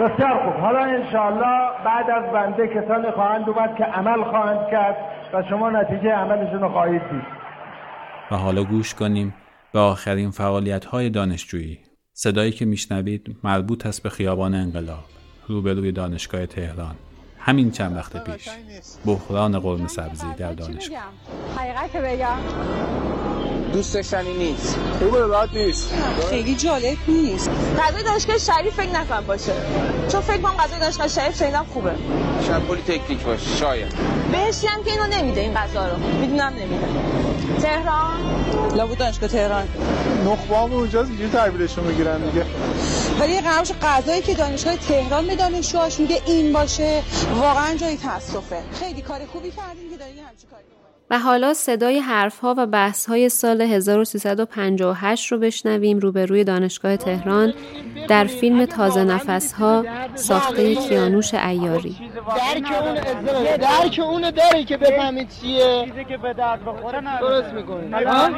بسیار 0.00 0.44
خوب. 0.44 0.62
حالا 0.64 0.80
انشاءالله 0.80 1.84
بعد 1.84 2.10
از 2.10 2.32
بنده 2.32 2.68
کسانی 2.68 3.10
خواهند 3.10 3.48
اومد 3.48 3.76
که 3.78 3.84
عمل 3.84 4.24
خواهند 4.30 4.70
کرد 4.70 4.96
و 5.34 5.42
شما 5.50 5.70
نتیجه 5.70 6.10
عملشون 6.10 6.60
رو 6.60 6.68
خواهید 6.68 7.02
دید. 7.10 7.22
و 8.30 8.36
حالا 8.36 8.64
گوش 8.64 8.94
کنیم 8.94 9.34
به 9.72 9.78
آخرین 9.78 10.30
فعالیت 10.30 10.84
های 10.84 11.10
دانشجویی. 11.10 11.78
صدایی 12.12 12.52
که 12.52 12.64
میشنوید 12.64 13.36
مربوط 13.44 13.86
است 13.86 14.02
به 14.02 14.08
خیابان 14.08 14.54
انقلاب 14.54 15.04
روبروی 15.48 15.92
دانشگاه 15.92 16.46
تهران. 16.46 16.94
همین 17.38 17.70
چند 17.70 17.96
وقت 17.96 18.24
پیش. 18.24 18.48
بحران 19.06 19.58
قرم 19.58 19.86
سبزی 19.86 20.34
در 20.38 20.52
دانشگاه. 20.52 20.98
حقیقت 21.56 21.96
بگم. 21.96 22.36
دوست 23.72 23.94
داشتنی 23.94 24.32
نیست. 24.32 24.78
خوبه 24.98 25.26
بد 25.26 25.48
نیست. 25.52 25.90
خیلی 26.30 26.54
جالب 26.54 26.96
نیست. 27.08 27.50
غذای 27.78 28.02
دانشگاه 28.02 28.38
شریف 28.38 28.74
فکر 28.74 28.90
نکنم 28.90 29.24
باشه. 29.26 29.52
چون 30.12 30.20
فکر 30.20 30.38
کنم 30.38 30.56
غذای 30.56 30.80
دانشگاه 30.80 31.08
شریف 31.08 31.38
شنیدم 31.38 31.66
خوبه. 31.72 31.92
شاید 32.46 32.62
پلی 32.62 32.82
تکنیک 32.82 33.20
باشه 33.20 33.56
شاید. 33.56 33.92
بهشتی 34.32 34.66
هم 34.66 34.84
که 34.84 34.90
اینو 34.90 35.06
نمیده 35.06 35.40
این 35.40 35.54
غذا 35.54 35.88
رو. 35.88 35.96
می‌دونم 35.96 36.52
نمیده. 36.52 36.86
تهران؟ 37.62 38.20
لابد 38.74 38.98
دانشگاه 38.98 39.28
تهران. 39.28 39.68
نخبه 40.26 40.56
هم 40.56 40.72
اونجاست 40.72 41.08
اینجوری 41.08 41.30
تحویلشون 41.30 41.84
می‌گیرن 41.84 42.20
دیگه. 42.30 42.44
ولی 43.20 43.32
یه 43.32 43.40
قرارش 43.40 43.72
غذایی 43.82 44.22
که 44.22 44.34
دانشگاه 44.34 44.76
تهران 44.76 45.26
به 45.26 45.36
دانشجوهاش 45.36 46.00
میده 46.00 46.22
این 46.26 46.52
باشه 46.52 47.02
واقعا 47.40 47.74
جای 47.74 47.96
تاسفه. 47.96 48.62
خیلی 48.80 49.02
کار 49.02 49.20
خوبی 49.32 49.50
کردین 49.50 49.90
که 49.90 49.96
دارین 49.96 50.18
همچین 50.18 50.50
کاری 50.50 50.64
و 51.10 51.18
حالا 51.18 51.54
صدای 51.54 51.98
حرفها 51.98 52.54
و 52.58 52.66
بحثهای 52.66 53.28
سال 53.28 53.60
1358 53.62 55.32
رو 55.32 55.38
بشنویم 55.38 55.98
روبروی 55.98 56.44
دانشگاه 56.44 56.96
تهران 56.96 57.54
در 58.08 58.24
فیلم 58.24 58.64
تازه 58.64 59.04
نفسها 59.04 59.84
ساخته 60.14 60.74
کیانوش 60.74 61.34
ایاری. 61.34 61.96
درک 62.14 62.72
اون 62.82 62.94
درک 63.56 64.00
اون 64.02 64.30
داری 64.30 64.64
که 64.64 64.76
بفهمید 64.76 65.28
چیه؟ 65.28 65.84
چیزی 65.84 66.04
که 66.04 66.16
به 66.16 66.32
درد 66.32 66.64
بخوره 66.64 67.00
درست 67.20 67.52
می‌کنید 67.52 67.94
از 67.94 68.30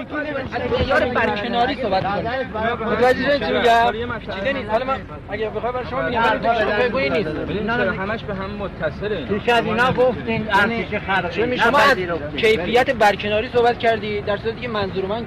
یار 0.88 1.04
برکناری 1.04 1.82
صحبت 1.82 2.04
کنیم 2.04 2.26
متوجه 2.92 3.38
چی 3.38 3.52
میگم؟ 3.52 3.92
چیزی 4.34 4.52
نیست. 4.52 4.70
حالا 4.70 4.84
من 4.84 5.00
اگه 5.30 5.50
بخوای 5.50 5.72
برای 5.72 5.86
شما 5.90 6.02
میگم 6.02 6.22
بگویی 6.80 7.10
نیست. 7.10 7.28
نه 7.66 7.92
همش 7.92 8.24
به 8.24 8.34
هم 8.34 8.50
متصله. 8.50 9.26
توش 9.26 9.48
از 9.48 9.64
اینا 9.64 9.92
گفتین 9.92 10.46
ارتش 10.50 10.94
خلقی 10.94 11.58
شما 11.58 11.78
از 11.78 11.96
کیفیت 12.64 12.90
برکناری 12.90 13.50
صحبت 13.52 13.78
کردی 13.78 14.20
در 14.20 14.36
صورتی 14.36 14.60
که 14.60 14.68
منظور 14.68 15.06
من 15.06 15.26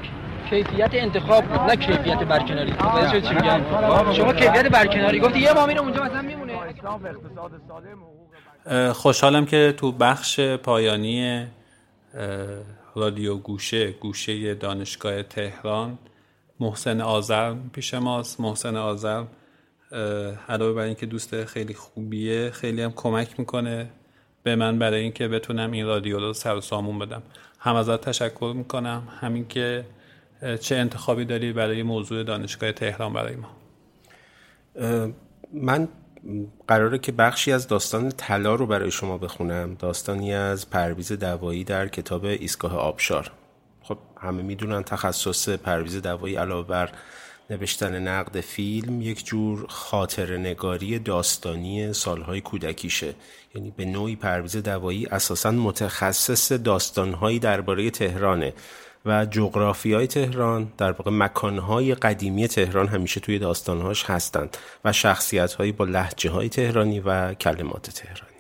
کیفیت 0.50 0.90
انتخاب 0.94 1.46
بود 1.46 1.60
نه 1.60 1.76
کیفیت 1.76 2.20
برکناری. 2.20 2.74
شما 4.16 4.34
کیفیت 4.34 4.68
برکناری 4.68 5.20
گفتی 5.20 5.40
یه 5.40 5.54
ما 5.54 5.66
میره 5.66 5.80
اونجا 5.80 6.04
مثلا 6.04 6.22
میمونه. 6.22 6.54
خوشحالم 8.94 9.46
که 9.46 9.74
تو 9.78 9.92
بخش 9.92 10.40
پایانی 10.40 11.48
رادیو 12.96 13.36
گوشه 13.36 13.92
گوشه 13.92 14.54
دانشگاه 14.54 15.24
تهران 15.24 15.98
محسن 16.60 17.02
آذرم 17.02 17.70
پیش 17.74 17.94
ماست. 17.94 18.40
محسن 18.40 18.78
آذرم 18.78 19.28
علاوه 20.50 20.74
بر 20.74 20.82
اینکه 20.82 21.06
دوست 21.06 21.46
خیلی 21.46 21.74
خوبیه 21.74 22.50
خیلی 22.50 22.82
هم 22.82 22.94
کمک 22.96 23.40
می‌کنه. 23.40 23.90
به 24.46 24.56
من 24.56 24.80
برای 24.80 25.02
اینکه 25.02 25.28
بتونم 25.28 25.72
این 25.72 25.86
رادیو 25.86 26.20
رو 26.20 26.34
سر 26.34 26.56
و 26.56 26.62
سامون 26.62 27.00
بدم. 27.00 27.24
هم 27.60 27.76
ازت 27.76 28.02
تشکر 28.02 28.54
می‌کنم. 28.56 29.08
همین 29.22 29.48
که 29.48 29.86
چه 30.60 30.76
انتخابی 30.76 31.26
داری 31.26 31.54
برای 31.54 31.84
موضوع 31.84 32.24
دانشگاه 32.24 32.72
تهران 32.72 33.14
برای 33.14 33.36
ما. 33.36 33.50
من 35.54 35.88
قراره 36.68 36.98
که 36.98 37.12
بخشی 37.12 37.52
از 37.52 37.68
داستان 37.68 38.10
طلا 38.10 38.56
رو 38.56 38.68
برای 38.68 38.92
شما 38.92 39.18
بخونم. 39.18 39.76
داستانی 39.80 40.34
از 40.34 40.70
پرویز 40.70 41.12
دوایی 41.12 41.64
در 41.64 41.88
کتاب 41.88 42.26
ایستگاه 42.26 42.78
آبشار. 42.78 43.32
خب 43.82 43.98
همه 44.22 44.42
می‌دونن 44.42 44.84
تخصص 44.84 45.50
پرویز 45.50 46.02
دوایی 46.02 46.36
علاوه 46.36 46.68
بر 46.68 46.90
نوشتن 47.50 48.08
نقد 48.08 48.40
فیلم 48.42 49.02
یک 49.02 49.26
جور 49.26 49.66
خاطر 49.70 50.38
نگاری 50.38 51.00
داستانی 51.00 51.94
سالهای 51.94 52.42
کودکیشه. 52.42 53.16
یعنی 53.56 53.72
به 53.72 53.86
نوعی 53.86 54.16
پرویز 54.16 54.58
دوایی 54.58 55.06
اساسا 55.06 55.52
متخصص 55.52 56.52
داستانهایی 56.52 57.40
درباره 57.40 57.90
تهرانه 57.90 58.54
و 59.06 59.26
جغرافی 59.26 59.94
های 59.94 60.08
تهران 60.08 60.74
در 60.78 60.92
واقع 60.92 61.12
مکانهای 61.12 61.96
قدیمی 61.96 62.48
تهران 62.48 62.88
همیشه 62.88 63.20
توی 63.20 63.40
داستانهاش 63.40 64.04
هستند 64.04 64.58
و 64.86 64.94
شخصیت 64.94 65.54
هایی 65.54 65.72
با 65.72 65.86
لحجه 65.86 66.30
های 66.30 66.50
تهرانی 66.50 67.00
و 67.00 67.34
کلمات 67.34 67.90
تهرانی. 67.90 68.36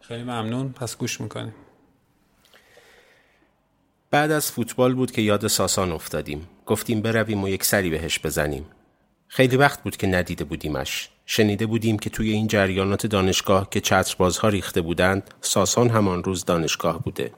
خیلی 0.00 0.22
ممنون. 0.22 0.72
پس 0.72 0.96
گوش 0.96 1.20
می‌کنیم. 1.20 1.54
بعد 4.10 4.30
از 4.30 4.52
فوتبال 4.52 4.94
بود 4.94 5.10
که 5.10 5.22
یاد 5.22 5.46
ساسان 5.46 5.92
افتادیم. 5.92 6.48
گفتیم 6.66 7.00
برویم 7.02 7.42
و 7.44 7.48
یک 7.48 7.64
سری 7.64 7.90
بهش 7.90 8.18
بزنیم. 8.18 8.66
خیلی 9.28 9.56
وقت 9.56 9.82
بود 9.82 9.96
که 9.96 10.06
ندیده 10.06 10.44
بودیمش. 10.44 11.08
شنیده 11.26 11.66
بودیم 11.66 11.98
که 11.98 12.10
توی 12.10 12.30
این 12.30 12.46
جریانات 12.46 13.06
دانشگاه 13.06 13.70
که 13.70 13.80
چتربازها 13.80 14.48
ریخته 14.48 14.80
بودند 14.80 15.34
ساسان 15.40 15.90
همان 15.90 16.24
روز 16.24 16.44
دانشگاه 16.44 17.02
بوده. 17.02 17.32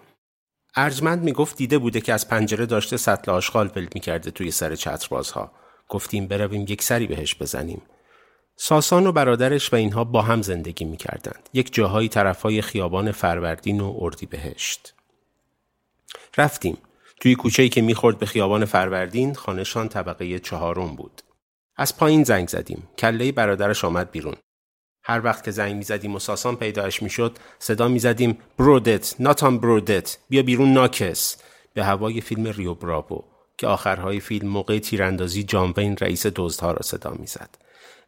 ارجمند 0.76 1.22
می‌گفت 1.22 1.56
دیده 1.56 1.78
بوده 1.78 2.00
که 2.00 2.12
از 2.12 2.28
پنجره 2.28 2.66
داشته 2.66 2.96
سطل 2.96 3.30
آشغال 3.30 3.70
ول 3.76 3.88
می‌کرده 3.94 4.30
توی 4.30 4.50
سر 4.50 4.76
چتربازها. 4.76 5.52
گفتیم 5.88 6.26
برویم 6.26 6.64
یک 6.68 6.82
سری 6.82 7.06
بهش 7.06 7.34
بزنیم. 7.34 7.82
ساسان 8.56 9.06
و 9.06 9.12
برادرش 9.12 9.72
و 9.72 9.76
اینها 9.76 10.04
با 10.04 10.22
هم 10.22 10.42
زندگی 10.42 10.84
می‌کردند. 10.84 11.48
یک 11.52 11.74
جاهایی 11.74 12.08
طرفای 12.08 12.62
خیابان 12.62 13.12
فروردین 13.12 13.80
و 13.80 13.94
اردی 13.98 14.26
بهشت 14.26 14.94
رفتیم. 16.38 16.78
توی 17.20 17.34
کوچه‌ای 17.34 17.68
که 17.68 17.82
می‌خورد 17.82 18.18
به 18.18 18.26
خیابان 18.26 18.64
فروردین 18.64 19.34
خانهشان 19.34 19.88
طبقه 19.88 20.38
چهارم 20.38 20.96
بود. 20.96 21.22
از 21.76 21.96
پایین 21.96 22.24
زنگ 22.24 22.48
زدیم. 22.48 22.88
کله 22.98 23.32
برادرش 23.32 23.84
آمد 23.84 24.10
بیرون. 24.10 24.34
هر 25.02 25.24
وقت 25.24 25.44
که 25.44 25.50
زنگ 25.50 25.76
می‌زدیم 25.76 26.14
و 26.14 26.18
ساسان 26.18 26.56
پیدایش 26.56 27.02
می‌شد 27.02 27.38
صدا 27.58 27.88
می‌زدیم 27.88 28.38
برودت 28.58 29.14
ناتان 29.20 29.58
برودت 29.58 30.18
بیا 30.28 30.42
بیرون 30.42 30.72
ناکس. 30.72 31.36
به 31.74 31.84
هوای 31.84 32.20
فیلم 32.20 32.46
ریو 32.46 32.74
براوو 32.74 33.24
که 33.58 33.66
آخرهای 33.66 34.20
فیلم 34.20 34.48
موقع 34.48 34.78
تیراندازی 34.78 35.42
جان 35.42 35.74
وین 35.76 35.96
رئیس 35.96 36.26
دزدها 36.26 36.72
را 36.72 36.82
صدا 36.82 37.10
می‌زد. 37.10 37.50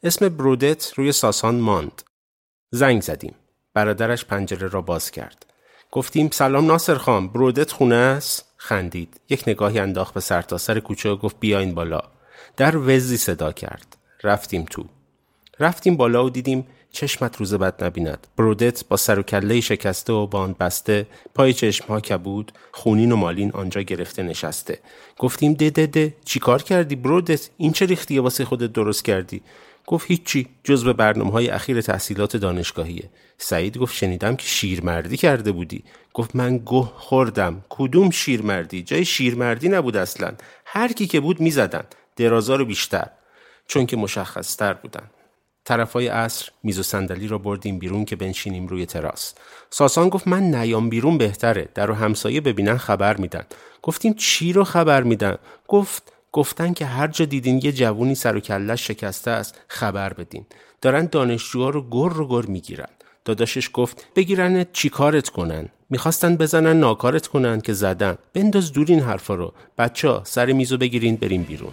اسم 0.03 0.29
برودت 0.29 0.93
روی 0.97 1.13
ساسان 1.13 1.55
ماند. 1.55 2.03
زنگ 2.71 3.03
زدیم. 3.03 3.35
برادرش 3.75 4.25
پنجره 4.25 4.69
را 4.69 4.81
باز 4.81 5.11
کرد. 5.11 5.47
گفتیم 5.91 6.31
سلام 6.33 6.67
ناصر 6.67 6.95
خان 6.95 7.29
برودت 7.29 7.73
خونه 7.73 7.95
است؟ 7.95 8.50
خندید. 8.63 9.21
یک 9.29 9.45
نگاهی 9.47 9.79
انداخت 9.79 10.15
به 10.15 10.21
سرتاسر 10.21 10.75
سر 10.75 10.81
کوچه 10.81 11.11
و 11.11 11.17
گفت 11.17 11.37
بیاین 11.41 11.75
بالا. 11.75 12.01
در 12.57 12.77
وزی 12.77 13.17
صدا 13.17 13.53
کرد. 13.53 13.97
رفتیم 14.23 14.65
تو. 14.71 14.85
رفتیم 15.61 15.97
بالا 15.97 16.25
و 16.25 16.31
دیدیم 16.31 16.67
چشمت 16.93 17.37
روز 17.37 17.55
بد 17.55 17.85
نبیند. 17.85 18.27
برودت 18.37 18.85
با 18.89 18.97
سر 18.97 19.19
و 19.19 19.23
کله 19.23 19.61
شکسته 19.61 20.13
و 20.13 20.27
باند 20.27 20.59
بسته 20.59 21.07
پای 21.35 21.53
چشمها 21.53 22.01
کبود 22.01 22.53
خونین 22.73 23.13
و 23.13 23.17
مالین 23.17 23.51
آنجا 23.53 23.83
گرفته 23.83 24.23
نشسته. 24.23 24.79
گفتیم 25.19 25.53
ده 25.53 25.71
ده 25.71 25.87
ده 25.87 26.15
چی 26.25 26.39
کار 26.39 26.63
کردی 26.63 26.97
برودت؟ 26.97 27.51
این 27.57 27.73
چه 27.73 27.87
ریختیه 27.87 28.21
واسه 28.21 28.45
خودت 28.45 28.73
درست 28.73 29.05
کردی؟ 29.05 29.43
گفت 29.91 30.11
هیچی 30.11 30.47
جز 30.65 30.85
به 30.85 30.93
برنامه 30.93 31.31
های 31.31 31.49
اخیر 31.49 31.81
تحصیلات 31.81 32.37
دانشگاهیه. 32.37 33.11
سعید 33.39 33.79
گفت 33.79 33.95
شنیدم 33.95 34.37
که 34.37 34.47
شیرمردی 34.47 35.17
کرده 35.17 35.53
بودی. 35.53 35.85
گفت 36.15 36.37
من 36.37 36.57
گه 36.67 36.83
خوردم. 36.97 37.65
کدوم 37.69 38.11
شیرمردی؟ 38.11 38.83
جای 38.83 39.05
شیرمردی 39.05 39.69
نبود 39.69 39.97
اصلا. 39.97 40.33
هر 40.65 40.93
کی 40.93 41.07
که 41.07 41.21
بود 41.21 41.41
می‌زدن. 41.41 41.85
درازا 42.17 42.57
رو 42.57 42.65
بیشتر. 42.65 43.07
چون 43.67 43.87
که 43.87 43.97
مشخص 43.97 44.57
تر 44.57 44.75
بودن. 44.75 45.11
طرفای 45.65 46.09
عصر 46.09 46.49
میز 46.63 46.79
و 46.79 46.83
صندلی 46.83 47.29
را 47.29 47.39
بردیم 47.39 47.79
بیرون 47.79 48.05
که 48.05 48.17
بنشینیم 48.17 48.67
روی 48.67 48.87
تراس. 48.87 49.35
ساسان 49.71 50.09
گفت 50.09 50.29
من 50.29 50.43
نیام 50.43 50.89
بیرون 50.89 51.19
بهتره. 51.19 51.69
در 51.75 51.91
و 51.91 51.95
همسایه 51.95 52.41
ببینن 52.41 52.77
خبر 52.77 53.17
میدن. 53.17 53.47
گفتیم 53.83 54.15
چی 54.15 54.53
رو 54.53 54.65
خبر 54.65 55.03
میدن؟ 55.03 55.37
گفت 55.69 56.13
گفتن 56.33 56.73
که 56.73 56.87
هر 56.87 57.07
جا 57.07 57.25
دیدین 57.25 57.61
یه 57.65 57.73
جوونی 57.73 58.15
سر 58.15 58.37
و 58.37 58.41
کلش 58.41 58.87
شکسته 58.87 59.31
است 59.31 59.61
خبر 59.69 60.13
بدین. 60.13 60.47
دارن 60.83 61.07
دانشجوها 61.07 61.71
رو 61.71 61.91
گر 61.91 62.15
رو 62.15 62.29
گر 62.29 62.47
می‌گیرن. 62.49 62.89
داداشش 63.25 63.71
گفت 63.73 64.07
بگیرن 64.17 64.67
چی 64.73 64.89
کارت 64.89 65.29
کنن؟ 65.29 65.69
می‌خواستن 65.91 66.37
بزنن 66.37 66.81
ناکارت 66.81 67.27
کنن 67.27 67.61
که 67.61 67.73
زدن. 67.73 68.19
بنداز 68.35 68.73
دور 68.73 68.87
این 68.89 69.01
حرفا 69.01 69.35
رو. 69.35 69.55
بچه 69.79 70.09
ها 70.09 70.23
سر 70.25 70.53
میزو 70.53 70.79
بگیرین 70.79 71.17
بریم 71.17 71.43
بیرون. 71.43 71.73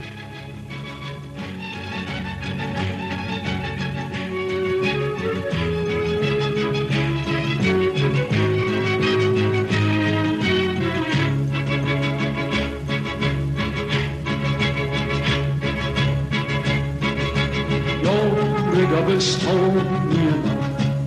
دبستانی 19.17 19.81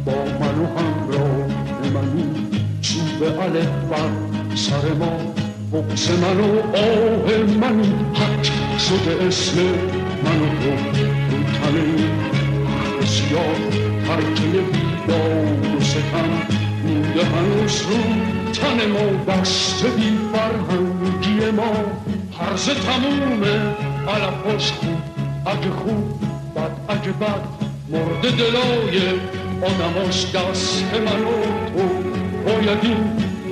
با 0.06 0.12
من 0.12 0.58
و 0.58 0.66
همراه 0.66 1.46
منی 1.94 2.24
چوب 2.80 3.24
علف 3.24 3.66
بر 3.66 4.10
سر 4.54 4.92
ما 4.98 5.34
بغز 5.72 6.10
من 6.10 6.40
و 6.40 6.58
آه 6.76 7.44
منی 7.60 7.94
حق 8.14 8.42
شده 8.78 9.26
اسم 9.26 9.60
من 10.24 10.40
تو 10.60 10.70
رو 10.70 11.42
تنه 11.52 12.10
بسیار 13.00 13.56
ترکه 14.06 14.60
بیدار 14.60 15.76
و 15.76 15.80
ستم 15.80 16.30
مونده 16.84 17.24
هنوز 17.24 17.82
رو 17.82 17.98
تن 18.52 18.86
ما 18.86 19.32
دست 19.32 19.86
بی 19.86 20.18
فرهنگی 20.32 21.50
ما 21.50 21.72
هرز 22.40 22.70
تمومه 22.70 23.60
علفاش 24.08 24.72
خوب 24.72 24.98
اگه 25.46 25.70
خوب 25.70 26.20
بد 26.56 26.70
اگه 26.88 27.12
بد 27.12 27.59
مرد 27.92 28.22
دلای 28.22 29.02
آدماش 29.62 30.26
دست 30.34 30.84
من 30.94 31.22
و 31.22 31.32
تو 31.66 31.88
باید 32.44 32.78
این 32.82 32.96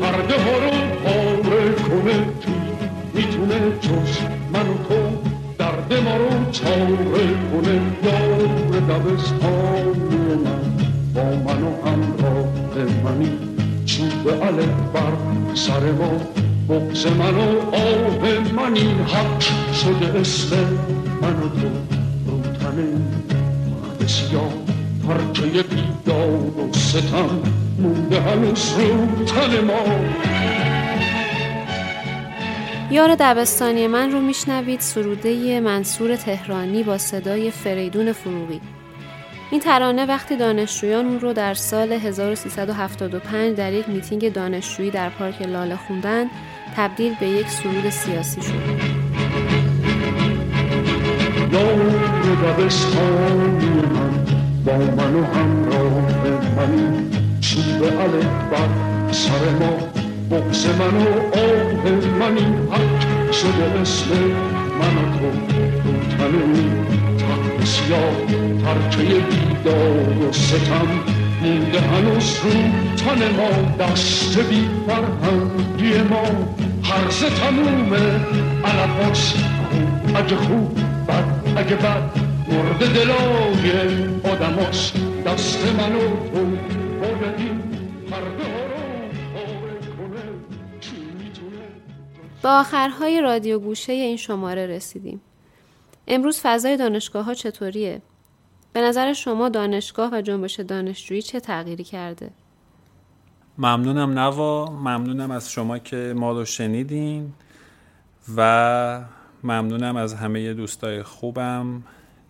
پرده 0.01 0.35
ها 0.43 0.59
رو 0.59 0.71
پاره 1.05 1.73
کنه 1.73 2.13
کی 2.41 2.53
می‌تونه 3.15 3.55
جز 3.81 4.19
من 4.53 4.61
و 4.61 4.75
تو 4.89 5.29
درد 5.59 6.03
ما 6.05 6.17
رو 6.17 6.51
چاره 6.53 7.35
کنه 7.53 7.81
یار 8.05 8.81
دبستانی 8.81 10.35
من 10.45 10.61
با 11.15 11.23
من 11.23 11.63
و 11.63 11.89
همراه 11.89 12.49
منی 13.05 13.31
چوب 13.87 14.31
علف 14.43 14.69
بر 14.95 15.13
سر 15.55 15.93
ما 15.93 16.11
بغز 16.69 17.07
من 17.07 17.35
و 17.35 17.77
آه 17.77 18.39
منی 18.57 18.95
حق 19.07 19.41
شده 19.73 20.19
اسم 20.21 20.57
من 21.23 21.33
و 21.33 21.49
تو 21.49 21.69
رو 22.27 23.18
سیاه 24.09 24.53
پرچه 25.09 25.63
بیداد 25.63 26.59
و 26.59 26.73
ستم 26.73 27.43
مونده 27.79 28.21
هنوز 28.21 28.75
رو 28.79 29.25
تن 29.25 29.61
ما 29.65 29.85
یار 32.91 33.15
دبستانی 33.21 33.87
من 33.87 34.13
رو 34.13 34.21
میشنوید 34.21 34.81
سروده 34.81 35.61
منصور 35.61 36.17
تهرانی 36.17 36.83
با 36.83 36.99
صدای 36.99 37.51
فریدون 37.51 38.13
فروغی 38.13 38.61
این 39.51 39.61
ترانه 39.61 40.07
وقتی 40.07 40.37
دانشجویان 40.37 41.07
اون 41.07 41.21
رو 41.21 41.33
در 41.33 41.55
سال 41.55 41.93
1375 41.93 43.57
در 43.57 43.73
یک 43.73 43.89
میتینگ 43.89 44.33
دانشجویی 44.33 44.91
در 44.91 45.09
پارک 45.09 45.43
لاله 45.43 45.77
خوندن 45.77 46.27
تبدیل 46.77 47.15
به 47.21 47.27
یک 47.27 47.49
سرود 47.49 47.91
سیاسی 47.91 48.43
شد. 48.43 48.98
دبستانی 52.43 53.71
من 53.95 54.25
با 54.65 54.77
من 54.77 55.15
و 55.15 55.25
همراه 55.25 55.93
منی 56.57 57.11
چوب 57.41 57.85
علف 57.85 58.27
بر 58.51 59.13
سر 59.13 59.51
ما 59.61 59.79
بغز 60.31 60.67
من 60.67 60.97
و 60.97 61.09
آه 61.39 61.93
منی 62.19 62.47
حق 62.71 63.33
شده 63.33 63.81
اسم 63.81 64.11
من 64.79 64.97
و 64.97 65.19
تو 65.19 65.31
دو 65.83 66.17
تنی 66.17 66.71
تخت 67.19 67.65
سیاه 67.65 68.27
ترکه 68.65 69.03
بیدار 69.03 70.29
و 70.29 70.33
ستم 70.33 70.89
مونده 71.43 71.81
هنوز 71.81 72.37
رو 72.45 72.51
تن 72.97 73.37
ما 73.37 73.85
دست 73.85 74.39
بی 74.39 74.69
فرهنگی 74.87 76.03
ما 76.11 76.23
هرز 76.83 77.25
تمومه 77.25 78.21
علفاش 78.65 79.35
خوب 79.71 80.17
اگه 80.17 80.37
خوب 80.37 80.79
بد 81.09 81.38
اگه 81.59 81.77
بد 81.77 82.19
مرد 82.49 82.95
دلای 82.95 83.71
آدماش 84.25 84.93
دست 85.27 85.67
من 85.67 85.97
و 85.97 86.01
تو 86.01 86.45
باید 87.01 87.69
با 92.43 92.59
آخرهای 92.61 93.21
رادیو 93.21 93.59
گوشه 93.59 93.93
این 93.93 94.17
شماره 94.17 94.67
رسیدیم. 94.67 95.21
امروز 96.09 96.41
فضای 96.41 96.77
دانشگاه 96.77 97.25
ها 97.25 97.35
چطوریه؟ 97.35 98.03
به 98.73 98.81
نظر 98.81 99.13
شما 99.13 99.49
دانشگاه 99.49 100.11
و 100.13 100.21
جنبش 100.21 100.61
دانشجویی 100.61 101.23
چه 101.23 101.41
تغییری 101.41 101.85
کرده؟ 101.85 102.31
ممنونم 103.59 104.19
نوا 104.19 104.71
ممنونم 104.71 105.31
از 105.31 105.51
شما 105.51 105.79
که 105.79 106.15
ما 106.17 106.33
رو 106.33 106.45
شنیدین 106.45 107.33
و 108.37 109.01
ممنونم 109.45 109.97
از 109.97 110.15
همه 110.15 110.55
دوستای 110.55 111.03
خوبم 111.03 111.83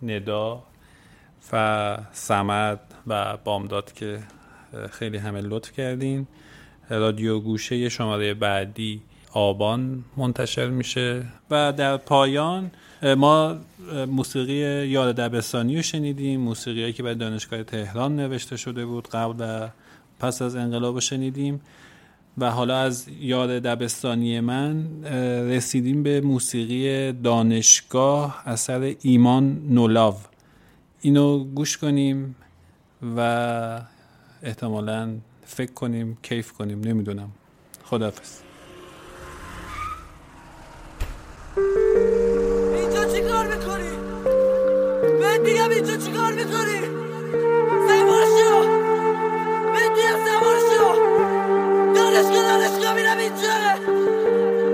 ندا 0.03 0.63
و 1.53 1.97
سمد 2.11 2.79
و 3.07 3.37
بامداد 3.37 3.93
که 3.93 4.19
خیلی 4.91 5.17
همه 5.17 5.41
لطف 5.41 5.71
کردین. 5.71 6.27
رادیو 6.89 7.39
گوشه 7.39 7.89
شماره 7.89 8.33
بعدی 8.33 9.01
آبان 9.33 10.03
منتشر 10.17 10.67
میشه 10.67 11.25
و 11.49 11.73
در 11.73 11.97
پایان 11.97 12.71
ما 13.17 13.55
موسیقی 14.07 14.87
یاد 14.87 15.15
دبستانی 15.15 15.75
رو 15.75 15.81
شنیدیم 15.81 16.41
موسیقی 16.41 16.93
که 16.93 17.03
به 17.03 17.15
دانشگاه 17.15 17.63
تهران 17.63 18.15
نوشته 18.15 18.57
شده 18.57 18.85
بود 18.85 19.07
قبل 19.07 19.35
و 19.39 19.69
پس 20.19 20.41
از 20.41 20.55
انقلاب 20.55 20.95
رو 20.95 21.01
شنیدیم. 21.01 21.61
و 22.39 22.51
حالا 22.51 22.77
از 22.77 23.07
یاد 23.19 23.49
دبستانی 23.49 24.39
من 24.39 25.03
رسیدیم 25.49 26.03
به 26.03 26.21
موسیقی 26.21 27.11
دانشگاه 27.11 28.43
اثر 28.45 28.95
ایمان 29.01 29.61
نولاو. 29.69 30.15
اینو 31.01 31.43
گوش 31.43 31.77
کنیم 31.77 32.35
و 33.17 33.81
احتمالا 34.43 35.15
فکر 35.45 35.71
کنیم 35.71 36.17
کیف 36.23 36.51
کنیم 36.51 36.81
نمی‌دونم. 36.81 37.29
خدافز 37.83 38.39
اینجا 42.75 43.05
چی 43.05 43.21
کار 43.21 43.47
می‌کنی؟ 43.55 43.89
من 45.21 45.43
دیگم 45.43 45.69
اینجا 45.69 45.97
چی 45.97 46.11
کار 46.11 46.33
می‌کنی؟ 46.33 46.79
سوار 47.87 48.25
شو! 48.37 48.59
من 49.73 49.89
دیگم 49.95 50.17
سوار 50.25 50.57
شو! 50.59 51.28
دانشگاه 52.13 52.43
دانشگاه 52.43 52.93
میرم 52.93 53.17
اینجا 53.17 53.55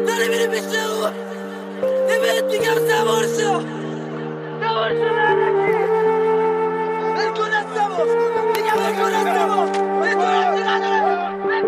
داری 0.07 0.29
میری 0.29 0.47
پیش 0.47 0.63
او 0.63 1.03
من 2.07 2.47
دیگم 2.51 2.87
سوار 2.87 3.23
شو 3.23 3.61
سوار 4.61 4.89
شو 4.89 5.15
لعنتی 5.15 5.73
من 7.15 7.33
کن 7.33 7.53
از 7.53 7.65
سوار 7.75 8.07
دیگم 8.53 8.75
من 8.83 8.95
کن 8.95 9.13
از 9.13 9.37
سوار 9.37 9.67
من 9.99 10.13
کن 10.13 10.25
از 10.25 10.59
نداره 10.67 11.15
من 11.47 11.65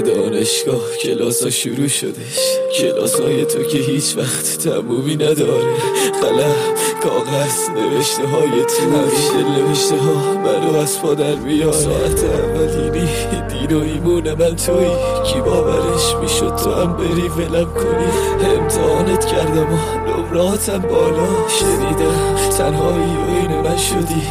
دانشگاه 0.00 0.82
کلاس 1.02 1.42
ها 1.42 1.50
شروع 1.50 1.88
شدش. 1.88 2.38
کلاس 2.78 3.20
های 3.20 3.44
تو 3.44 3.62
که 3.62 3.78
هیچ 3.78 4.16
وقت 4.16 4.58
تمومی 4.58 5.16
نداره. 5.16 5.74
قلم 6.22 6.54
کاغذ 7.02 7.68
نوشته 7.76 8.26
های 8.26 8.64
تو. 8.64 8.82
همیشه 8.82 9.58
نوشته 9.58 9.96
ها 9.96 10.34
منو 10.34 10.76
از 10.76 11.02
پا 11.02 11.14
در 11.14 11.34
میاره. 11.34 11.72
ساعت 11.72 12.24
اولینی 12.24 13.08
دین 13.48 13.76
و 13.76 13.82
ایمون 13.82 14.34
من 14.34 14.56
توی 14.56 14.86
کی 15.26 15.40
باورش 15.40 16.14
می‌شد 16.20 16.56
تو 16.56 16.70
هم 16.70 16.96
بری 16.96 17.28
ولم 17.28 17.74
کنی؟ 17.74 18.08
امتحانت 18.56 19.24
کردم 19.26 19.66
و 19.72 19.76
نمراتم 20.10 20.78
بالا. 20.78 21.48
شنیدم 21.48 22.36
تنهایی 22.58 23.46
و 23.48 23.62
من 23.62 23.76
شدی 23.76 24.22